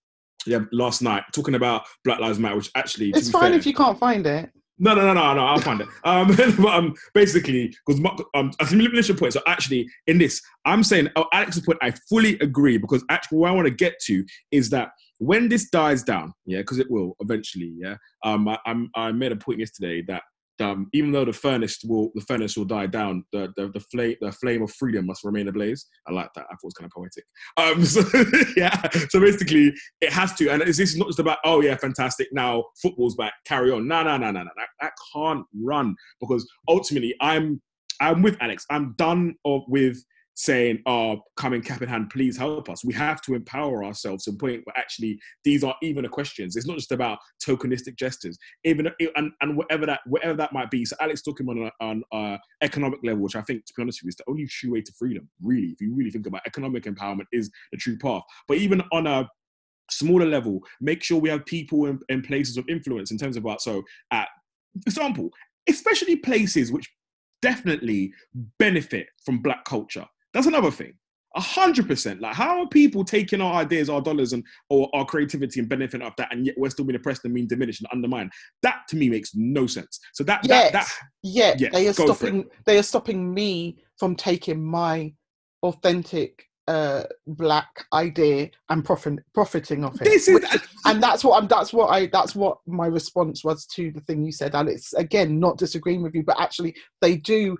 yeah, 0.46 0.60
last 0.72 1.02
night 1.02 1.24
talking 1.34 1.54
about 1.54 1.84
Black 2.04 2.20
Lives 2.20 2.38
Matter, 2.38 2.56
which 2.56 2.70
actually 2.74 3.10
It's 3.10 3.30
fine 3.30 3.50
fair- 3.50 3.58
if 3.58 3.66
you 3.66 3.74
can't 3.74 3.98
find 3.98 4.26
it. 4.26 4.50
No, 4.78 4.94
no, 4.94 5.06
no, 5.06 5.14
no, 5.14 5.34
no. 5.34 5.46
I'll 5.46 5.58
find 5.58 5.80
it. 5.80 5.88
Um, 6.04 6.28
but 6.36 6.66
um, 6.66 6.94
basically, 7.14 7.74
because 7.86 8.00
um, 8.34 8.52
I 8.60 8.64
think 8.64 8.82
finish 8.82 9.08
your 9.08 9.16
point. 9.16 9.32
So 9.32 9.40
actually, 9.46 9.88
in 10.06 10.18
this, 10.18 10.40
I'm 10.64 10.84
saying 10.84 11.08
oh, 11.16 11.26
Alex's 11.32 11.64
point. 11.64 11.78
I 11.82 11.92
fully 12.08 12.38
agree 12.40 12.78
because 12.78 13.04
actually, 13.10 13.38
what 13.38 13.50
I 13.50 13.54
want 13.54 13.66
to 13.66 13.74
get 13.74 13.98
to 14.06 14.24
is 14.52 14.70
that 14.70 14.90
when 15.18 15.48
this 15.48 15.68
dies 15.70 16.02
down, 16.02 16.32
yeah, 16.44 16.58
because 16.58 16.78
it 16.78 16.90
will 16.90 17.16
eventually, 17.20 17.72
yeah. 17.76 17.96
Um, 18.24 18.46
I, 18.48 18.58
I'm, 18.66 18.90
I 18.94 19.12
made 19.12 19.32
a 19.32 19.36
point 19.36 19.58
yesterday 19.58 20.02
that 20.02 20.22
um, 20.60 20.88
even 20.92 21.12
though 21.12 21.24
the 21.24 21.32
furnace 21.32 21.78
will 21.84 22.10
the 22.14 22.22
furnace 22.22 22.56
will 22.56 22.64
die 22.64 22.86
down, 22.86 23.24
the 23.32 23.52
the, 23.56 23.68
the 23.68 23.80
flame 23.80 24.16
the 24.20 24.32
flame 24.32 24.62
of 24.62 24.72
freedom 24.72 25.06
must 25.06 25.24
remain 25.24 25.48
ablaze. 25.48 25.86
I 26.06 26.12
like 26.12 26.30
that. 26.34 26.46
I 26.50 26.54
thought 26.54 26.58
it 26.62 26.66
was 26.66 26.74
kind 26.74 26.86
of 26.86 26.92
poetic. 26.92 27.24
Um, 27.56 27.84
so 27.84 28.02
yeah, 28.56 28.88
so 29.08 29.20
basically 29.20 29.74
it 30.00 30.12
has 30.12 30.34
to, 30.34 30.48
and 30.50 30.62
it's, 30.62 30.78
it's 30.78 30.96
not 30.96 31.08
just 31.08 31.18
about 31.18 31.38
oh 31.44 31.60
yeah, 31.60 31.76
fantastic. 31.76 32.28
Now 32.32 32.64
football's 32.80 33.16
back, 33.16 33.34
carry 33.44 33.70
on. 33.70 33.86
No, 33.86 34.02
no, 34.02 34.16
no, 34.16 34.30
no, 34.30 34.42
no. 34.42 34.50
That, 34.56 34.68
that 34.80 34.92
can't 35.12 35.44
run 35.62 35.94
because 36.20 36.48
ultimately 36.68 37.14
I'm 37.20 37.60
I'm 38.00 38.22
with 38.22 38.36
Alex. 38.40 38.66
I'm 38.70 38.94
done 38.98 39.34
of, 39.44 39.62
with 39.68 40.02
saying, 40.36 40.82
"Oh, 40.86 41.22
come 41.36 41.54
in 41.54 41.62
cap 41.62 41.82
in 41.82 41.88
hand, 41.88 42.10
please 42.10 42.36
help 42.36 42.68
us." 42.68 42.84
We 42.84 42.94
have 42.94 43.20
to 43.22 43.34
empower 43.34 43.84
ourselves 43.84 44.24
to 44.24 44.30
a 44.30 44.34
point 44.34 44.62
where 44.64 44.78
actually 44.78 45.18
these 45.44 45.64
are 45.64 45.74
even 45.82 46.04
a 46.04 46.08
questions. 46.08 46.54
It's 46.54 46.66
not 46.66 46.76
just 46.76 46.92
about 46.92 47.18
tokenistic 47.44 47.96
gestures, 47.96 48.38
even 48.64 48.88
and, 49.16 49.32
and 49.40 49.56
whatever 49.56 49.86
that 49.86 50.00
whatever 50.06 50.34
that 50.34 50.52
might 50.52 50.70
be. 50.70 50.84
So 50.84 50.94
Alex 51.00 51.22
talking 51.22 51.48
on 51.48 51.70
on 51.80 52.02
uh, 52.12 52.36
economic 52.62 53.00
level, 53.02 53.22
which 53.22 53.36
I 53.36 53.42
think, 53.42 53.64
to 53.64 53.72
be 53.76 53.82
honest 53.82 54.00
with 54.00 54.06
you, 54.06 54.08
is 54.10 54.16
the 54.16 54.30
only 54.30 54.46
true 54.46 54.72
way 54.72 54.82
to 54.82 54.92
freedom. 54.98 55.28
Really, 55.42 55.68
if 55.68 55.80
you 55.80 55.94
really 55.94 56.10
think 56.10 56.26
about 56.26 56.42
economic 56.46 56.84
empowerment, 56.84 57.26
is 57.32 57.50
the 57.72 57.78
true 57.78 57.98
path. 57.98 58.22
But 58.46 58.58
even 58.58 58.82
on 58.92 59.06
a 59.06 59.28
smaller 59.90 60.26
level, 60.26 60.60
make 60.80 61.02
sure 61.02 61.18
we 61.18 61.28
have 61.28 61.46
people 61.46 61.86
in, 61.86 61.98
in 62.08 62.22
places 62.22 62.56
of 62.56 62.64
influence 62.68 63.10
in 63.10 63.18
terms 63.18 63.36
of 63.36 63.44
about 63.44 63.60
so 63.60 63.82
at 64.10 64.28
example, 64.86 65.30
especially 65.68 66.16
places 66.16 66.70
which 66.70 66.90
definitely 67.42 68.12
benefit 68.58 69.06
from 69.24 69.38
black 69.42 69.64
culture 69.64 70.06
that's 70.36 70.46
another 70.46 70.70
thing. 70.70 70.92
A 71.34 71.40
hundred 71.40 71.88
percent. 71.88 72.20
Like, 72.20 72.34
how 72.34 72.60
are 72.60 72.68
people 72.68 73.04
taking 73.04 73.40
our 73.40 73.54
ideas, 73.54 73.88
our 73.88 74.02
dollars, 74.02 74.34
and 74.34 74.44
or 74.68 74.90
our 74.94 75.04
creativity 75.06 75.60
and 75.60 75.68
benefiting 75.68 76.06
off 76.06 76.14
that, 76.16 76.30
and 76.30 76.44
yet 76.44 76.56
we're 76.58 76.68
still 76.68 76.84
being 76.84 76.96
oppressed 76.96 77.24
and 77.24 77.32
being 77.32 77.46
diminished 77.46 77.80
and 77.80 77.88
undermined? 77.90 78.30
That 78.62 78.80
to 78.88 78.96
me 78.96 79.08
makes 79.08 79.30
no 79.34 79.66
sense. 79.66 79.98
So 80.12 80.24
that 80.24 80.46
yes. 80.46 80.72
that, 80.72 80.84
that 80.84 80.92
yeah, 81.22 81.54
yes, 81.58 81.72
they 81.72 81.88
are 81.88 81.92
stopping. 81.94 82.44
They 82.66 82.78
are 82.78 82.82
stopping 82.82 83.32
me 83.32 83.78
from 83.98 84.14
taking 84.14 84.62
my 84.62 85.14
authentic 85.62 86.44
uh 86.68 87.04
black 87.28 87.68
idea 87.94 88.50
and 88.68 88.84
profit, 88.84 89.20
profiting 89.32 89.84
off 89.84 89.94
it 90.00 90.04
this 90.04 90.26
is 90.26 90.34
which, 90.34 90.62
and 90.86 91.00
that's 91.00 91.22
what 91.22 91.40
i'm 91.40 91.46
that's 91.46 91.72
what 91.72 91.86
i 91.90 92.06
that's 92.06 92.34
what 92.34 92.58
my 92.66 92.86
response 92.86 93.44
was 93.44 93.66
to 93.66 93.92
the 93.92 94.00
thing 94.00 94.24
you 94.24 94.32
said 94.32 94.52
alex 94.52 94.92
again 94.94 95.38
not 95.38 95.58
disagreeing 95.58 96.02
with 96.02 96.12
you 96.12 96.24
but 96.24 96.40
actually 96.40 96.74
they 97.00 97.16
do 97.18 97.56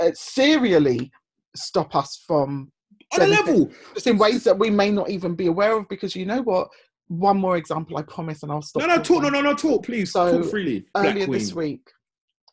uh, 0.00 0.10
serially 0.14 1.10
stop 1.54 1.94
us 1.94 2.22
from 2.26 2.70
on 3.14 3.22
a 3.22 3.26
level 3.26 3.70
just 3.94 4.06
in 4.06 4.18
ways 4.18 4.44
that 4.44 4.58
we 4.58 4.70
may 4.70 4.90
not 4.90 5.08
even 5.08 5.34
be 5.34 5.46
aware 5.46 5.76
of 5.76 5.88
because 5.88 6.14
you 6.14 6.26
know 6.26 6.42
what 6.42 6.68
one 7.08 7.38
more 7.38 7.56
example 7.56 7.96
i 7.96 8.02
promise 8.02 8.42
and 8.42 8.52
i'll 8.52 8.62
stop 8.62 8.82
no 8.82 8.86
no 8.86 9.02
talk 9.02 9.22
no 9.22 9.28
no 9.28 9.40
no 9.40 9.54
talk 9.54 9.84
please 9.84 10.12
so 10.12 10.42
talk 10.42 10.50
freely 10.50 10.84
Black 10.92 11.06
earlier 11.06 11.26
queen. 11.26 11.38
this 11.38 11.54
week 11.54 11.90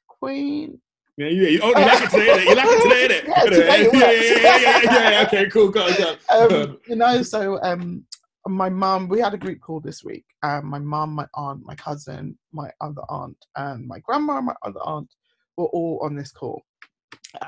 queen 0.08 0.80
yeah, 1.18 1.28
yeah. 1.28 1.60
Oh, 1.64 1.70
you 1.70 1.74
like 1.76 2.04
it 2.04 2.10
today, 2.10 2.28
innit? 2.28 2.44
You 2.44 2.56
like 2.56 2.68
it 2.68 2.84
today, 2.84 3.08
innit? 3.08 3.94
yeah, 3.94 4.12
yeah, 4.12 4.22
yeah, 4.22 4.58
yeah, 4.58 4.80
yeah, 4.84 5.10
yeah, 5.12 5.26
Okay, 5.26 5.50
cool, 5.50 5.70
go, 5.70 5.88
go. 5.96 6.16
Um, 6.30 6.78
you 6.90 6.98
know, 6.98 7.22
so 7.22 7.58
um, 7.62 8.04
my 8.46 8.68
mum, 8.70 9.08
we 9.08 9.22
had 9.22 9.34
a 9.34 9.38
group 9.38 9.62
call 9.62 9.80
this 9.80 10.04
week. 10.04 10.26
Um, 10.44 10.66
my 10.66 10.80
mum, 10.80 11.12
my 11.12 11.26
aunt, 11.36 11.66
my 11.66 11.76
cousin, 11.76 12.38
my 12.52 12.70
other 12.82 13.04
aunt, 13.08 13.38
and 13.56 13.88
my 13.88 14.00
grandma, 14.00 14.42
my 14.42 14.56
other 14.64 14.82
aunt 14.84 15.08
were 15.56 15.68
all 15.68 16.02
on 16.04 16.18
this 16.18 16.34
call 16.34 16.62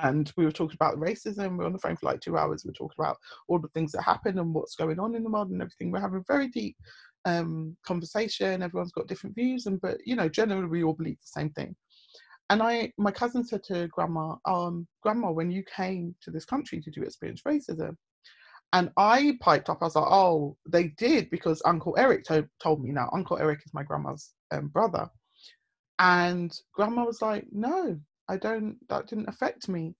and 0.01 0.31
we 0.37 0.45
were 0.45 0.51
talking 0.51 0.75
about 0.75 0.97
racism. 0.97 1.51
We 1.51 1.57
were 1.57 1.65
on 1.65 1.73
the 1.73 1.79
phone 1.79 1.95
for 1.95 2.05
like 2.07 2.21
two 2.21 2.37
hours. 2.37 2.63
We 2.63 2.69
were 2.69 2.73
talking 2.73 2.95
about 2.99 3.17
all 3.47 3.59
the 3.59 3.69
things 3.69 3.91
that 3.93 4.03
happen 4.03 4.39
and 4.39 4.53
what's 4.53 4.75
going 4.75 4.99
on 4.99 5.15
in 5.15 5.23
the 5.23 5.29
world 5.29 5.49
and 5.49 5.61
everything. 5.61 5.91
We're 5.91 6.01
having 6.01 6.19
a 6.19 6.33
very 6.33 6.47
deep 6.49 6.75
um, 7.25 7.75
conversation. 7.85 8.63
Everyone's 8.63 8.91
got 8.91 9.07
different 9.07 9.35
views, 9.35 9.65
and 9.65 9.79
but 9.81 9.97
you 10.05 10.15
know, 10.15 10.29
generally 10.29 10.67
we 10.67 10.83
all 10.83 10.93
believe 10.93 11.17
the 11.21 11.41
same 11.41 11.49
thing. 11.51 11.75
And 12.49 12.63
I, 12.63 12.93
my 12.97 13.11
cousin 13.11 13.43
said 13.43 13.63
to 13.65 13.87
Grandma, 13.87 14.35
um, 14.45 14.87
"Grandma, 15.03 15.31
when 15.31 15.51
you 15.51 15.63
came 15.63 16.15
to 16.21 16.31
this 16.31 16.45
country, 16.45 16.79
did 16.79 16.95
you 16.95 17.03
experience 17.03 17.41
racism?" 17.45 17.95
And 18.73 18.91
I 18.97 19.37
piped 19.41 19.69
up. 19.69 19.79
I 19.81 19.85
was 19.85 19.95
like, 19.95 20.05
"Oh, 20.07 20.57
they 20.69 20.89
did 20.97 21.29
because 21.29 21.61
Uncle 21.65 21.95
Eric 21.97 22.23
to- 22.25 22.49
told 22.61 22.81
me." 22.83 22.91
Now, 22.91 23.09
Uncle 23.13 23.37
Eric 23.37 23.61
is 23.65 23.73
my 23.73 23.83
grandma's 23.83 24.33
um, 24.51 24.67
brother, 24.69 25.09
and 25.99 26.57
Grandma 26.73 27.05
was 27.05 27.21
like, 27.21 27.45
"No, 27.51 27.99
I 28.29 28.37
don't, 28.37 28.77
that 28.89 29.07
didn't 29.07 29.29
affect 29.29 29.69
me. 29.69 29.95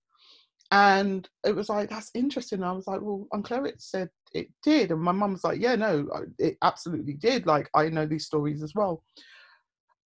And 0.70 1.28
it 1.46 1.56
was 1.56 1.68
like, 1.68 1.88
that's 1.88 2.10
interesting. 2.14 2.62
I 2.62 2.72
was 2.72 2.86
like, 2.86 3.00
well, 3.00 3.26
Uncle 3.32 3.56
Eric 3.56 3.76
said 3.78 4.10
it 4.32 4.48
did. 4.62 4.90
And 4.90 5.00
my 5.00 5.12
mum 5.12 5.32
was 5.32 5.44
like, 5.44 5.60
yeah, 5.60 5.76
no, 5.76 6.06
it 6.38 6.58
absolutely 6.62 7.14
did. 7.14 7.46
Like, 7.46 7.70
I 7.74 7.88
know 7.88 8.06
these 8.06 8.26
stories 8.26 8.62
as 8.62 8.74
well. 8.74 9.02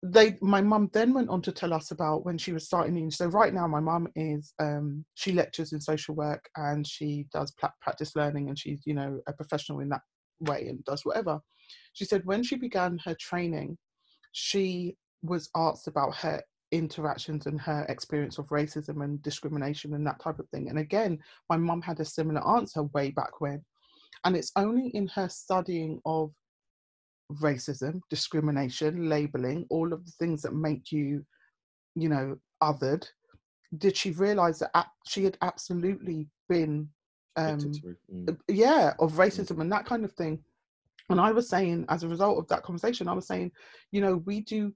They, 0.03 0.37
my 0.41 0.61
mum 0.61 0.91
then 0.93 1.15
went 1.15 1.31
on 1.31 1.43
to 1.43 1.53
tell 1.53 1.73
us 1.73 1.91
about 1.91 2.25
when 2.25 2.37
she 2.37 2.53
was 2.53 2.67
starting. 2.67 3.11
So 3.11 3.27
right 3.27 3.55
now, 3.55 3.67
my 3.67 3.81
mum 3.81 4.09
is, 4.17 4.53
um, 4.59 5.05
she 5.15 5.33
lectures 5.33 5.73
in 5.73 5.81
social 5.81 6.15
work 6.15 6.45
and 6.57 6.87
she 6.87 7.27
does 7.33 7.55
practice 7.81 8.15
learning 8.15 8.49
and 8.49 8.59
she's, 8.59 8.83
you 8.85 8.95
know, 8.95 9.21
a 9.27 9.33
professional 9.33 9.81
in 9.81 9.89
that 9.91 10.03
way 10.41 10.69
and 10.69 10.85
does 10.85 11.05
whatever. 11.05 11.41
She 11.95 12.05
said 12.05 12.23
when 12.25 12.43
she 12.43 12.57
began 12.57 12.99
her 13.05 13.17
training, 13.19 13.79
she 14.33 14.97
was 15.23 15.51
asked 15.57 15.87
about 15.87 16.15
her 16.17 16.43
interactions 16.73 17.47
and 17.47 17.61
her 17.61 17.85
experience 17.89 18.39
of 18.39 18.47
racism 18.49 19.05
and 19.05 19.23
discrimination 19.23 19.95
and 19.95 20.07
that 20.07 20.21
type 20.21 20.39
of 20.39 20.49
thing. 20.49 20.69
And 20.69 20.79
again, 20.79 21.19
my 21.49 21.57
mum 21.57 21.83
had 21.83 22.01
a 22.01 22.05
similar 22.05 22.47
answer 22.57 22.85
way 22.85 23.11
back 23.11 23.41
when. 23.41 23.65
And 24.25 24.37
it's 24.37 24.53
only 24.57 24.89
in 24.89 25.09
her 25.09 25.29
studying 25.29 26.01
of 26.05 26.33
racism, 27.41 28.01
discrimination, 28.11 29.09
labeling, 29.09 29.67
all 29.71 29.93
of 29.93 30.05
the 30.05 30.13
things 30.13 30.43
that 30.43 30.55
make 30.55 30.93
you, 30.93 31.25
you 31.95 32.09
know, 32.09 32.37
othered, 32.63 33.07
did 33.79 33.97
she 33.97 34.11
realize 34.13 34.59
that 34.59 34.87
she 35.07 35.25
had 35.25 35.39
absolutely 35.43 36.29
been, 36.49 36.89
um, 37.37 37.59
mm. 37.59 38.37
yeah, 38.49 38.95
of 38.99 39.13
mm. 39.13 39.17
racism 39.17 39.57
mm. 39.57 39.61
and 39.63 39.73
that 39.73 39.87
kind 39.87 40.05
of 40.05 40.13
thing. 40.13 40.43
And 41.09 41.21
I 41.21 41.33
was 41.33 41.49
saying, 41.49 41.87
as 41.89 42.03
a 42.03 42.09
result 42.09 42.39
of 42.39 42.47
that 42.49 42.63
conversation, 42.63 43.09
I 43.09 43.15
was 43.15 43.27
saying, 43.27 43.51
you 43.91 44.01
know, 44.01 44.17
we 44.27 44.41
do 44.41 44.73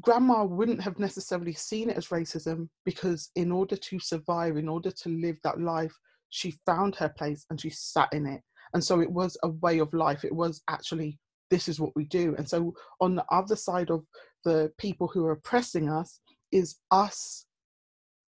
grandma 0.00 0.44
wouldn't 0.44 0.82
have 0.82 0.98
necessarily 0.98 1.52
seen 1.52 1.90
it 1.90 1.96
as 1.96 2.08
racism 2.08 2.68
because 2.84 3.30
in 3.36 3.52
order 3.52 3.76
to 3.76 3.98
survive 3.98 4.56
in 4.56 4.68
order 4.68 4.90
to 4.90 5.08
live 5.08 5.38
that 5.42 5.60
life 5.60 5.94
she 6.30 6.54
found 6.66 6.94
her 6.96 7.08
place 7.08 7.46
and 7.50 7.60
she 7.60 7.70
sat 7.70 8.08
in 8.12 8.26
it. 8.26 8.42
And 8.74 8.82
so 8.82 9.00
it 9.00 9.10
was 9.10 9.36
a 9.42 9.48
way 9.48 9.78
of 9.78 9.92
life. 9.94 10.24
It 10.24 10.34
was 10.34 10.62
actually 10.68 11.18
this 11.48 11.68
is 11.68 11.78
what 11.78 11.94
we 11.94 12.04
do. 12.06 12.34
And 12.36 12.48
so 12.48 12.74
on 13.00 13.14
the 13.14 13.24
other 13.30 13.54
side 13.54 13.90
of 13.90 14.04
the 14.44 14.72
people 14.78 15.06
who 15.06 15.24
are 15.24 15.32
oppressing 15.32 15.88
us 15.88 16.20
is 16.50 16.76
us 16.90 17.46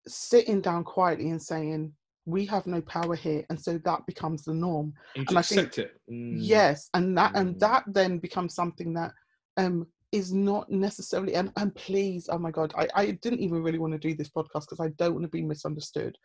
sitting 0.09 0.63
down 0.63 0.83
quietly 0.83 1.29
and 1.29 1.41
saying 1.41 1.93
we 2.25 2.47
have 2.47 2.67
no 2.67 2.81
power 2.81 3.15
here. 3.15 3.45
And 3.51 3.61
so 3.61 3.79
that 3.85 4.07
becomes 4.07 4.45
the 4.45 4.55
norm. 4.55 4.95
And, 5.15 5.29
and 5.29 5.39
i 5.39 5.43
think 5.43 5.77
it. 5.77 5.93
Mm. 6.11 6.37
yes. 6.39 6.89
And 6.95 7.17
that 7.19 7.35
mm. 7.35 7.41
and 7.41 7.61
that 7.61 7.85
then 7.87 8.19
becomes 8.19 8.55
something 8.55 8.95
that 8.95 9.13
um 9.59 9.87
is 10.13 10.33
not 10.33 10.71
necessarily 10.71 11.35
and, 11.35 11.51
and 11.57 11.75
please 11.75 12.29
oh 12.31 12.39
my 12.39 12.51
god 12.51 12.73
I, 12.77 12.87
I 12.95 13.11
didn't 13.23 13.41
even 13.41 13.63
really 13.63 13.79
want 13.79 13.95
to 13.95 13.99
do 13.99 14.15
this 14.15 14.29
podcast 14.29 14.67
because 14.69 14.81
i 14.81 14.89
don't 14.99 15.15
want 15.15 15.25
to 15.25 15.29
be 15.29 15.43
misunderstood 15.43 16.17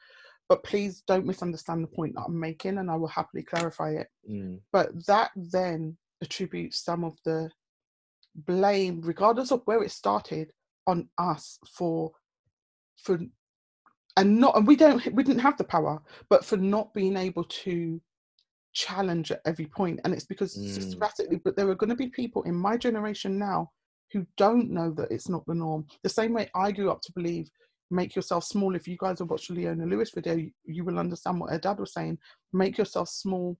but 0.49 0.63
please 0.63 1.03
don't 1.07 1.25
misunderstand 1.25 1.83
the 1.83 1.95
point 1.95 2.13
that 2.15 2.23
i'm 2.27 2.39
making 2.39 2.77
and 2.77 2.91
i 2.91 2.95
will 2.95 3.07
happily 3.07 3.43
clarify 3.43 3.91
it 3.91 4.07
mm. 4.29 4.59
but 4.73 4.89
that 5.07 5.31
then 5.35 5.97
attributes 6.21 6.83
some 6.83 7.03
of 7.03 7.17
the 7.25 7.49
blame 8.45 9.01
regardless 9.03 9.51
of 9.51 9.61
where 9.65 9.81
it 9.81 9.91
started 9.91 10.51
on 10.85 11.07
us 11.17 11.57
for 11.67 12.11
for 13.01 13.19
and 14.17 14.37
not 14.37 14.55
and 14.57 14.67
we 14.67 14.75
don't 14.75 15.13
we 15.13 15.23
didn't 15.23 15.41
have 15.41 15.57
the 15.57 15.63
power 15.63 16.01
but 16.29 16.43
for 16.43 16.57
not 16.57 16.93
being 16.93 17.15
able 17.15 17.43
to 17.45 18.01
challenge 18.73 19.31
at 19.31 19.41
every 19.45 19.65
point 19.65 19.99
and 20.03 20.13
it's 20.13 20.25
because 20.25 20.55
mm. 20.55 20.67
systematically 20.69 21.39
but 21.43 21.55
there 21.55 21.69
are 21.69 21.75
going 21.75 21.89
to 21.89 21.95
be 21.95 22.09
people 22.09 22.43
in 22.43 22.53
my 22.53 22.77
generation 22.77 23.39
now 23.39 23.69
who 24.11 24.25
don't 24.37 24.69
know 24.69 24.91
that 24.91 25.11
it's 25.11 25.29
not 25.29 25.45
the 25.45 25.53
norm. 25.53 25.85
The 26.03 26.09
same 26.09 26.33
way 26.33 26.49
I 26.55 26.71
grew 26.71 26.91
up 26.91 27.01
to 27.01 27.13
believe 27.13 27.49
make 27.91 28.15
yourself 28.15 28.43
small. 28.43 28.75
If 28.75 28.87
you 28.87 28.97
guys 28.99 29.19
have 29.19 29.29
watched 29.29 29.49
the 29.49 29.55
Leona 29.55 29.85
Lewis 29.85 30.11
video, 30.13 30.35
you, 30.35 30.51
you, 30.65 30.83
will 30.83 30.99
understand 30.99 31.39
what 31.39 31.51
her 31.51 31.59
dad 31.59 31.79
was 31.79 31.93
saying. 31.93 32.17
Make 32.53 32.77
yourself 32.77 33.09
small. 33.09 33.57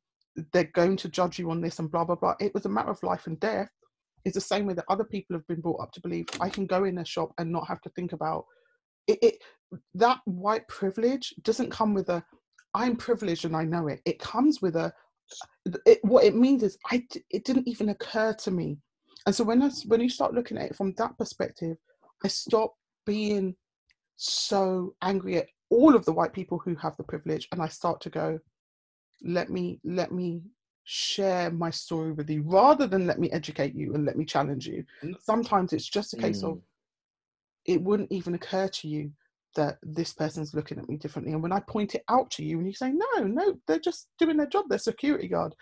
They're 0.53 0.71
going 0.75 0.97
to 0.97 1.09
judge 1.09 1.39
you 1.39 1.49
on 1.51 1.61
this 1.61 1.79
and 1.79 1.91
blah 1.91 2.03
blah 2.03 2.15
blah. 2.15 2.35
It 2.39 2.53
was 2.53 2.65
a 2.65 2.69
matter 2.69 2.91
of 2.91 3.01
life 3.03 3.27
and 3.27 3.39
death. 3.39 3.69
It's 4.25 4.35
the 4.35 4.41
same 4.41 4.65
way 4.65 4.73
that 4.73 4.85
other 4.89 5.05
people 5.05 5.35
have 5.35 5.47
been 5.47 5.61
brought 5.61 5.81
up 5.81 5.91
to 5.93 6.01
believe 6.01 6.27
I 6.41 6.49
can 6.49 6.65
go 6.65 6.83
in 6.83 6.97
a 6.97 7.05
shop 7.05 7.31
and 7.37 7.51
not 7.51 7.67
have 7.67 7.81
to 7.81 7.89
think 7.91 8.13
about 8.13 8.45
it. 9.07 9.19
it 9.21 9.35
that 9.95 10.19
white 10.25 10.67
privilege 10.67 11.33
doesn't 11.43 11.71
come 11.71 11.93
with 11.93 12.09
a 12.09 12.23
I'm 12.73 12.95
privileged 12.95 13.45
and 13.45 13.55
I 13.55 13.63
know 13.63 13.87
it. 13.87 14.01
It 14.05 14.19
comes 14.19 14.61
with 14.61 14.75
a 14.75 14.93
it, 15.85 15.99
what 16.03 16.23
it 16.23 16.35
means 16.35 16.63
is 16.63 16.77
I 16.91 17.03
it 17.31 17.45
didn't 17.45 17.67
even 17.67 17.89
occur 17.89 18.33
to 18.33 18.51
me 18.51 18.77
and 19.27 19.35
so 19.35 19.43
when 19.43 19.61
I, 19.61 19.69
when 19.85 20.01
you 20.01 20.09
start 20.09 20.33
looking 20.33 20.57
at 20.57 20.67
it 20.67 20.75
from 20.75 20.93
that 20.97 21.17
perspective, 21.17 21.77
I 22.23 22.29
stop 22.29 22.73
being 23.05 23.55
so 24.15 24.95
angry 25.03 25.37
at 25.37 25.47
all 25.69 25.95
of 25.95 26.05
the 26.05 26.13
white 26.13 26.31
people 26.31 26.59
who 26.63 26.75
have 26.75 26.95
the 26.95 27.03
privilege, 27.03 27.47
and 27.51 27.61
I 27.61 27.67
start 27.67 27.99
to 28.01 28.09
go, 28.09 28.39
let 29.21 29.49
me 29.49 29.79
let 29.83 30.13
me 30.13 30.43
share 30.85 31.51
my 31.51 31.69
story 31.69 32.13
with 32.13 32.29
you 32.29 32.41
rather 32.43 32.87
than 32.87 33.05
let 33.05 33.19
me 33.19 33.29
educate 33.31 33.75
you 33.75 33.93
and 33.93 34.05
let 34.05 34.17
me 34.17 34.23
challenge 34.23 34.65
you. 34.65 34.85
Sometimes 35.19 35.73
it's 35.73 35.89
just 35.89 36.13
a 36.13 36.17
case 36.17 36.41
mm. 36.41 36.51
of 36.51 36.61
it 37.65 37.81
wouldn't 37.81 38.11
even 38.11 38.33
occur 38.33 38.69
to 38.69 38.87
you 38.87 39.11
that 39.57 39.77
this 39.83 40.13
person's 40.13 40.53
looking 40.53 40.79
at 40.79 40.87
me 40.87 40.95
differently. 40.95 41.33
And 41.33 41.43
when 41.43 41.51
I 41.51 41.59
point 41.67 41.95
it 41.95 42.03
out 42.09 42.31
to 42.31 42.45
you 42.45 42.59
and 42.59 42.67
you 42.67 42.73
say, 42.73 42.93
no, 42.93 43.23
no, 43.23 43.55
they're 43.67 43.79
just 43.79 44.07
doing 44.17 44.37
their 44.37 44.47
job, 44.47 44.65
they're 44.69 44.77
security 44.77 45.27
guard, 45.27 45.53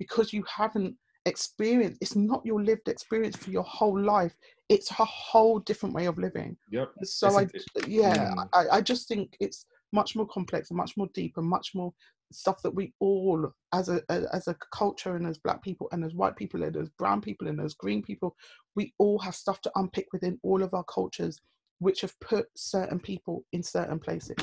because 0.00 0.32
you 0.32 0.42
haven't 0.48 0.96
experienced, 1.26 1.98
it's 2.00 2.16
not 2.16 2.44
your 2.44 2.62
lived 2.62 2.88
experience 2.88 3.36
for 3.36 3.50
your 3.50 3.62
whole 3.62 3.98
life. 3.98 4.34
It's 4.68 4.90
a 4.90 5.04
whole 5.04 5.60
different 5.60 5.94
way 5.94 6.06
of 6.06 6.18
living. 6.18 6.56
Yep. 6.70 6.92
So 7.04 7.38
I, 7.38 7.46
yeah, 7.86 8.32
Mm. 8.34 8.48
I, 8.52 8.76
I 8.76 8.80
just 8.80 9.08
think 9.08 9.36
it's 9.40 9.66
much 9.92 10.16
more 10.16 10.26
complex 10.26 10.70
and 10.70 10.76
much 10.76 10.96
more 10.96 11.08
deep 11.14 11.34
and 11.36 11.46
much 11.46 11.72
more 11.74 11.92
stuff 12.32 12.62
that 12.62 12.74
we 12.74 12.92
all 12.98 13.52
as 13.74 13.88
a, 13.88 14.00
a 14.08 14.22
as 14.32 14.48
a 14.48 14.56
culture 14.74 15.16
and 15.16 15.26
as 15.26 15.38
black 15.38 15.62
people 15.62 15.88
and 15.92 16.02
as 16.02 16.14
white 16.14 16.34
people 16.34 16.62
and 16.62 16.76
as 16.76 16.88
brown 16.98 17.20
people 17.20 17.46
and 17.46 17.60
as 17.60 17.74
green 17.74 18.02
people 18.02 18.34
we 18.74 18.92
all 18.98 19.18
have 19.18 19.34
stuff 19.34 19.60
to 19.60 19.70
unpick 19.76 20.06
within 20.12 20.38
all 20.42 20.62
of 20.62 20.72
our 20.72 20.84
cultures 20.84 21.38
which 21.78 22.00
have 22.00 22.18
put 22.20 22.46
certain 22.56 22.98
people 22.98 23.44
in 23.52 23.62
certain 23.62 23.98
places 23.98 24.36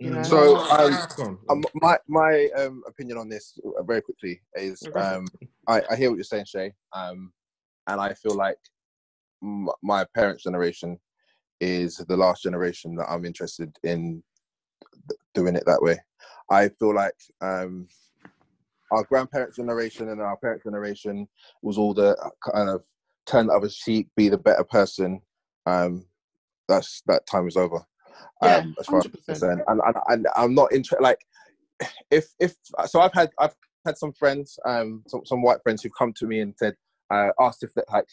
you 0.00 0.10
know 0.10 0.22
So, 0.24 0.56
um, 0.70 0.92
Um, 1.48 1.64
my 1.74 1.98
my 2.08 2.48
um, 2.56 2.82
opinion 2.86 3.18
on 3.18 3.28
this, 3.28 3.58
uh, 3.78 3.82
very 3.82 4.00
quickly, 4.02 4.40
is 4.54 4.82
Yeah, 4.82 4.90
go 4.90 4.94
for 4.94 5.00
it. 5.00 5.16
um, 5.16 5.28
I, 5.68 5.82
I 5.90 5.96
hear 5.96 6.10
what 6.10 6.16
you're 6.16 6.24
saying, 6.24 6.46
Shay, 6.46 6.72
um, 6.92 7.32
and 7.86 8.00
I 8.00 8.14
feel 8.14 8.34
like 8.34 8.58
m- 9.42 9.68
my 9.82 10.04
parents' 10.14 10.44
generation 10.44 10.98
is 11.60 11.96
the 11.98 12.16
last 12.16 12.42
generation 12.42 12.94
that 12.96 13.10
I'm 13.10 13.24
interested 13.24 13.76
in 13.82 14.22
th- 15.08 15.20
doing 15.34 15.56
it 15.56 15.64
that 15.66 15.82
way. 15.82 15.98
I 16.50 16.68
feel 16.70 16.94
like 16.94 17.14
um, 17.40 17.88
our 18.92 19.04
grandparents' 19.04 19.56
generation 19.56 20.08
and 20.08 20.20
our 20.20 20.36
parents' 20.38 20.64
generation 20.64 21.28
was 21.62 21.78
all 21.78 21.94
the 21.94 22.16
uh, 22.16 22.30
kind 22.52 22.70
of 22.70 22.82
turn 23.26 23.48
the 23.48 23.54
other 23.54 23.68
cheek, 23.68 24.08
be 24.16 24.28
the 24.28 24.38
better 24.38 24.64
person. 24.64 25.20
Um, 25.66 26.06
that's 26.68 27.02
that 27.06 27.26
time 27.26 27.48
is 27.48 27.56
over. 27.56 27.84
Yeah, 28.42 28.56
um, 28.56 28.74
as 28.78 28.86
far 28.86 28.98
as 28.98 29.06
I'm 29.06 29.12
concerned. 29.12 29.62
And, 29.68 29.80
and, 29.84 29.96
and 30.08 30.26
I'm 30.36 30.54
not 30.54 30.72
interested. 30.72 31.02
Like, 31.02 31.18
if 32.10 32.26
if 32.38 32.54
so, 32.86 33.00
I've 33.00 33.12
had 33.14 33.30
I've 33.38 33.54
had 33.86 33.96
some 33.96 34.12
friends, 34.12 34.58
um, 34.66 35.02
some 35.06 35.22
some 35.24 35.42
white 35.42 35.62
friends 35.62 35.82
who've 35.82 35.92
come 35.98 36.12
to 36.14 36.26
me 36.26 36.40
and 36.40 36.54
said, 36.56 36.74
uh, 37.10 37.30
asked 37.40 37.62
if 37.62 37.72
that 37.74 37.90
like, 37.90 38.06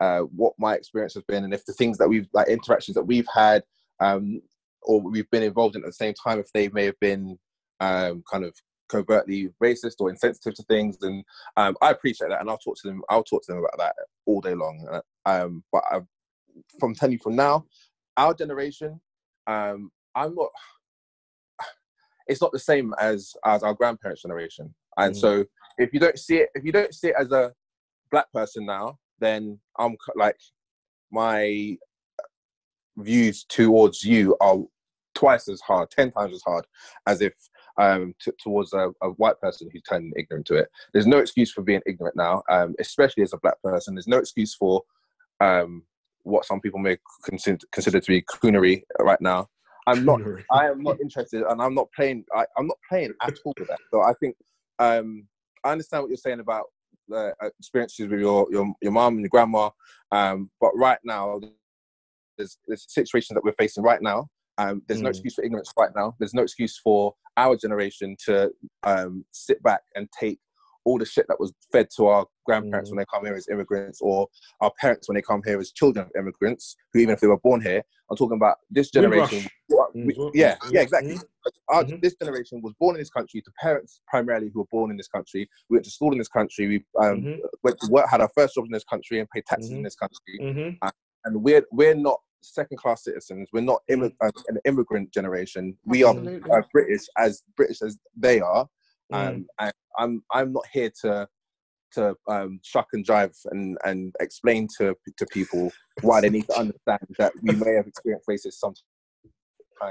uh, 0.00 0.20
what 0.20 0.54
my 0.58 0.74
experience 0.74 1.14
has 1.14 1.24
been, 1.24 1.44
and 1.44 1.54
if 1.54 1.64
the 1.64 1.72
things 1.72 1.98
that 1.98 2.08
we've 2.08 2.28
like 2.32 2.48
interactions 2.48 2.94
that 2.94 3.04
we've 3.04 3.28
had, 3.34 3.62
um, 4.00 4.40
or 4.82 5.00
we've 5.00 5.30
been 5.30 5.42
involved 5.42 5.76
in 5.76 5.82
at 5.82 5.86
the 5.86 5.92
same 5.92 6.14
time, 6.14 6.38
if 6.38 6.52
they 6.52 6.68
may 6.68 6.84
have 6.84 7.00
been, 7.00 7.38
um, 7.80 8.22
kind 8.30 8.44
of 8.44 8.54
covertly 8.88 9.50
racist 9.62 9.94
or 10.00 10.10
insensitive 10.10 10.54
to 10.54 10.62
things, 10.64 10.96
and 11.02 11.24
um, 11.56 11.76
I 11.80 11.90
appreciate 11.90 12.28
that, 12.30 12.40
and 12.40 12.50
I'll 12.50 12.58
talk 12.58 12.76
to 12.82 12.88
them. 12.88 13.02
I'll 13.08 13.24
talk 13.24 13.42
to 13.44 13.52
them 13.52 13.58
about 13.58 13.78
that 13.78 13.94
all 14.26 14.40
day 14.40 14.54
long. 14.54 14.86
Uh, 14.90 15.00
Um, 15.26 15.62
but 15.70 15.84
I, 15.90 16.00
from 16.78 16.94
telling 16.94 17.12
you 17.12 17.18
from 17.22 17.36
now, 17.36 17.66
our 18.16 18.34
generation, 18.34 19.00
um, 19.46 19.90
I'm 20.14 20.34
not. 20.34 20.50
It's 22.26 22.40
not 22.40 22.52
the 22.52 22.58
same 22.58 22.94
as 23.00 23.34
as 23.44 23.62
our 23.62 23.74
grandparents' 23.74 24.22
generation, 24.22 24.72
and 24.96 25.14
Mhm. 25.14 25.18
so 25.18 25.44
if 25.78 25.92
you 25.92 25.98
don't 26.00 26.18
see 26.18 26.38
it, 26.38 26.50
if 26.54 26.64
you 26.64 26.72
don't 26.72 26.94
see 26.94 27.08
it 27.08 27.16
as 27.18 27.32
a 27.32 27.52
black 28.10 28.30
person 28.32 28.66
now, 28.66 28.98
then 29.18 29.58
I'm 29.78 29.96
like 30.14 30.38
my 31.10 31.76
views 32.96 33.44
towards 33.44 34.04
you 34.04 34.36
are 34.40 34.58
twice 35.14 35.48
as 35.48 35.60
hard, 35.60 35.90
ten 35.90 36.10
times 36.12 36.34
as 36.34 36.42
hard, 36.46 36.66
as 37.06 37.20
if 37.20 37.32
um, 37.78 38.14
t- 38.20 38.32
towards 38.42 38.72
a, 38.74 38.90
a 39.02 39.10
white 39.10 39.40
person 39.40 39.68
who's 39.72 39.82
turned 39.82 40.12
ignorant 40.16 40.46
to 40.46 40.54
it. 40.54 40.68
There's 40.92 41.06
no 41.06 41.18
excuse 41.18 41.50
for 41.50 41.62
being 41.62 41.80
ignorant 41.86 42.16
now, 42.16 42.42
um, 42.50 42.74
especially 42.78 43.22
as 43.22 43.32
a 43.32 43.38
black 43.38 43.60
person. 43.62 43.94
There's 43.94 44.06
no 44.08 44.18
excuse 44.18 44.54
for 44.54 44.82
um, 45.40 45.82
what 46.24 46.44
some 46.44 46.60
people 46.60 46.80
may 46.80 46.98
consider, 47.24 47.58
consider 47.72 48.00
to 48.00 48.06
be 48.06 48.22
coonery 48.22 48.82
right 48.98 49.20
now. 49.20 49.48
I'm 49.86 50.04
not. 50.04 50.20
I 50.52 50.66
am 50.66 50.82
not 50.82 50.96
interested, 51.00 51.42
and 51.48 51.62
I'm 51.62 51.74
not 51.74 51.88
playing. 51.94 52.24
I, 52.34 52.44
I'm 52.56 52.66
not 52.66 52.78
playing 52.88 53.12
at 53.22 53.34
all 53.44 53.54
with 53.58 53.68
that. 53.68 53.78
So 53.92 54.02
I 54.02 54.12
think 54.20 54.36
um, 54.78 55.26
I 55.64 55.72
understand 55.72 56.02
what 56.02 56.10
you're 56.10 56.16
saying 56.16 56.40
about 56.40 56.64
uh, 57.14 57.30
experiences 57.58 58.08
with 58.08 58.20
your 58.20 58.46
your 58.50 58.72
your 58.82 58.92
mom 58.92 59.14
and 59.14 59.20
your 59.22 59.28
grandma, 59.30 59.70
um, 60.12 60.50
but 60.60 60.72
right 60.76 60.98
now 61.04 61.40
there's 62.36 62.58
there's 62.66 62.86
situations 62.92 63.34
that 63.34 63.44
we're 63.44 63.52
facing 63.52 63.82
right 63.84 64.02
now. 64.02 64.28
Um, 64.58 64.82
there's 64.88 65.02
no 65.02 65.08
Mm. 65.08 65.10
excuse 65.10 65.34
for 65.34 65.44
ignorance 65.44 65.72
right 65.78 65.90
now. 65.94 66.14
There's 66.18 66.34
no 66.34 66.42
excuse 66.42 66.78
for 66.78 67.14
our 67.36 67.56
generation 67.56 68.16
to 68.26 68.50
um, 68.82 69.24
sit 69.32 69.62
back 69.62 69.82
and 69.94 70.08
take 70.18 70.38
all 70.84 70.98
the 70.98 71.04
shit 71.04 71.26
that 71.28 71.38
was 71.38 71.52
fed 71.72 71.88
to 71.96 72.06
our 72.06 72.26
grandparents 72.46 72.88
Mm. 72.90 72.92
when 72.94 72.98
they 72.98 73.06
come 73.12 73.24
here 73.24 73.34
as 73.34 73.48
immigrants, 73.48 74.00
or 74.00 74.28
our 74.60 74.72
parents 74.80 75.08
when 75.08 75.14
they 75.14 75.22
come 75.22 75.42
here 75.44 75.58
as 75.58 75.72
children 75.72 76.06
of 76.06 76.12
immigrants, 76.18 76.76
who 76.92 77.00
even 77.00 77.12
if 77.14 77.20
they 77.20 77.26
were 77.26 77.38
born 77.38 77.60
here, 77.60 77.82
I'm 78.10 78.16
talking 78.16 78.36
about 78.36 78.56
this 78.70 78.90
generation. 78.90 79.46
We- 79.68 79.76
Mm, 80.14 80.30
yeah, 80.34 80.54
mm, 80.56 80.72
yeah, 80.72 80.82
exactly. 80.82 81.14
mm. 81.16 81.22
Our. 81.68 81.82
This 81.84 82.14
generation 82.14 82.60
was 82.62 82.72
born 82.78 82.94
in 82.94 83.00
this 83.00 83.10
country 83.10 83.40
to 83.42 83.50
parents 83.60 84.02
primarily 84.06 84.48
who 84.52 84.60
were 84.60 84.66
born 84.70 84.90
in 84.92 84.96
this 84.96 85.08
country. 85.08 85.48
We 85.68 85.76
went 85.76 85.84
to 85.84 85.90
school 85.90 86.12
in 86.12 86.18
this 86.18 86.28
country. 86.28 86.68
We 86.68 86.76
um, 87.04 87.22
Mhm. 87.22 87.38
went 87.64 87.78
to 87.80 87.86
work, 87.90 88.08
had 88.08 88.20
our 88.20 88.28
first 88.36 88.54
jobs 88.54 88.66
in 88.68 88.72
this 88.72 88.84
country, 88.84 89.18
and 89.18 89.28
paid 89.30 89.46
taxes 89.46 89.70
in 89.72 89.80
Mhm. 89.80 89.84
this 89.84 89.96
country. 89.96 90.38
Mhm. 90.40 90.78
And 91.24 91.42
we're 91.42 91.66
we're 91.72 91.94
not 91.96 92.20
second 92.40 92.76
class 92.78 93.02
citizens. 93.04 93.48
We're 93.52 93.62
not 93.62 93.82
immi- 93.90 94.14
uh, 94.20 94.30
an 94.48 94.58
immigrant 94.64 95.10
generation. 95.12 95.76
We 95.84 96.04
are 96.04 96.14
uh, 96.52 96.62
British 96.72 97.06
as 97.18 97.42
British 97.56 97.82
as 97.82 97.98
they 98.16 98.40
are. 98.40 98.68
Mm. 99.12 99.28
Um, 99.28 99.46
and 99.58 99.72
I'm 99.98 100.22
I'm 100.32 100.52
not 100.52 100.64
here 100.72 100.90
to 101.02 101.28
to 101.92 102.14
um, 102.28 102.60
shuck 102.62 102.86
and 102.92 103.04
jive 103.04 103.36
and, 103.50 103.76
and 103.84 104.14
explain 104.20 104.68
to 104.78 104.94
to 105.18 105.26
people 105.26 105.72
why 106.02 106.20
they 106.20 106.30
need 106.30 106.46
to 106.46 106.58
understand 106.58 107.00
that 107.18 107.32
we 107.42 107.54
may 107.54 107.74
have 107.74 107.86
experienced 107.86 108.28
racism 108.28 108.52
sometimes. 108.52 108.82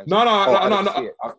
No, 0.08 0.24
no, 0.24 0.46
Oh, 0.48 0.52
no, 0.52 0.58
I 0.58 0.70
no, 0.70 0.82
no. 0.82 1.12
I- 1.24 1.32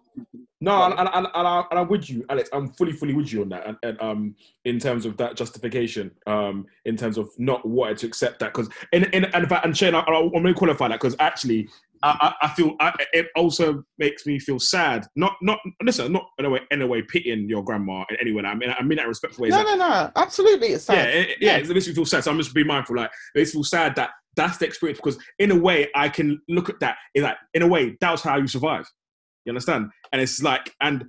No, 0.60 0.82
and, 0.82 0.98
and, 0.98 1.08
and, 1.14 1.26
and, 1.34 1.48
I, 1.48 1.64
and 1.70 1.78
I'm 1.80 1.88
with 1.88 2.10
you, 2.10 2.24
Alex. 2.28 2.50
I'm 2.52 2.68
fully, 2.72 2.92
fully 2.92 3.14
with 3.14 3.32
you 3.32 3.40
on 3.42 3.48
that. 3.50 3.66
And, 3.66 3.76
and 3.82 4.02
um, 4.02 4.34
in 4.66 4.78
terms 4.78 5.06
of 5.06 5.16
that 5.16 5.34
justification, 5.36 6.10
um, 6.26 6.66
in 6.84 6.96
terms 6.96 7.16
of 7.16 7.30
not 7.38 7.66
wanting 7.66 7.96
to 7.96 8.06
accept 8.06 8.40
that, 8.40 8.52
because 8.52 8.68
in, 8.92 9.04
in 9.04 9.24
and, 9.26 9.44
in 9.44 9.48
fact, 9.48 9.64
and 9.64 9.74
Shane, 9.74 9.94
I, 9.94 10.00
I, 10.00 10.16
I'm 10.20 10.30
going 10.30 10.44
to 10.44 10.52
qualify 10.54 10.88
that 10.88 11.00
because 11.00 11.16
actually, 11.18 11.68
I, 12.02 12.34
I, 12.42 12.48
feel 12.48 12.76
I, 12.80 12.92
it 13.12 13.26
also 13.36 13.84
makes 13.98 14.24
me 14.24 14.38
feel 14.38 14.58
sad. 14.58 15.06
Not, 15.16 15.36
not 15.42 15.58
listen, 15.82 16.10
not 16.12 16.24
in 16.38 16.46
a 16.46 16.50
way, 16.50 16.60
in 16.70 16.80
a 16.82 16.86
way, 16.86 17.02
pitying 17.02 17.48
your 17.48 17.62
grandma 17.62 18.04
in 18.10 18.16
any 18.20 18.32
way. 18.32 18.42
I 18.44 18.54
mean, 18.54 18.74
I 18.76 18.82
mean 18.82 18.96
that 18.96 19.02
in 19.02 19.08
respectful 19.08 19.42
way. 19.42 19.50
no 19.50 19.62
no 19.62 19.74
no 19.76 20.10
absolutely 20.16 20.68
it's 20.68 20.84
sad. 20.84 21.08
it, 21.08 21.30
it- 21.30 21.38
yeah, 21.40 21.56
it 21.58 21.68
makes 21.68 21.86
me 21.86 21.94
feel 21.94 22.06
sad. 22.06 22.24
So 22.24 22.30
I'm 22.30 22.38
just 22.38 22.54
being 22.54 22.66
mindful. 22.66 22.96
Like, 22.96 23.10
it 23.34 23.38
makes 23.40 23.50
me 23.50 23.58
feel 23.58 23.64
sad 23.64 23.96
that 23.96 24.10
that's 24.36 24.56
the 24.58 24.66
experience 24.66 24.98
because, 24.98 25.18
in 25.38 25.50
a 25.50 25.56
way, 25.56 25.88
I 25.94 26.08
can 26.08 26.40
look 26.48 26.70
at 26.70 26.80
that. 26.80 26.96
Like, 27.16 27.36
in 27.52 27.62
a 27.62 27.66
way, 27.66 27.96
that 28.00 28.10
was 28.10 28.22
how 28.22 28.38
you 28.38 28.46
survive. 28.46 28.86
You 29.44 29.50
understand? 29.50 29.90
And 30.12 30.22
it's 30.22 30.42
like, 30.42 30.72
and 30.80 31.04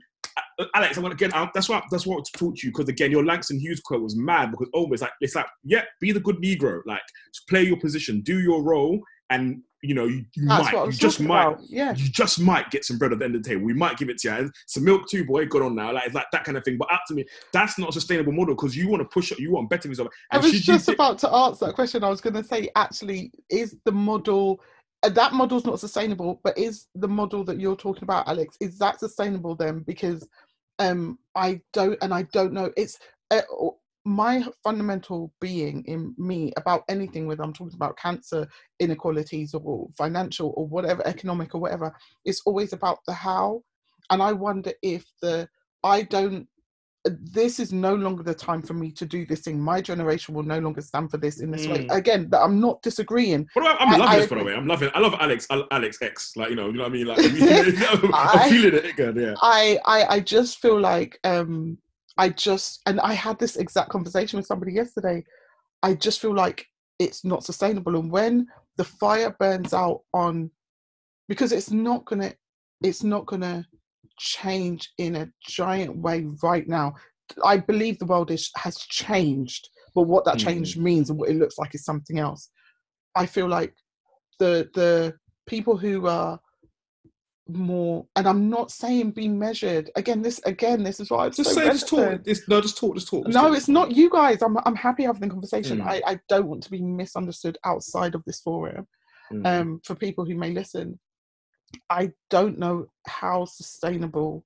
uh, 0.60 0.66
Alex, 0.76 0.98
I'm 0.98 1.04
gonna 1.04 1.16
again. 1.16 1.32
That's 1.54 1.70
what 1.70 1.84
that's 1.92 2.06
what 2.06 2.14
I 2.14 2.18
want 2.18 2.26
to 2.34 2.40
talk 2.40 2.56
to 2.58 2.68
you 2.68 2.72
because 2.72 2.90
again, 2.90 3.12
your 3.12 3.26
Langston 3.26 3.60
Hughes 3.60 3.80
quote 3.80 4.02
was 4.02 4.16
mad 4.16 4.52
because 4.52 4.70
always 4.74 5.02
like 5.02 5.12
it's 5.22 5.36
like, 5.36 5.48
yeah, 5.64 5.84
be 6.00 6.12
the 6.12 6.20
good 6.20 6.38
Negro, 6.38 6.82
like 6.86 7.02
play 7.50 7.64
your 7.64 7.78
position, 7.78 8.22
do 8.22 8.40
your 8.40 8.64
role, 8.64 9.00
and 9.32 9.64
you 9.82 9.96
know, 9.96 10.06
you, 10.06 10.24
you 10.36 10.44
might, 10.44 10.72
you 10.72 10.92
just 10.92 11.20
might, 11.20 11.48
about. 11.48 11.62
yeah 11.68 11.96
you 11.96 12.08
just 12.08 12.40
might 12.40 12.70
get 12.70 12.86
some 12.86 13.00
bread 13.00 13.12
at 13.12 13.20
the 13.20 13.26
end 13.26 13.36
of 13.36 13.42
the 13.42 13.50
table. 13.50 13.66
We 13.66 13.74
might 13.74 13.98
give 13.98 14.10
it 14.10 14.20
to 14.20 14.28
you. 14.30 14.52
Some 14.68 14.84
milk 14.84 15.10
too, 15.10 15.26
boy. 15.26 15.48
Good 15.48 15.64
on 15.64 15.76
now. 15.76 15.92
Like 15.92 16.06
it's 16.06 16.14
like 16.14 16.28
that 16.32 16.44
kind 16.44 16.56
of 16.56 16.64
thing. 16.64 16.78
But 16.78 16.92
up 16.94 17.02
to 17.08 17.16
me, 17.16 17.26
that's 17.52 17.80
not 17.80 17.90
a 17.90 17.94
sustainable 17.94 18.32
model 18.32 18.54
because 18.54 18.76
you 18.78 18.88
want 18.88 19.02
to 19.02 19.10
push 19.10 19.32
it. 19.32 19.40
You 19.40 19.52
want 19.52 19.72
better 19.72 19.90
results. 19.90 20.16
I 20.32 20.36
And 20.36 20.44
was 20.44 20.62
just 20.62 20.88
about 20.88 21.18
to 21.20 21.30
answer 21.32 21.66
that 21.66 21.76
question. 21.76 22.04
I 22.04 22.10
was 22.10 22.22
going 22.22 22.36
to 22.36 22.44
say, 22.44 22.70
actually, 22.76 23.32
is 23.50 23.76
the 23.86 23.92
model 23.92 24.62
uh, 25.02 25.10
that 25.10 25.34
model's 25.34 25.66
not 25.66 25.80
sustainable? 25.80 26.40
But 26.44 26.58
is 26.60 26.86
the 26.94 27.08
model 27.08 27.44
that 27.46 27.60
you're 27.60 27.76
talking 27.76 28.04
about, 28.04 28.28
Alex, 28.28 28.58
is 28.60 28.78
that 28.78 29.00
sustainable 29.00 29.56
then? 29.56 29.80
Because 29.80 30.28
um, 30.78 31.18
I 31.34 31.60
don't, 31.74 31.98
and 32.04 32.14
I 32.14 32.24
don't 32.34 32.54
know. 32.54 32.72
It's 32.78 33.00
uh, 33.32 33.42
my 34.04 34.44
fundamental 34.64 35.32
being 35.40 35.84
in 35.86 36.16
me 36.18 36.52
about 36.58 36.84
anything, 36.90 37.28
whether 37.28 37.44
I'm 37.44 37.54
talking 37.54 37.76
about 37.76 37.98
cancer, 37.98 38.48
inequalities, 38.80 39.54
or 39.54 39.88
financial, 39.98 40.54
or 40.58 40.68
whatever, 40.68 41.06
economic, 41.06 41.54
or 41.54 41.62
whatever. 41.62 41.96
It's 42.26 42.42
always 42.46 42.74
about 42.74 43.00
the 43.08 43.14
how, 43.14 43.62
and 44.10 44.22
I 44.22 44.34
wonder 44.34 44.74
if 44.82 45.06
the 45.22 45.48
I 45.84 46.04
don't 46.04 46.48
this 47.06 47.60
is 47.60 47.74
no 47.74 47.96
longer 47.96 48.22
the 48.22 48.34
time 48.34 48.62
for 48.62 48.74
me 48.74 48.92
to 48.92 49.06
do 49.06 49.26
this 49.26 49.42
thing. 49.42 49.60
My 49.60 49.82
generation 49.82 50.36
will 50.36 50.44
no 50.44 50.60
longer 50.60 50.82
stand 50.82 51.10
for 51.10 51.18
this 51.18 51.42
in 51.42 51.50
this 51.50 51.66
way. 51.66 51.86
Mm. 51.86 51.96
Again, 51.96 52.30
that 52.30 52.42
I'm 52.42 52.60
not 52.60 52.82
disagreeing. 52.84 53.48
About, 53.56 53.82
I'm 53.82 53.88
I- 53.90 53.98
loving 53.98 54.08
I 54.08 54.20
this 54.20 54.28
by 54.28 54.38
the 54.38 54.44
way. 54.44 54.54
I'm 54.54 54.68
loving. 54.68 54.90
I 54.94 55.00
love 55.00 55.16
Alex. 55.20 55.48
Alex 55.72 55.98
X. 56.02 56.34
Like 56.36 56.50
you 56.50 56.56
know, 56.56 56.68
you 56.68 56.74
know 56.74 56.84
what 56.84 56.90
I 56.90 56.94
mean. 56.94 57.08
Like 57.08 57.20
I'm 57.24 58.12
I- 58.14 58.50
feeling 58.50 58.76
it 58.76 58.86
again. 58.86 59.16
Yeah. 59.16 59.34
I, 59.42 59.80
I 59.86 60.06
I 60.16 60.20
just 60.20 60.60
feel 60.60 60.80
like 60.80 61.20
um 61.24 61.78
I 62.18 62.30
just 62.30 62.82
and 62.86 63.00
I 63.00 63.14
had 63.14 63.40
this 63.40 63.56
exact 63.56 63.90
conversation 63.90 64.38
with 64.38 64.46
somebody 64.46 64.74
yesterday. 64.74 65.24
I 65.84 65.96
just 65.96 66.22
feel 66.22 66.36
like 66.36 66.66
it's 67.00 67.26
not 67.26 67.44
sustainable. 67.44 67.96
And 67.96 68.12
when 68.12 68.48
the 68.78 68.84
fire 68.84 69.36
burns 69.40 69.74
out 69.74 70.02
on 70.14 70.52
because 71.28 71.52
it's 71.52 71.72
not 71.72 72.06
gonna 72.06 72.34
it's 72.82 73.04
not 73.04 73.26
gonna 73.26 73.66
change 74.18 74.92
in 74.98 75.16
a 75.16 75.30
giant 75.48 75.98
way 75.98 76.28
right 76.44 76.68
now. 76.68 76.94
I 77.44 77.58
believe 77.58 77.98
the 77.98 78.06
world 78.06 78.32
is 78.32 78.52
has 78.58 78.78
changed, 78.78 79.70
but 79.96 80.04
what 80.04 80.26
that 80.26 80.38
mm-hmm. 80.38 80.48
change 80.48 80.78
means 80.78 81.10
and 81.10 81.18
what 81.18 81.30
it 81.30 81.38
looks 81.38 81.58
like 81.58 81.74
is 81.74 81.86
something 81.86 82.20
else. 82.20 82.50
I 83.16 83.26
feel 83.26 83.48
like 83.48 83.74
the 84.40 84.70
the 84.74 85.14
people 85.48 85.78
who 85.78 86.08
are 86.08 86.40
more 87.48 88.06
and 88.16 88.28
i'm 88.28 88.50
not 88.50 88.72
saying 88.72 89.12
be 89.12 89.28
measured 89.28 89.90
again 89.96 90.22
this 90.22 90.40
again 90.46 90.84
this 90.84 91.00
is 91.00 91.10
why 91.10 91.26
i'm 91.26 91.32
Just 91.32 91.50
so 91.50 91.56
say, 91.56 91.66
just 91.70 91.88
talk. 91.88 92.00
reticent. 92.00 92.26
Just, 92.26 92.50
no, 92.50 92.62
just 92.62 92.78
talk. 92.78 92.96
Just 92.96 93.08
talk. 93.10 93.26
just 93.26 93.36
no 93.36 93.48
talk. 93.48 93.58
it's 93.58 93.68
not 93.68 93.92
you 93.96 94.10
guys 94.10 94.42
i'm, 94.42 94.58
I'm 94.66 94.76
happy 94.76 95.04
having 95.04 95.22
the 95.22 95.28
conversation 95.30 95.80
Mm. 95.80 95.88
I, 95.88 96.02
I 96.06 96.20
don't 96.30 96.48
want 96.48 96.64
to 96.64 96.72
be 96.72 96.82
misunderstood 96.82 97.58
outside 97.66 98.16
of 98.16 98.24
this 98.26 98.40
forum 98.42 98.88
Mm. 99.32 99.46
um 99.46 99.82
for 99.86 99.96
people 99.96 100.26
who 100.26 100.36
may 100.36 100.52
listen 100.52 101.00
i 101.90 102.12
don't 102.30 102.60
know 102.60 102.88
how 103.08 103.46
sustainable 103.46 104.44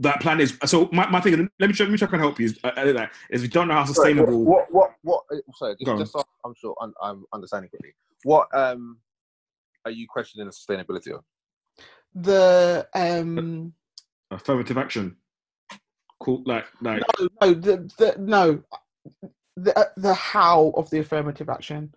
that 0.00 0.20
plan 0.20 0.40
is 0.40 0.56
so. 0.64 0.88
My, 0.92 1.08
my 1.10 1.20
thing. 1.20 1.48
Let 1.60 1.66
me 1.68 1.74
try, 1.74 1.84
let 1.84 1.92
me 1.92 1.98
try 1.98 2.08
and 2.10 2.20
help 2.20 2.38
you. 2.40 2.46
Is, 2.46 2.58
uh, 2.64 2.70
that 2.74 3.10
is 3.30 3.42
we 3.42 3.48
don't 3.48 3.68
know 3.68 3.74
how 3.74 3.84
Sorry, 3.84 4.12
sustainable. 4.14 4.44
What? 4.44 4.66
What? 4.70 4.92
What? 5.02 5.24
uh, 5.30 5.36
Sorry, 5.56 5.76
Go 5.84 5.92
on. 5.92 5.98
just, 5.98 6.12
just 6.14 6.24
so 6.24 6.32
I'm 6.44 6.54
sure 6.56 6.74
I'm, 6.80 6.94
I'm 7.02 7.24
understanding 7.34 7.68
quickly. 7.68 7.92
What 8.24 8.48
um 8.54 8.98
are 9.84 9.90
you 9.90 10.06
questioning 10.08 10.46
the 10.46 10.52
sustainability 10.52 11.12
of? 11.12 11.22
The 12.14 12.86
um 12.94 13.72
affirmative 14.30 14.78
action. 14.78 15.16
Cool. 16.20 16.42
Like 16.46 16.66
like. 16.80 17.02
no, 17.18 17.28
no 17.40 17.54
the, 17.54 17.92
the 17.98 18.16
no 18.18 18.62
the 19.56 19.78
uh, 19.78 19.84
the 19.96 20.14
how 20.14 20.72
of 20.76 20.88
the 20.90 21.00
affirmative 21.00 21.48
action 21.48 21.92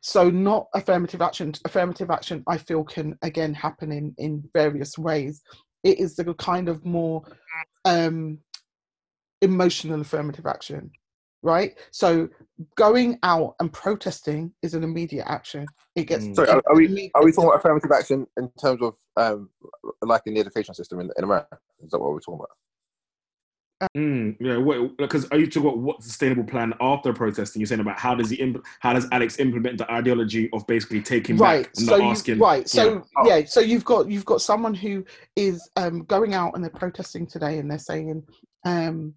so 0.00 0.28
not 0.28 0.66
affirmative 0.74 1.22
action 1.22 1.52
affirmative 1.64 2.10
action 2.10 2.42
i 2.48 2.58
feel 2.58 2.84
can 2.84 3.16
again 3.22 3.54
happen 3.54 3.92
in 3.92 4.14
in 4.18 4.42
various 4.52 4.98
ways 4.98 5.42
it 5.84 5.98
is 5.98 6.16
the 6.16 6.34
kind 6.34 6.68
of 6.68 6.84
more 6.84 7.22
um 7.84 8.38
emotional 9.42 10.00
affirmative 10.00 10.46
action 10.46 10.90
right 11.46 11.78
so 11.90 12.28
going 12.76 13.18
out 13.22 13.54
and 13.60 13.72
protesting 13.72 14.52
is 14.62 14.74
an 14.74 14.82
immediate 14.82 15.24
action 15.28 15.66
it 15.94 16.04
gets 16.04 16.26
Mm. 16.26 16.34
Sorry, 16.34 16.48
are, 16.48 16.62
are 16.66 16.76
we 16.76 17.10
are 17.14 17.24
we 17.24 17.32
talking 17.32 17.48
about 17.48 17.58
affirmative 17.58 17.90
action 17.92 18.26
in 18.36 18.50
terms 18.60 18.82
of 18.82 18.94
um 19.16 19.50
like 20.02 20.22
in 20.26 20.34
the 20.34 20.40
education 20.40 20.74
system 20.74 21.00
in, 21.00 21.10
in 21.16 21.24
America? 21.24 21.58
Is 21.82 21.90
that 21.90 21.98
what 21.98 22.12
we're 22.12 22.20
talking 22.20 22.40
about? 22.40 22.50
Mm, 23.94 24.36
yeah, 24.40 24.88
because 24.96 25.26
are 25.30 25.38
you 25.38 25.46
talking 25.46 25.68
about 25.68 25.78
what 25.78 26.02
sustainable 26.02 26.44
plan 26.44 26.72
after 26.80 27.12
protesting? 27.12 27.60
You're 27.60 27.66
saying 27.66 27.82
about 27.82 27.98
how 27.98 28.14
does 28.14 28.30
he 28.30 28.36
imp- 28.36 28.64
how 28.80 28.94
does 28.94 29.06
Alex 29.12 29.38
implement 29.38 29.76
the 29.76 29.90
ideology 29.92 30.48
of 30.54 30.66
basically 30.66 31.02
taking 31.02 31.36
right 31.36 31.64
back 31.64 31.72
and 31.76 31.86
so 31.86 31.96
not 31.96 32.04
you, 32.04 32.10
asking? 32.10 32.38
right 32.38 32.68
so 32.68 33.04
yeah. 33.24 33.36
yeah. 33.36 33.44
so 33.44 33.60
you've 33.60 33.84
got 33.84 34.10
you've 34.10 34.24
got 34.24 34.40
someone 34.40 34.74
who 34.74 35.04
is 35.34 35.68
um 35.76 36.04
going 36.04 36.32
out 36.32 36.54
and 36.54 36.64
they're 36.64 36.70
protesting 36.70 37.26
today 37.26 37.58
and 37.58 37.70
they're 37.70 37.78
saying 37.78 38.22
um 38.64 39.14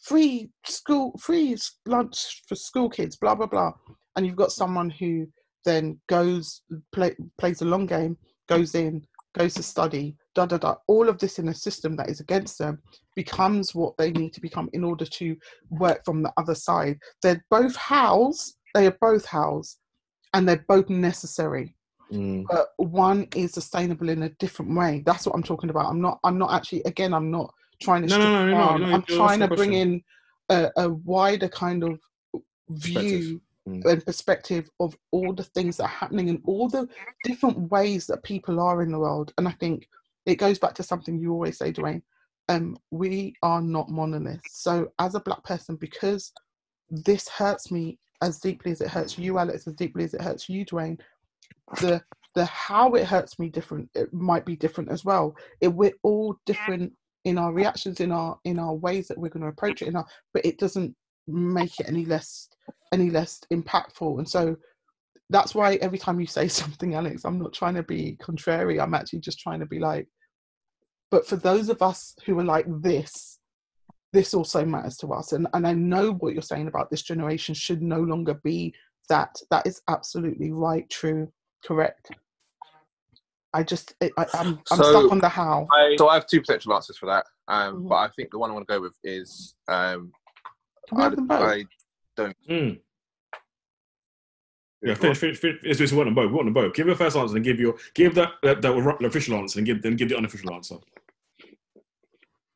free 0.00 0.50
school 0.64 1.16
free 1.18 1.56
lunch 1.86 2.42
for 2.48 2.54
school 2.54 2.88
kids 2.88 3.16
blah 3.16 3.34
blah 3.34 3.46
blah. 3.46 3.72
And 4.16 4.26
you've 4.26 4.36
got 4.36 4.52
someone 4.52 4.90
who 4.90 5.26
then 5.64 6.00
goes 6.08 6.62
play, 6.92 7.14
plays 7.38 7.62
a 7.62 7.64
long 7.64 7.86
game 7.86 8.16
goes 8.48 8.74
in 8.74 9.04
goes 9.36 9.54
to 9.54 9.62
study 9.62 10.16
da 10.34 10.46
da 10.46 10.56
da. 10.56 10.74
All 10.86 11.08
of 11.08 11.18
this 11.18 11.38
in 11.38 11.48
a 11.48 11.54
system 11.54 11.96
that 11.96 12.08
is 12.08 12.20
against 12.20 12.58
them 12.58 12.78
becomes 13.14 13.74
what 13.74 13.96
they 13.98 14.10
need 14.12 14.32
to 14.34 14.40
become 14.40 14.68
in 14.72 14.84
order 14.84 15.04
to 15.04 15.36
work 15.70 16.04
from 16.04 16.22
the 16.22 16.32
other 16.36 16.54
side. 16.54 16.98
They're 17.22 17.44
both 17.50 17.76
hows 17.76 18.54
they 18.74 18.86
are 18.86 18.96
both 19.00 19.24
hows 19.24 19.76
and 20.34 20.48
they're 20.48 20.64
both 20.68 20.88
necessary. 20.88 21.74
Mm. 22.12 22.46
but 22.50 22.68
one 22.78 23.28
is 23.36 23.52
sustainable 23.52 24.08
in 24.08 24.22
a 24.22 24.30
different 24.38 24.74
way. 24.74 25.02
That's 25.04 25.26
what 25.26 25.34
i'm 25.34 25.42
talking 25.42 25.68
about. 25.68 25.90
I'm 25.90 26.00
not 26.00 26.18
i'm 26.24 26.38
not 26.38 26.52
actually 26.52 26.82
again 26.84 27.12
i'm 27.12 27.30
not 27.30 27.52
trying 27.80 28.02
to 28.02 28.08
No, 28.08 28.18
no, 28.18 28.46
no, 28.46 28.52
no, 28.52 28.76
no, 28.78 28.94
i'm 28.94 29.02
trying 29.02 29.40
to 29.40 29.48
bring 29.48 29.72
in 29.72 30.02
a, 30.50 30.70
a 30.76 30.88
wider 30.88 31.48
kind 31.48 31.84
of 31.84 31.98
view 32.70 33.40
Mm. 33.68 33.84
and 33.84 34.06
perspective 34.06 34.70
of 34.80 34.96
all 35.10 35.34
the 35.34 35.44
things 35.44 35.76
that 35.76 35.84
are 35.84 35.88
happening 35.88 36.30
and 36.30 36.40
all 36.46 36.68
the 36.68 36.88
different 37.22 37.70
ways 37.70 38.06
that 38.06 38.22
people 38.22 38.60
are 38.60 38.80
in 38.80 38.90
the 38.90 38.98
world. 38.98 39.34
And 39.36 39.46
i 39.46 39.50
think 39.52 39.88
it 40.24 40.36
goes 40.36 40.58
back 40.58 40.74
to 40.76 40.82
something 40.82 41.18
you 41.18 41.32
always 41.32 41.58
say 41.58 41.70
dwayne 41.72 42.00
um, 42.48 42.78
we 42.90 43.34
are 43.42 43.60
not 43.60 43.90
monoliths. 43.90 44.62
So 44.62 44.90
as 44.98 45.14
a 45.14 45.20
black 45.20 45.44
person 45.44 45.76
because 45.76 46.32
this 46.88 47.28
hurts 47.28 47.70
me 47.70 47.98
as 48.22 48.40
deeply 48.40 48.72
as 48.72 48.80
it 48.80 48.88
hurts 48.88 49.18
you 49.18 49.36
alex 49.38 49.66
as 49.66 49.74
deeply 49.74 50.04
as 50.04 50.14
it 50.14 50.22
hurts 50.22 50.48
you 50.48 50.64
dwayne 50.64 50.98
the 51.80 52.02
the 52.34 52.46
how 52.46 52.94
it 52.94 53.04
hurts 53.06 53.38
me 53.38 53.50
different 53.50 53.90
it 53.94 54.12
might 54.14 54.46
be 54.46 54.56
different 54.56 54.90
as 54.90 55.04
well. 55.04 55.36
It, 55.60 55.68
we're 55.68 55.92
all 56.02 56.36
different 56.46 56.92
in 57.28 57.38
our 57.38 57.52
reactions 57.52 58.00
in 58.00 58.10
our 58.10 58.38
in 58.44 58.58
our 58.58 58.74
ways 58.74 59.06
that 59.08 59.18
we're 59.18 59.28
going 59.28 59.42
to 59.42 59.48
approach 59.48 59.82
it 59.82 59.88
in 59.88 59.96
our 59.96 60.06
but 60.32 60.44
it 60.44 60.58
doesn't 60.58 60.94
make 61.26 61.78
it 61.78 61.88
any 61.88 62.04
less 62.04 62.48
any 62.92 63.10
less 63.10 63.40
impactful. 63.52 64.18
And 64.18 64.28
so 64.28 64.56
that's 65.30 65.54
why 65.54 65.74
every 65.76 65.98
time 65.98 66.18
you 66.18 66.26
say 66.26 66.48
something 66.62 66.94
alex 66.94 67.24
i'm 67.24 67.38
not 67.38 67.52
trying 67.52 67.74
to 67.74 67.82
be 67.82 68.16
contrary. 68.20 68.80
I'm 68.80 68.94
actually 68.94 69.20
just 69.20 69.40
trying 69.40 69.60
to 69.60 69.66
be 69.66 69.78
like 69.78 70.08
but 71.10 71.26
for 71.26 71.36
those 71.36 71.68
of 71.68 71.82
us 71.82 72.14
who 72.24 72.38
are 72.38 72.44
like 72.44 72.66
this 72.82 73.38
this 74.14 74.32
also 74.32 74.64
matters 74.64 74.96
to 74.96 75.08
us. 75.08 75.32
And, 75.32 75.46
and 75.52 75.66
i 75.66 75.74
know 75.74 76.12
what 76.14 76.32
you're 76.32 76.42
saying 76.42 76.68
about 76.68 76.90
this 76.90 77.02
generation 77.02 77.54
should 77.54 77.82
no 77.82 78.00
longer 78.00 78.40
be 78.42 78.74
that. 79.10 79.34
That 79.50 79.66
is 79.66 79.82
absolutely 79.88 80.52
right 80.52 80.88
true 80.90 81.30
correct 81.64 82.10
i 83.54 83.62
just 83.62 83.94
I, 84.02 84.10
I- 84.18 84.26
i'm 84.34 84.60
i'm 84.70 84.78
So- 84.78 84.90
stuck 84.90 85.12
on 85.12 85.18
the 85.20 85.28
how 85.28 85.66
So 85.96 86.08
I 86.08 86.14
have 86.14 86.26
two 86.26 86.40
potential 86.40 86.74
answers 86.74 86.98
for 86.98 87.06
that. 87.06 87.24
Um, 87.48 87.84
Mhm. 87.84 87.88
but 87.88 87.94
I 87.96 88.08
think 88.08 88.30
the 88.30 88.38
one 88.38 88.50
I 88.50 88.54
want 88.54 88.68
to 88.68 88.74
go 88.74 88.80
with 88.80 88.94
is 89.04 89.54
um, 89.68 90.12
can 90.86 90.96
we 90.98 91.02
have 91.02 91.12
I, 91.12 91.16
them 91.16 91.26
both 91.26 91.42
I 91.42 91.64
Mm. 92.50 92.80
Yeah, 94.82 94.94
finish, 94.94 95.18
finish, 95.18 95.38
finish. 95.38 95.60
It's 95.62 95.78
just 95.78 95.92
one 95.94 96.08
on 96.08 96.14
both. 96.14 96.30
One 96.32 96.46
on 96.46 96.52
both. 96.52 96.74
Give 96.74 96.86
your 96.86 96.96
first 96.96 97.16
answer 97.16 97.34
and 97.36 97.44
give 97.44 97.58
your 97.60 97.74
give 97.94 98.14
the, 98.14 98.26
the, 98.42 98.54
the 98.56 99.06
official 99.06 99.36
answer 99.36 99.58
and 99.60 99.66
give 99.66 99.82
then 99.82 99.96
give 99.96 100.08
the 100.08 100.16
unofficial 100.16 100.52
answer. 100.52 100.76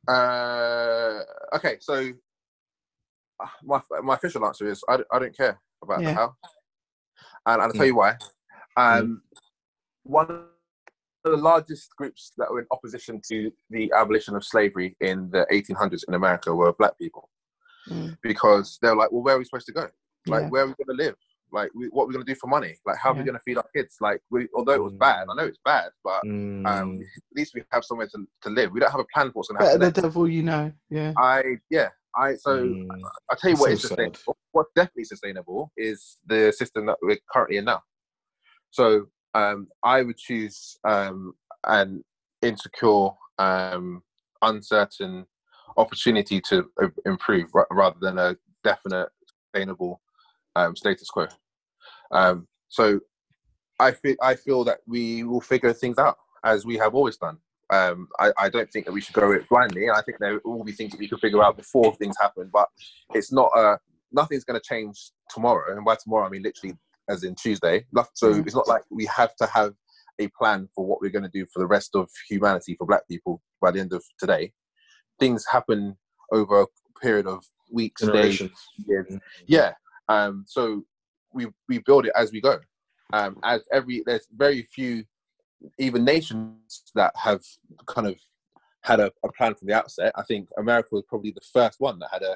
Uh, 0.07 1.19
okay, 1.55 1.77
so 1.79 2.11
uh, 3.39 3.47
my 3.63 3.81
my 4.03 4.15
official 4.15 4.45
answer 4.45 4.67
is 4.69 4.83
I, 4.89 4.99
I 5.11 5.19
don't 5.19 5.35
care 5.35 5.59
about 5.81 6.01
Yeah. 6.01 6.09
the 6.09 6.13
how, 6.15 6.35
and 7.45 7.61
I'll 7.61 7.71
tell 7.71 7.81
Mm. 7.81 7.87
you 7.87 7.95
why. 7.95 8.17
Um, 8.77 9.21
One 10.03 10.29
of 10.29 10.41
the 11.23 11.37
largest 11.37 11.89
groups 11.97 12.31
that 12.37 12.49
were 12.51 12.59
in 12.59 12.67
opposition 12.71 13.21
to 13.29 13.51
the 13.69 13.91
abolition 13.95 14.35
of 14.35 14.43
slavery 14.43 14.95
in 15.01 15.29
the 15.31 15.45
1800s 15.51 16.03
in 16.07 16.13
America 16.15 16.53
were 16.53 16.73
black 16.73 16.97
people 16.97 17.29
Mm, 17.89 18.17
because 18.23 18.79
they're 18.81 18.95
like, 18.95 19.11
well, 19.11 19.23
where 19.23 19.35
are 19.35 19.39
we 19.39 19.43
supposed 19.43 19.65
to 19.65 19.73
go? 19.73 19.89
Like, 20.27 20.43
yeah. 20.43 20.47
where 20.49 20.63
are 20.63 20.67
we 20.67 20.73
going 20.85 20.97
to 20.97 21.03
live? 21.03 21.15
Like, 21.51 21.69
we, 21.75 21.87
what 21.87 22.03
are 22.03 22.07
we 22.07 22.13
going 22.13 22.25
to 22.25 22.31
do 22.33 22.39
for 22.39 22.47
money? 22.47 22.77
Like, 22.85 22.95
how 22.97 23.11
are 23.11 23.15
we 23.15 23.23
going 23.25 23.35
to 23.35 23.41
feed 23.43 23.57
our 23.57 23.65
kids? 23.75 23.97
Like, 23.99 24.21
we, 24.31 24.47
although 24.55 24.71
it 24.71 24.81
was 24.81 24.93
bad, 24.93 25.27
I 25.29 25.35
know 25.35 25.43
it's 25.47 25.59
bad, 25.65 25.89
but 26.01 26.23
Mm. 26.25 26.65
um, 26.65 26.99
at 27.01 27.37
least 27.37 27.53
we 27.53 27.61
have 27.73 27.83
somewhere 27.83 28.07
to, 28.07 28.25
to 28.43 28.49
live. 28.49 28.71
We 28.71 28.79
don't 28.79 28.89
have 28.89 29.01
a 29.01 29.05
plan 29.13 29.27
for 29.27 29.39
what's 29.39 29.49
going 29.49 29.59
to 29.59 29.65
happen. 29.65 29.79
better 29.81 29.91
the 29.91 30.01
next. 30.01 30.01
devil 30.13 30.29
you 30.29 30.43
know 30.43 30.71
yeah 30.89 31.11
I 31.17 31.43
yeah, 31.69 31.89
I 32.15 32.35
so 32.35 32.55
Mm. 32.57 32.87
I'll 33.29 33.35
tell 33.37 33.49
you 33.49 33.57
That's 33.57 33.59
what 33.59 33.67
so 33.67 33.73
is 33.73 33.81
sad. 33.81 33.87
sustainable. 33.89 34.37
What's 34.53 34.71
definitely 34.77 35.03
sustainable 35.03 35.71
is 35.75 36.19
the 36.25 36.53
system 36.53 36.85
that 36.85 36.97
we're 37.01 37.17
currently 37.33 37.57
in 37.57 37.65
now. 37.65 37.81
So 38.71 39.07
um, 39.33 39.67
I 39.83 40.01
would 40.01 40.17
choose 40.17 40.77
um, 40.83 41.33
an 41.65 42.03
insecure, 42.41 43.09
um, 43.39 44.03
uncertain 44.41 45.25
opportunity 45.77 46.39
to 46.41 46.69
uh, 46.81 46.89
improve 47.05 47.49
ra- 47.53 47.65
rather 47.71 47.97
than 47.99 48.17
a 48.19 48.35
definite, 48.63 49.09
sustainable 49.53 50.01
um, 50.55 50.75
status 50.75 51.09
quo. 51.09 51.27
Um, 52.11 52.47
so 52.69 52.99
I 53.79 53.91
feel 53.91 54.15
I 54.21 54.35
feel 54.35 54.63
that 54.65 54.79
we 54.87 55.23
will 55.23 55.41
figure 55.41 55.73
things 55.73 55.97
out 55.97 56.17
as 56.43 56.65
we 56.65 56.77
have 56.77 56.93
always 56.93 57.17
done. 57.17 57.37
Um, 57.69 58.07
I, 58.19 58.31
I 58.37 58.49
don't 58.49 58.69
think 58.71 58.85
that 58.85 58.91
we 58.91 59.01
should 59.01 59.15
go 59.15 59.31
it 59.31 59.49
blindly. 59.49 59.89
I 59.89 60.01
think 60.03 60.19
there 60.19 60.39
will 60.45 60.63
be 60.63 60.73
things 60.73 60.91
that 60.91 60.99
we 60.99 61.07
can 61.07 61.17
figure 61.17 61.43
out 61.43 61.57
before 61.57 61.95
things 61.95 62.15
happen, 62.19 62.49
but 62.53 62.67
it's 63.13 63.31
not 63.31 63.49
uh 63.55 63.77
nothing's 64.11 64.43
going 64.43 64.59
to 64.59 64.67
change 64.67 65.11
tomorrow. 65.29 65.75
And 65.75 65.83
by 65.83 65.95
tomorrow, 65.95 66.27
I 66.27 66.29
mean 66.29 66.43
literally 66.43 66.77
as 67.09 67.23
in 67.23 67.35
Tuesday. 67.35 67.85
So 68.13 68.33
Mm. 68.33 68.45
it's 68.45 68.55
not 68.55 68.67
like 68.67 68.83
we 68.89 69.05
have 69.05 69.35
to 69.37 69.45
have 69.47 69.73
a 70.19 70.27
plan 70.39 70.69
for 70.75 70.85
what 70.85 71.01
we're 71.01 71.11
going 71.11 71.23
to 71.23 71.29
do 71.29 71.45
for 71.51 71.59
the 71.59 71.67
rest 71.67 71.95
of 71.95 72.09
humanity 72.29 72.75
for 72.77 72.85
Black 72.85 73.07
people 73.07 73.41
by 73.61 73.71
the 73.71 73.79
end 73.79 73.93
of 73.93 74.03
today. 74.19 74.53
Things 75.19 75.45
happen 75.51 75.97
over 76.31 76.61
a 76.61 76.67
period 77.01 77.27
of 77.27 77.43
weeks, 77.71 78.01
days, 78.01 78.41
years. 78.87 79.07
Mm. 79.09 79.21
Yeah. 79.47 79.73
Um, 80.09 80.45
so 80.47 80.83
we 81.33 81.47
we 81.67 81.79
build 81.79 82.05
it 82.05 82.13
as 82.15 82.31
we 82.31 82.41
go. 82.41 82.59
Um, 83.11 83.37
as 83.43 83.61
every 83.71 84.03
there's 84.05 84.27
very 84.35 84.67
few 84.73 85.03
even 85.79 86.03
nations 86.03 86.83
that 86.95 87.13
have 87.15 87.41
kind 87.87 88.07
of 88.07 88.19
had 88.81 88.99
a, 88.99 89.11
a 89.23 89.31
plan 89.31 89.55
from 89.55 89.67
the 89.67 89.73
outset. 89.73 90.11
I 90.15 90.23
think 90.23 90.49
America 90.57 90.89
was 90.91 91.05
probably 91.07 91.31
the 91.31 91.41
first 91.53 91.79
one 91.79 91.99
that 91.99 92.09
had 92.11 92.21
a, 92.21 92.35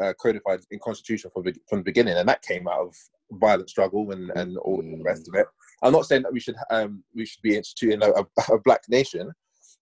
uh 0.00 0.12
codified 0.20 0.60
in 0.70 0.78
constitution 0.82 1.30
from 1.32 1.44
the, 1.44 1.54
from 1.68 1.78
the 1.80 1.84
beginning, 1.84 2.16
and 2.16 2.28
that 2.28 2.42
came 2.42 2.68
out 2.68 2.80
of 2.80 2.94
violent 3.32 3.70
struggle 3.70 4.10
and, 4.12 4.30
and 4.36 4.56
all 4.58 4.76
the 4.76 5.02
rest 5.02 5.28
of 5.28 5.34
it. 5.34 5.46
I'm 5.82 5.92
not 5.92 6.06
saying 6.06 6.22
that 6.22 6.32
we 6.32 6.40
should 6.40 6.56
um, 6.70 7.02
we 7.14 7.26
should 7.26 7.42
be 7.42 7.56
instituting 7.56 8.02
a, 8.02 8.10
a, 8.10 8.54
a 8.54 8.60
black 8.60 8.82
nation, 8.88 9.32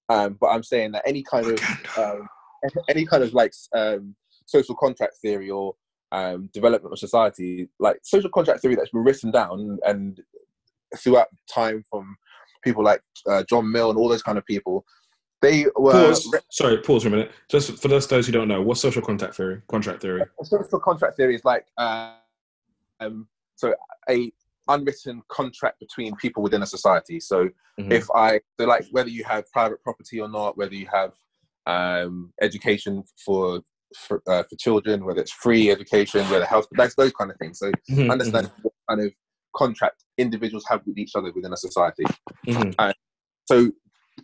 um, 0.09 0.37
but 0.41 0.49
I'm 0.49 0.63
saying 0.63 0.93
that 0.93 1.03
any 1.07 1.23
kind 1.23 1.47
of 1.47 1.61
um, 1.97 2.29
any 2.89 3.07
kind 3.07 3.23
of 3.23 3.35
like 3.35 3.53
um, 3.75 4.15
social 4.47 4.75
contract 4.75 5.17
theory 5.23 5.51
or 5.51 5.75
um, 6.13 6.51
development 6.53 6.93
of 6.93 6.99
society, 6.99 7.69
like 7.79 7.99
social 8.03 8.31
contract 8.31 8.61
theory 8.61 8.75
that's 8.75 8.91
been 8.91 9.05
written 9.05 9.31
down 9.31 9.79
and 9.87 10.21
throughout 10.99 11.29
time 11.53 11.83
from 11.89 12.17
people 12.63 12.85
like 12.85 13.01
uh, 13.29 13.43
John 13.49 13.71
Mill 13.71 13.91
and 13.91 13.99
all 13.99 14.09
those 14.09 14.23
kind 14.23 14.39
of 14.39 14.47
people. 14.47 14.85
They 15.43 15.67
were 15.77 15.93
Pause. 15.93 16.35
Sorry, 16.51 16.79
pause 16.79 17.03
for 17.03 17.09
a 17.09 17.11
minute. 17.11 17.33
Just 17.51 17.79
for 17.83 17.89
those 17.89 18.07
those 18.07 18.27
who 18.27 18.33
don't 18.33 18.49
know, 18.49 18.63
what's 18.63 18.81
social 18.81 19.03
contract 19.03 19.35
theory? 19.35 19.61
Contract 19.69 20.01
theory. 20.01 20.23
social 20.45 20.79
contract 20.79 21.17
theory 21.17 21.35
is 21.35 21.45
like 21.45 21.67
uh, 21.77 22.15
um, 23.01 23.27
so 23.57 23.75
a 24.09 24.33
unwritten 24.69 25.21
contract 25.29 25.81
between 25.81 26.15
people 26.17 26.43
within 26.45 26.63
a 26.63 26.67
society. 26.67 27.19
So 27.19 27.49
Mhm. 27.81 27.93
if 27.93 28.09
I 28.15 28.41
so 28.59 28.67
like 28.67 28.87
whether 28.93 29.11
you 29.11 29.25
have 29.25 29.51
private 29.51 29.83
property 29.83 30.21
or 30.21 30.29
not, 30.29 30.57
whether 30.57 30.75
you 30.75 30.87
have 30.93 31.13
um, 31.67 32.33
education 32.41 33.03
for 33.25 33.61
for, 33.97 34.23
uh, 34.27 34.43
for 34.45 34.57
children, 34.57 35.05
whether 35.05 35.21
it's 35.21 35.33
free 35.33 35.71
education, 35.71 36.23
whether 36.31 36.47
health, 36.47 36.67
that's 36.73 36.95
those 36.95 37.13
kind 37.13 37.31
of 37.31 37.37
things. 37.39 37.59
So 37.59 37.71
Mhm, 37.91 38.11
understand 38.11 38.51
what 38.63 38.73
kind 38.89 39.03
of 39.03 39.13
contract 39.55 40.05
individuals 40.17 40.65
have 40.71 40.81
with 40.87 40.97
each 40.97 41.15
other 41.15 41.31
within 41.33 41.53
a 41.53 41.57
society. 41.59 42.05
mhm, 42.47 42.95
So 43.47 43.71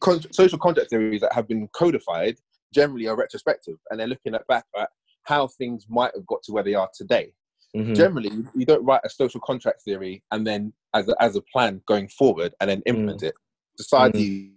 con- 0.01 0.33
social 0.33 0.59
contract 0.59 0.91
theories 0.91 1.21
that 1.21 1.33
have 1.33 1.49
been 1.49 1.69
codified 1.69 2.37
generally 2.75 3.07
are 3.09 3.17
retrospective, 3.17 3.77
and 3.91 3.99
they're 3.99 4.07
looking 4.07 4.35
at 4.35 4.47
back 4.47 4.65
at 4.79 4.91
how 5.25 5.47
things 5.47 5.87
might 5.89 6.15
have 6.15 6.27
got 6.27 6.43
to 6.45 6.53
where 6.53 6.63
they 6.63 6.75
are 6.75 6.89
today. 6.95 7.33
mhm, 7.77 7.95
Generally, 7.95 8.31
you- 8.55 8.65
don't 8.67 8.85
write 8.85 9.03
a 9.05 9.11
social 9.11 9.41
contract 9.41 9.83
theory 9.83 10.23
and 10.33 10.47
then 10.47 10.73
as 10.95 11.07
a, 11.09 11.23
as 11.23 11.37
a 11.37 11.43
plan 11.53 11.83
going 11.87 12.09
forward 12.09 12.55
and 12.61 12.71
then 12.71 12.83
implement 12.87 13.23
it. 13.23 13.35
Societies 13.79 14.51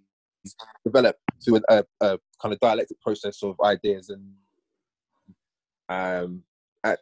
develop 0.86 1.18
through 1.44 1.60
a, 1.70 1.84
a, 2.00 2.18
kind 2.42 2.54
of 2.54 2.60
dialectic 2.62 3.00
process 3.02 3.44
of 3.44 3.56
ideas 3.64 4.10
and 4.10 4.34
um, 5.90 6.44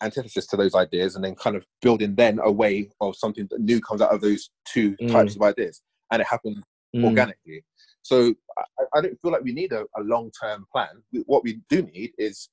antithesis 0.01 0.47
to 0.47 0.57
those 0.57 0.75
ideas, 0.75 1.15
and 1.15 1.23
then 1.23 1.35
kind 1.35 1.55
of 1.55 1.65
building 1.81 2.15
then 2.15 2.39
a 2.43 2.51
way 2.51 2.89
of 3.01 3.15
something 3.15 3.47
that 3.51 3.61
new 3.61 3.79
comes 3.79 4.01
out 4.01 4.11
of 4.13 4.19
those 4.21 4.49
two 4.65 4.95
Mm. 4.97 5.11
types 5.11 5.35
of 5.35 5.41
ideas, 5.43 5.81
and 6.11 6.21
it 6.21 6.27
happens 6.27 6.63
mhm. 6.95 7.05
organically. 7.05 7.63
So 8.03 8.33
I, 8.57 8.83
I 8.95 9.01
don't 9.01 9.19
feel 9.21 9.31
like 9.31 9.43
we 9.43 9.53
need 9.53 9.71
a, 9.71 9.81
a 9.97 10.01
long 10.01 10.31
term 10.41 10.65
plan. 10.71 10.89
We- 11.11 11.23
What 11.27 11.43
we 11.43 11.61
do 11.69 11.81
need 11.83 12.11
is 12.17 12.49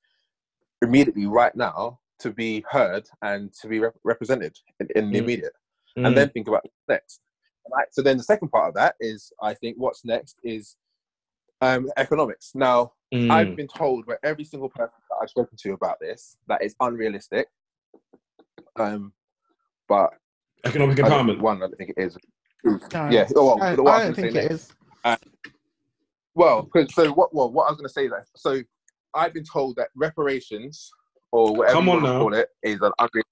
immediately 0.81 1.25
right 1.25 1.55
now 1.55 1.99
to 2.19 2.31
be 2.31 2.63
heard 2.69 3.07
and 3.21 3.53
to 3.61 3.67
be 3.67 3.79
rep- 3.79 3.95
represented 4.03 4.55
in, 4.79 4.87
in 4.95 5.11
the 5.11 5.19
Mm. 5.19 5.23
immediate, 5.23 5.53
Mhm. 5.97 6.07
and 6.07 6.17
then 6.17 6.29
think 6.29 6.47
about 6.47 6.63
what's 6.63 6.87
next. 6.89 7.21
Right. 7.71 7.87
So 7.91 8.01
then 8.01 8.17
the 8.17 8.23
second 8.23 8.49
part 8.49 8.69
of 8.69 8.73
that 8.75 8.95
is 8.99 9.31
I 9.41 9.53
think 9.53 9.77
what's 9.77 10.05
next 10.05 10.37
is 10.43 10.75
um, 11.61 11.89
economics. 11.97 12.51
Now 12.55 12.93
Mhm. 13.13 13.31
I've 13.31 13.55
been 13.55 13.67
told 13.67 14.05
by 14.05 14.15
every 14.23 14.43
single 14.43 14.69
person 14.69 14.93
that 15.09 15.15
I've 15.21 15.29
spoken 15.29 15.57
to 15.63 15.73
about 15.73 15.99
this 15.99 16.37
that 16.47 16.61
it's 16.61 16.75
unrealistic. 16.79 17.47
Um, 18.75 19.11
but 19.87 20.11
economic 20.65 20.97
empowerment. 20.97 21.39
one, 21.39 21.57
I 21.57 21.67
don't 21.67 21.77
think 21.77 21.91
it 21.97 22.01
is. 22.01 22.17
No, 22.63 23.09
Yeah. 23.09 23.27
Oh, 23.35 23.55
well, 23.55 23.63
I, 23.63 23.67
I 23.69 23.71
I 23.71 24.03
don't 24.03 24.15
think 24.15 24.33
say 24.33 24.39
it 24.39 24.49
next- 24.51 24.53
is. 24.53 24.73
Well, 26.37 26.63
'cause- 26.67 26.93
so 26.93 27.11
what? 27.13 27.33
Well, 27.33 27.51
what 27.51 27.63
I 27.65 27.69
was 27.71 27.77
going 27.77 27.87
to 27.87 27.93
say 27.93 28.05
is 28.05 28.11
that. 28.11 28.27
So 28.35 28.61
I've 29.15 29.33
been 29.33 29.43
told 29.43 29.75
that 29.77 29.89
reparations 29.95 30.91
or 31.31 31.55
whatever 31.55 31.73
Come 31.73 31.85
you 31.87 31.91
on 31.93 32.03
want 32.03 32.05
to 32.05 32.11
now. 32.13 32.19
call 32.19 32.33
it 32.35 32.49
is 32.61 32.79
an 32.81 32.91
ugly. 32.99 33.23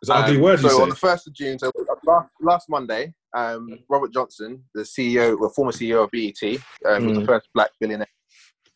It's 0.00 0.08
an 0.10 0.16
ugly 0.22 0.36
um, 0.36 0.42
word 0.42 0.62
you 0.62 0.68
so 0.68 0.76
say. 0.76 0.82
on 0.82 0.88
the 0.90 0.94
first 0.94 1.26
of 1.26 1.32
June, 1.34 1.58
so 1.58 1.72
last, 2.04 2.28
last 2.40 2.68
Monday, 2.68 3.12
um, 3.34 3.80
Robert 3.88 4.12
Johnson, 4.12 4.64
the 4.74 4.82
CEO, 4.84 5.36
the 5.40 5.50
former 5.56 5.72
CEO 5.72 6.04
of 6.04 6.10
BET, 6.12 6.60
um, 6.86 7.06
was 7.06 7.16
the 7.16 7.22
Mm. 7.22 7.26
first 7.26 7.48
black 7.52 7.70
billionaire 7.80 8.06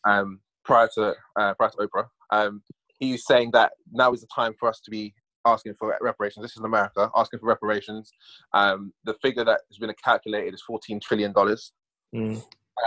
um, 0.05 0.41
prior 0.65 0.89
to 0.95 1.15
uh, 1.39 1.53
prior 1.53 1.69
to 1.69 1.77
Oprah. 1.77 2.09
Um, 2.31 2.61
he's 2.99 3.25
saying 3.25 3.51
that 3.51 3.71
now 3.93 4.11
is 4.11 4.19
the 4.19 4.27
time 4.35 4.53
for 4.59 4.67
us 4.67 4.81
to 4.81 4.91
be 4.91 5.13
asking 5.45 5.75
for 5.75 5.97
reparations. 6.01 6.43
This 6.43 6.57
is 6.57 6.63
America, 6.63 7.09
asking 7.15 7.39
for 7.39 7.45
reparations. 7.45 8.11
Um, 8.53 8.93
the 9.05 9.13
figure 9.21 9.45
that 9.45 9.61
has 9.69 9.77
been 9.77 9.93
calculated 10.03 10.53
is 10.53 10.61
fourteen 10.61 10.99
trillion 10.99 11.31
dollars 11.31 11.71
Mm. 12.13 12.43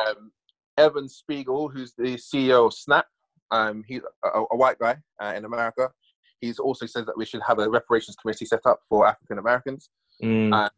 Um, 0.07 0.31
Evan 0.79 1.09
Spiegel, 1.09 1.69
who's 1.69 1.93
the 1.97 2.17
CEO 2.17 2.67
of 2.67 2.75
Snap. 2.75 3.07
Um, 3.51 3.85
he's 3.87 4.03
a, 4.25 4.29
a 4.51 4.57
white 4.57 4.79
guy 4.79 4.97
uh, 5.23 5.33
in 5.37 5.45
America. 5.45 5.91
He's 6.41 6.59
also 6.59 6.87
said 6.87 7.07
that 7.07 7.17
we 7.17 7.25
should 7.25 7.41
have 7.47 7.59
a 7.59 7.69
reparations 7.71 8.17
committee 8.21 8.45
set 8.45 8.61
up 8.67 8.81
for 8.89 9.07
African 9.07 9.39
Americans. 9.39 9.89
Mm. 10.23 10.53
Uh, 10.53 10.69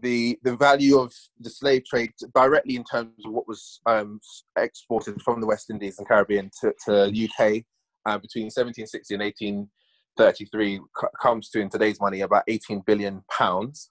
The 0.00 0.38
the 0.42 0.56
value 0.56 0.98
of 0.98 1.12
the 1.38 1.50
slave 1.50 1.84
trade 1.84 2.12
directly 2.34 2.76
in 2.76 2.84
terms 2.84 3.12
of 3.24 3.32
what 3.32 3.46
was 3.46 3.80
um, 3.86 4.18
exported 4.56 5.20
from 5.22 5.40
the 5.40 5.46
West 5.46 5.70
Indies 5.70 5.98
and 5.98 6.08
Caribbean 6.08 6.50
to, 6.60 6.72
to 6.86 6.92
UK 7.24 7.62
uh, 8.06 8.18
between 8.18 8.46
1760 8.48 9.14
and 9.14 9.22
1833 9.22 10.76
c- 10.78 11.06
comes 11.20 11.50
to 11.50 11.60
in 11.60 11.68
today's 11.68 12.00
money 12.00 12.20
about 12.22 12.44
18 12.48 12.82
billion 12.86 13.22
pounds. 13.30 13.90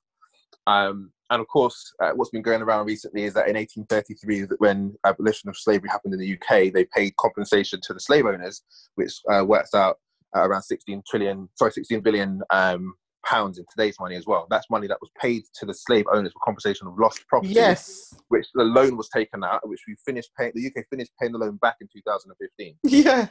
Um, 0.69 1.11
and 1.31 1.41
of 1.41 1.47
course, 1.47 1.93
uh, 2.03 2.11
what's 2.15 2.31
been 2.31 2.41
going 2.41 2.61
around 2.61 2.85
recently 2.87 3.23
is 3.23 3.33
that 3.35 3.47
in 3.47 3.55
1833, 3.55 4.55
when 4.57 4.95
abolition 5.05 5.49
of 5.49 5.57
slavery 5.57 5.89
happened 5.89 6.13
in 6.13 6.19
the 6.19 6.33
UK, 6.33 6.73
they 6.73 6.85
paid 6.85 7.15
compensation 7.17 7.79
to 7.83 7.93
the 7.93 7.99
slave 7.99 8.25
owners, 8.25 8.63
which 8.95 9.13
uh, 9.31 9.43
works 9.45 9.73
out 9.73 9.97
around 10.35 10.63
16 10.63 11.03
trillion, 11.09 11.47
sorry, 11.55 11.71
16 11.71 12.01
billion 12.01 12.41
um, 12.49 12.93
pounds 13.25 13.59
in 13.59 13.65
today's 13.75 13.95
money 13.99 14.15
as 14.15 14.25
well. 14.25 14.47
That's 14.49 14.69
money 14.69 14.87
that 14.87 14.97
was 15.01 15.11
paid 15.19 15.43
to 15.55 15.65
the 15.65 15.73
slave 15.73 16.05
owners 16.11 16.31
for 16.33 16.39
compensation 16.43 16.87
of 16.87 16.97
lost 16.99 17.23
property, 17.27 17.53
Yes. 17.53 18.13
which 18.29 18.47
the 18.55 18.63
loan 18.63 18.97
was 18.97 19.09
taken 19.09 19.43
out, 19.43 19.67
which 19.67 19.81
we 19.87 19.95
finished 20.05 20.31
paying. 20.37 20.51
The 20.55 20.65
UK 20.67 20.85
finished 20.89 21.11
paying 21.19 21.31
the 21.33 21.37
loan 21.39 21.57
back 21.57 21.75
in 21.81 21.87
2015. 21.93 22.75
Yeah. 22.83 23.27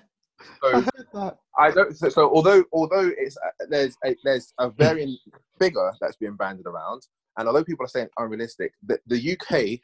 I 0.62 0.80
So 0.80 0.86
that. 1.14 1.38
I 1.58 1.70
don't. 1.70 1.96
So, 1.96 2.08
so 2.08 2.30
although 2.30 2.64
although 2.72 3.10
it's 3.16 3.36
uh, 3.36 3.66
there's 3.68 3.96
a, 4.04 4.14
there's 4.24 4.52
a 4.58 4.70
varying 4.70 5.16
figure 5.58 5.92
that's 6.00 6.16
being 6.16 6.36
banded 6.36 6.66
around, 6.66 7.02
and 7.38 7.48
although 7.48 7.64
people 7.64 7.84
are 7.84 7.88
saying 7.88 8.08
unrealistic, 8.18 8.72
the, 8.84 8.98
the 9.06 9.32
UK, 9.32 9.80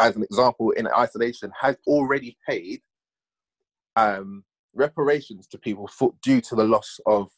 as 0.00 0.16
an 0.16 0.22
example, 0.22 0.70
in 0.72 0.86
isolation, 0.88 1.50
has 1.60 1.76
already 1.86 2.36
paid 2.48 2.80
um, 3.96 4.44
reparations 4.74 5.46
to 5.48 5.58
people 5.58 5.88
for, 5.88 6.12
due 6.22 6.40
to 6.40 6.54
the 6.54 6.64
loss 6.64 7.00
of 7.06 7.28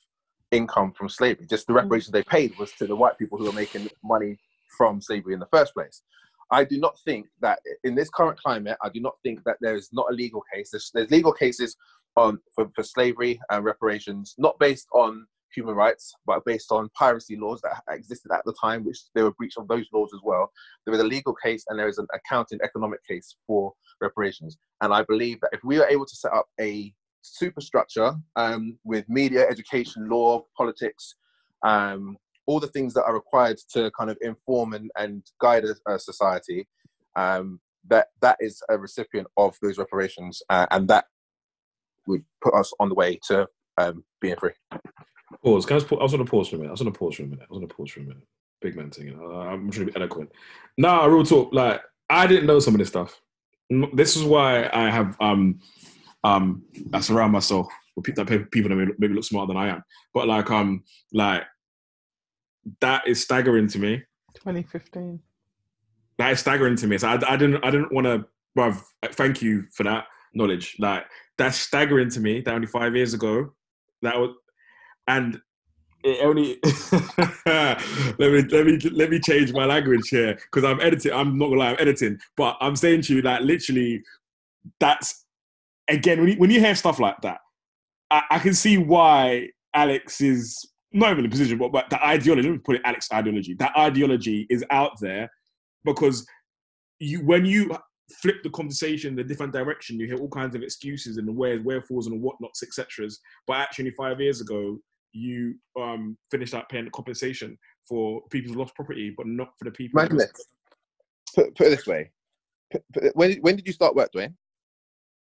income 0.51 0.93
from 0.93 1.09
slavery. 1.09 1.47
Just 1.49 1.67
the 1.67 1.73
reparations 1.73 2.13
they 2.13 2.23
paid 2.23 2.57
was 2.59 2.73
to 2.73 2.87
the 2.87 2.97
white 2.97 3.19
people 3.19 3.39
who 3.39 3.45
were 3.45 3.53
making 3.53 3.89
money 4.03 4.39
from 4.77 5.01
slavery 5.01 5.35
in 5.35 5.41
the 5.41 5.49
first 5.53 5.73
place. 5.75 6.03
I 6.51 6.65
do 6.65 6.79
not 6.79 6.99
think 7.05 7.27
that 7.41 7.59
in 7.85 7.95
this 7.95 8.09
current 8.09 8.41
climate, 8.41 8.77
I 8.83 8.89
do 8.89 9.01
not 9.01 9.15
think 9.23 9.45
that 9.45 9.57
there 9.61 9.77
is 9.77 9.91
not 9.93 10.07
a 10.11 10.15
legal 10.15 10.43
case. 10.53 10.71
There's, 10.71 10.91
there's 10.95 11.11
legal 11.11 11.33
cases 11.33 11.77
on 12.19 12.39
for, 12.55 12.71
for 12.75 12.83
slavery 12.83 13.41
and 13.51 13.65
reparations, 13.65 14.35
not 14.39 14.59
based 14.59 14.89
on 14.93 15.27
human 15.55 15.75
rights, 15.75 16.15
but 16.27 16.45
based 16.45 16.71
on 16.71 16.91
piracy 16.95 17.37
laws 17.37 17.61
that 17.63 17.83
existed 17.89 18.31
at 18.33 18.45
the 18.45 18.55
time, 18.61 18.85
which 18.85 18.99
there 19.15 19.25
were 19.25 19.33
breach 19.33 19.55
of 19.57 19.69
those 19.69 19.87
laws 19.93 20.11
as 20.15 20.21
well. 20.23 20.51
There 20.85 20.95
is 20.95 21.01
a 21.01 21.05
legal 21.05 21.35
case 21.35 21.65
and 21.69 21.79
there 21.79 21.89
is 21.89 21.99
an 21.99 22.07
accounting 22.13 22.59
economic 22.63 23.01
case 23.07 23.37
for 23.47 23.73
reparations. 24.01 24.59
And 24.81 24.93
I 24.93 25.05
believe 25.05 25.41
that 25.41 25.51
if 25.53 25.61
we 25.65 25.81
are 25.81 25.89
able 25.89 26.07
to 26.07 26.17
set 26.17 26.33
up 26.33 26.47
a 26.61 26.93
superstructure 27.23 28.15
um, 28.37 28.79
with 28.85 29.09
media, 29.09 29.47
education, 29.49 30.09
law, 30.09 30.45
politics, 30.57 31.15
um, 31.63 32.17
all 32.47 32.61
the 32.61 32.69
things 32.69 32.95
that 32.95 33.05
are 33.05 33.15
required 33.15 33.59
to 33.73 33.91
kind 33.99 34.11
of 34.11 34.17
inform 34.23 34.73
and, 34.73 34.91
and 34.97 35.23
guide 35.41 35.65
a, 35.65 35.93
a 35.93 35.99
society, 35.99 36.67
um, 37.17 37.61
that 37.89 38.09
that 38.21 38.37
is 38.41 38.63
a 38.69 38.79
recipient 38.79 39.27
of 39.37 39.57
those 39.63 39.79
reparations, 39.79 40.43
uh, 40.51 40.67
and 40.71 40.89
that 40.89 41.07
would 42.09 42.25
put 42.43 42.55
us 42.55 42.73
on 42.81 42.89
the 42.89 42.95
way 42.95 43.21
to 43.29 43.47
um, 43.77 44.03
being 44.21 44.37
free. 44.37 44.53
Pause. 45.45 45.67
Can 45.67 45.77
I, 45.77 45.79
just, 45.79 45.89
pa- 45.89 45.97
I 45.97 46.03
was 46.03 46.15
on 46.15 46.21
a 46.21 46.25
pause 46.25 46.49
for 46.49 46.57
a 46.57 46.59
minute. 46.59 46.71
I 46.71 46.73
was 46.73 46.81
on 46.81 46.89
a 46.89 46.93
pause 46.93 47.15
for 47.15 47.23
a 47.23 47.27
minute. 47.27 47.47
I 47.49 47.53
was 47.53 47.59
on 47.59 47.65
a 47.65 47.69
pause 47.69 47.91
for 47.91 48.01
a 48.01 48.05
minute. 48.05 48.27
Big 48.61 48.75
man 48.75 48.91
thing. 48.91 49.11
I'm 49.11 49.71
trying 49.71 49.87
to 49.87 49.93
be 49.93 49.97
eloquent. 49.97 50.33
Nah, 50.77 51.05
real 51.05 51.23
talk. 51.23 51.53
Like 51.53 51.81
I 52.11 52.27
didn't 52.27 52.47
know 52.47 52.59
some 52.59 52.75
of 52.75 52.79
this 52.79 52.89
stuff. 52.89 53.21
This 53.93 54.17
is 54.17 54.25
why 54.25 54.69
I 54.73 54.91
have 54.91 55.17
um 55.21 55.61
um 56.25 56.65
I 56.93 57.01
surround 57.01 57.33
myself 57.33 57.69
with 57.95 58.05
people 58.05 58.25
that 58.25 58.51
people 58.51 58.71
that 58.71 58.75
maybe, 58.75 58.93
maybe 58.99 59.15
look 59.15 59.23
smarter 59.23 59.53
than 59.53 59.63
I 59.63 59.69
am. 59.69 59.85
But 60.13 60.27
like 60.27 60.51
um 60.51 60.83
like 61.13 61.45
that 62.81 63.07
is 63.07 63.23
staggering 63.23 63.69
to 63.69 63.79
me. 63.79 64.03
2015. 64.35 65.21
That 66.19 66.33
is 66.33 66.41
staggering 66.41 66.75
to 66.77 66.89
me. 66.89 66.99
So 66.99 67.09
I, 67.09 67.35
I 67.35 67.37
didn't 67.37 67.65
I 67.65 67.71
didn't 67.71 67.93
want 67.93 68.07
to. 68.07 68.25
Bruv, 68.57 68.83
thank 69.13 69.41
you 69.41 69.67
for 69.73 69.85
that 69.85 70.07
knowledge. 70.35 70.77
Like 70.79 71.05
that's 71.37 71.59
staggering 71.59 72.11
to 72.11 72.21
me. 72.21 72.41
That 72.41 72.55
only 72.55 72.67
five 72.67 72.95
years 72.95 73.15
ago, 73.15 73.53
that 74.03 74.19
was, 74.19 74.35
and 75.07 75.41
it 76.05 76.25
only. 76.25 76.59
let 77.47 78.33
me 78.33 78.43
let 78.43 78.67
me 78.67 78.79
let 78.93 79.11
me 79.11 79.21
change 79.21 79.53
my 79.53 79.65
language 79.65 80.09
here 80.09 80.35
because 80.35 80.65
I'm 80.65 80.81
editing. 80.81 81.13
I'm 81.13 81.39
not 81.39 81.49
gonna 81.49 81.61
lie, 81.61 81.71
I'm 81.71 81.77
editing, 81.81 82.19
but 82.37 82.57
I'm 82.61 82.77
saying 82.77 83.03
to 83.03 83.17
you 83.17 83.23
that 83.23 83.43
literally, 83.43 84.03
that's 84.81 85.25
again 85.89 86.21
when 86.21 86.29
you, 86.31 86.37
when 86.37 86.51
you 86.51 86.61
hear 86.61 86.75
stuff 86.75 86.99
like 86.99 87.21
that, 87.23 87.39
I, 88.11 88.23
I 88.33 88.39
can 88.39 88.55
see 88.55 88.79
why 88.79 89.49
Alex 89.75 90.21
is 90.21 90.65
not 90.93 91.13
even 91.13 91.27
a 91.27 91.29
position, 91.29 91.59
but, 91.59 91.73
but 91.73 91.91
the 91.91 92.03
ideology. 92.05 92.49
Let 92.49 92.53
me 92.53 92.63
put 92.65 92.77
it, 92.77 92.83
Alex 92.85 93.09
ideology. 93.13 93.55
That 93.55 93.77
ideology 93.77 94.47
is 94.49 94.65
out 94.71 94.93
there 95.01 95.31
because 95.85 96.27
you 96.99 97.25
when 97.25 97.45
you 97.45 97.77
flip 98.11 98.43
the 98.43 98.51
conversation 98.51 99.15
in 99.15 99.19
a 99.19 99.25
different 99.25 99.53
direction, 99.53 99.99
you 99.99 100.07
hear 100.07 100.19
all 100.19 100.29
kinds 100.29 100.55
of 100.55 100.63
excuses 100.63 101.17
and 101.17 101.29
the 101.29 101.33
where 101.33 101.61
wherefores 101.61 102.07
and 102.07 102.21
whatnots, 102.21 102.63
etc. 102.63 103.09
But 103.47 103.59
actually, 103.59 103.91
five 103.93 104.21
years 104.21 104.41
ago, 104.41 104.79
you 105.13 105.55
um, 105.79 106.17
finished 106.31 106.55
up 106.55 106.69
paying 106.69 106.87
the 106.87 106.91
compensation 106.91 107.59
for 107.89 108.23
people 108.31 108.53
who 108.53 108.59
lost 108.59 108.75
property, 108.75 109.13
but 109.17 109.27
not 109.27 109.49
for 109.59 109.65
the 109.65 109.71
people. 109.71 109.99
Put, 111.35 111.55
put 111.55 111.67
it 111.67 111.71
this 111.71 111.87
way. 111.87 112.11
Put, 112.71 112.83
put, 112.93 113.17
when 113.17 113.33
when 113.37 113.57
did 113.57 113.67
you 113.67 113.73
start 113.73 113.95
work, 113.95 114.11
Dwayne? 114.15 114.35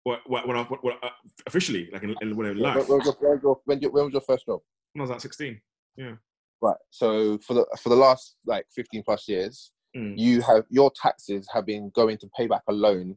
What, 0.05 0.21
what, 0.27 0.49
when 0.49 0.57
I, 0.57 0.63
what, 0.63 0.83
what, 0.83 0.97
uh, 1.03 1.11
officially, 1.47 1.91
like 1.93 2.03
in, 2.03 2.15
in 2.23 2.35
when 2.35 2.47
I 2.47 2.51
When, 2.51 2.61
life, 2.61 2.89
when, 2.89 2.99
was 2.99 3.07
your, 3.07 3.17
when, 3.21 3.41
was 3.43 3.59
when, 3.65 3.79
when 3.83 4.05
was 4.05 4.13
your 4.13 4.23
first 4.23 4.47
job? 4.47 4.61
when 4.93 5.03
I 5.03 5.05
was 5.05 5.11
like 5.11 5.21
16. 5.21 5.61
Yeah. 5.97 6.13
Right. 6.61 6.77
So 6.91 7.39
for 7.39 7.55
the 7.55 7.67
for 7.81 7.89
the 7.89 7.97
last 7.97 8.37
like 8.45 8.67
fifteen 8.75 9.03
plus 9.05 9.29
years, 9.29 9.71
Mm. 9.99 10.19
you 10.19 10.41
have 10.43 10.65
your 10.71 10.91
taxes 10.93 11.49
have 11.53 11.67
been 11.67 11.91
going 11.91 12.19
to 12.19 12.29
pay 12.37 12.47
back 12.47 12.63
a 12.69 12.73
loan 12.73 13.17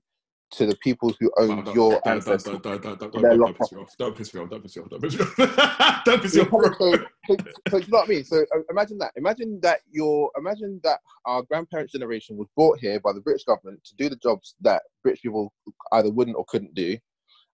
to 0.54 0.66
the 0.66 0.76
people 0.78 1.14
who 1.20 1.32
owned 1.38 1.68
your 1.68 1.92
don't- 1.92 2.04
don't- 2.04 2.08
ancestors. 2.08 2.44
don't- 2.44 2.64
don't- 2.64 2.82
don't- 2.82 3.00
don't- 3.00 3.12
don't- 3.14 3.40
don't 3.40 3.58
piss 3.58 3.72
me 3.72 3.80
off. 3.82 3.98
Don't 3.98 4.16
piss 4.18 4.34
me 4.34 4.42
off. 4.42 4.50
Don't 4.50 4.62
piss 4.64 4.76
me 4.76 4.82
off. 4.84 4.90
Don't 4.90 5.02
piss 5.02 5.16
me 5.18 5.22
off. 5.24 6.02
Don't 6.06 6.22
piss 6.22 6.36
me 6.36 6.42
off. 6.42 6.50
so, 6.50 6.92
so, 7.30 7.36
so 7.70 7.78
you 7.78 7.88
know 7.88 7.98
what 8.00 8.06
I 8.06 8.10
mean? 8.10 8.24
So 8.26 8.38
uh, 8.56 8.60
imagine 8.70 8.98
that. 8.98 9.12
Imagine 9.16 9.60
that 9.62 9.80
your 9.92 10.32
imagine 10.38 10.82
that 10.84 11.00
our 11.26 11.44
grandparents' 11.44 11.94
generation 11.94 12.36
was 12.36 12.48
brought 12.58 12.80
here 12.80 13.00
by 13.00 13.14
the 13.14 13.22
British 13.22 13.44
government 13.46 13.82
to 13.86 13.96
do 13.96 14.10
the 14.10 14.16
jobs 14.18 14.56
that 14.62 14.82
British 15.04 15.22
people 15.22 15.54
either 15.94 16.10
wouldn't 16.10 16.36
or 16.36 16.44
couldn't 16.48 16.74
do. 16.74 16.98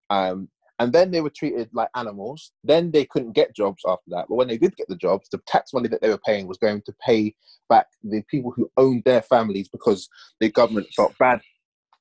Um, 0.09 0.49
and 0.79 0.93
then 0.93 1.11
they 1.11 1.21
were 1.21 1.31
treated 1.31 1.69
like 1.73 1.89
animals. 1.95 2.51
Then 2.63 2.91
they 2.91 3.05
couldn't 3.05 3.33
get 3.33 3.55
jobs 3.55 3.83
after 3.87 4.09
that. 4.09 4.25
But 4.29 4.35
when 4.35 4.47
they 4.47 4.57
did 4.57 4.75
get 4.75 4.87
the 4.87 4.95
jobs, 4.95 5.27
the 5.29 5.39
tax 5.47 5.73
money 5.73 5.87
that 5.89 6.01
they 6.01 6.09
were 6.09 6.19
paying 6.19 6.47
was 6.47 6.57
going 6.57 6.83
to 6.85 6.93
pay 7.05 7.35
back 7.67 7.87
the 8.03 8.21
people 8.29 8.51
who 8.51 8.69
owned 8.77 9.03
their 9.03 9.21
families 9.23 9.67
because 9.67 10.07
the 10.39 10.49
government 10.49 10.87
felt 10.95 11.17
bad 11.17 11.41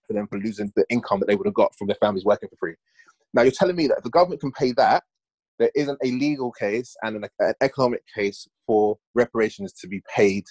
for 0.07 0.13
them 0.13 0.27
for 0.29 0.39
losing 0.39 0.71
the 0.77 0.85
income 0.91 1.21
that 1.21 1.27
they 1.27 1.35
would 1.35 1.47
have 1.47 1.55
got 1.55 1.75
from 1.77 1.87
their 1.87 1.97
families 2.01 2.25
working 2.25 2.49
for 2.49 2.57
free. 2.57 2.75
Now 3.33 3.43
you're 3.43 3.53
telling 3.53 3.77
me 3.77 3.87
that 3.89 3.99
if 3.99 4.05
the 4.05 4.11
government 4.11 4.41
can 4.41 4.53
pay 4.53 4.73
that, 4.73 5.03
there 5.59 5.71
isn't 5.75 5.99
a 6.05 6.11
legal 6.13 6.53
case 6.53 6.95
and 7.03 7.17
an, 7.17 7.25
an 7.41 7.55
economic 7.63 8.03
case 8.15 8.47
for 8.67 8.99
reparations 9.15 9.73
to 9.73 9.89
be 9.89 10.03
paid 10.15 10.45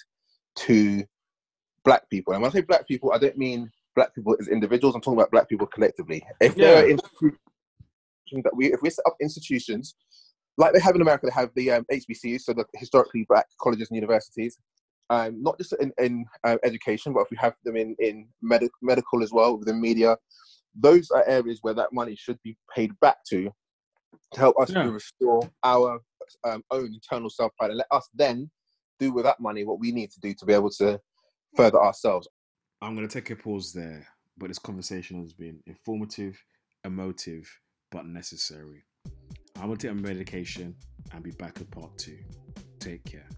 to 0.56 1.04
black 1.84 2.10
people. 2.10 2.32
And 2.32 2.42
when 2.42 2.50
I 2.50 2.54
say 2.54 2.62
black 2.62 2.88
people, 2.88 3.12
I 3.12 3.18
don't 3.18 3.38
mean 3.38 3.70
black 3.94 4.14
people 4.14 4.36
as 4.40 4.48
individuals. 4.48 4.94
I'm 4.94 5.00
talking 5.00 5.18
about 5.18 5.30
black 5.30 5.48
people 5.48 5.66
collectively. 5.66 6.24
If 6.40 6.56
there 6.56 6.76
are 6.76 6.88
Yeah. 6.88 7.30
That 8.32 8.54
we, 8.54 8.72
if 8.72 8.82
we 8.82 8.90
set 8.90 9.04
up 9.06 9.16
institutions 9.20 9.94
like 10.58 10.72
they 10.72 10.80
have 10.80 10.94
in 10.94 11.02
America, 11.02 11.26
they 11.26 11.32
have 11.32 11.50
the 11.54 11.70
um, 11.70 11.86
HBCUs, 11.92 12.42
so 12.42 12.52
the 12.52 12.64
historically 12.74 13.26
black 13.28 13.46
colleges 13.60 13.88
and 13.90 13.96
universities. 13.96 14.58
Um, 15.08 15.40
not 15.40 15.56
just 15.58 15.72
in, 15.74 15.92
in 15.98 16.24
uh, 16.42 16.56
education, 16.64 17.12
but 17.12 17.20
if 17.20 17.30
we 17.30 17.36
have 17.36 17.54
them 17.64 17.76
in 17.76 17.94
in 18.00 18.26
medic- 18.42 18.72
medical 18.82 19.22
as 19.22 19.32
well, 19.32 19.56
within 19.56 19.80
media, 19.80 20.16
those 20.74 21.10
are 21.12 21.24
areas 21.28 21.58
where 21.62 21.74
that 21.74 21.92
money 21.92 22.16
should 22.16 22.38
be 22.42 22.56
paid 22.74 22.98
back 23.00 23.18
to 23.30 23.50
to 24.32 24.40
help 24.40 24.58
us 24.60 24.70
Yeah. 24.70 24.82
to 24.84 24.90
restore 24.92 25.48
our 25.62 26.00
um, 26.42 26.64
own 26.72 26.86
internal 26.92 27.30
self 27.30 27.52
pride 27.56 27.70
and 27.70 27.78
let 27.78 27.86
us 27.92 28.08
then 28.14 28.50
do 28.98 29.12
with 29.12 29.24
that 29.24 29.38
money 29.38 29.62
what 29.62 29.78
we 29.78 29.92
need 29.92 30.10
to 30.10 30.20
do 30.20 30.34
to 30.34 30.44
be 30.44 30.52
able 30.54 30.70
to 30.70 30.98
further 31.54 31.80
ourselves. 31.80 32.26
I'm 32.82 32.96
going 32.96 33.06
to 33.06 33.12
take 33.12 33.30
a 33.30 33.36
pause 33.36 33.72
there, 33.72 34.08
but 34.36 34.48
this 34.48 34.58
conversation 34.58 35.20
has 35.22 35.32
been 35.32 35.60
informative, 35.66 36.42
emotive, 36.84 37.48
but 37.90 38.06
necessary. 38.06 38.84
I'm 39.56 39.66
going 39.66 39.76
to 39.76 39.86
take 39.86 39.96
my 39.96 40.02
medication 40.02 40.74
and 41.12 41.22
be 41.22 41.30
back 41.32 41.58
with 41.58 41.70
part 41.70 41.96
two. 41.96 42.18
Take 42.78 43.04
care. 43.04 43.28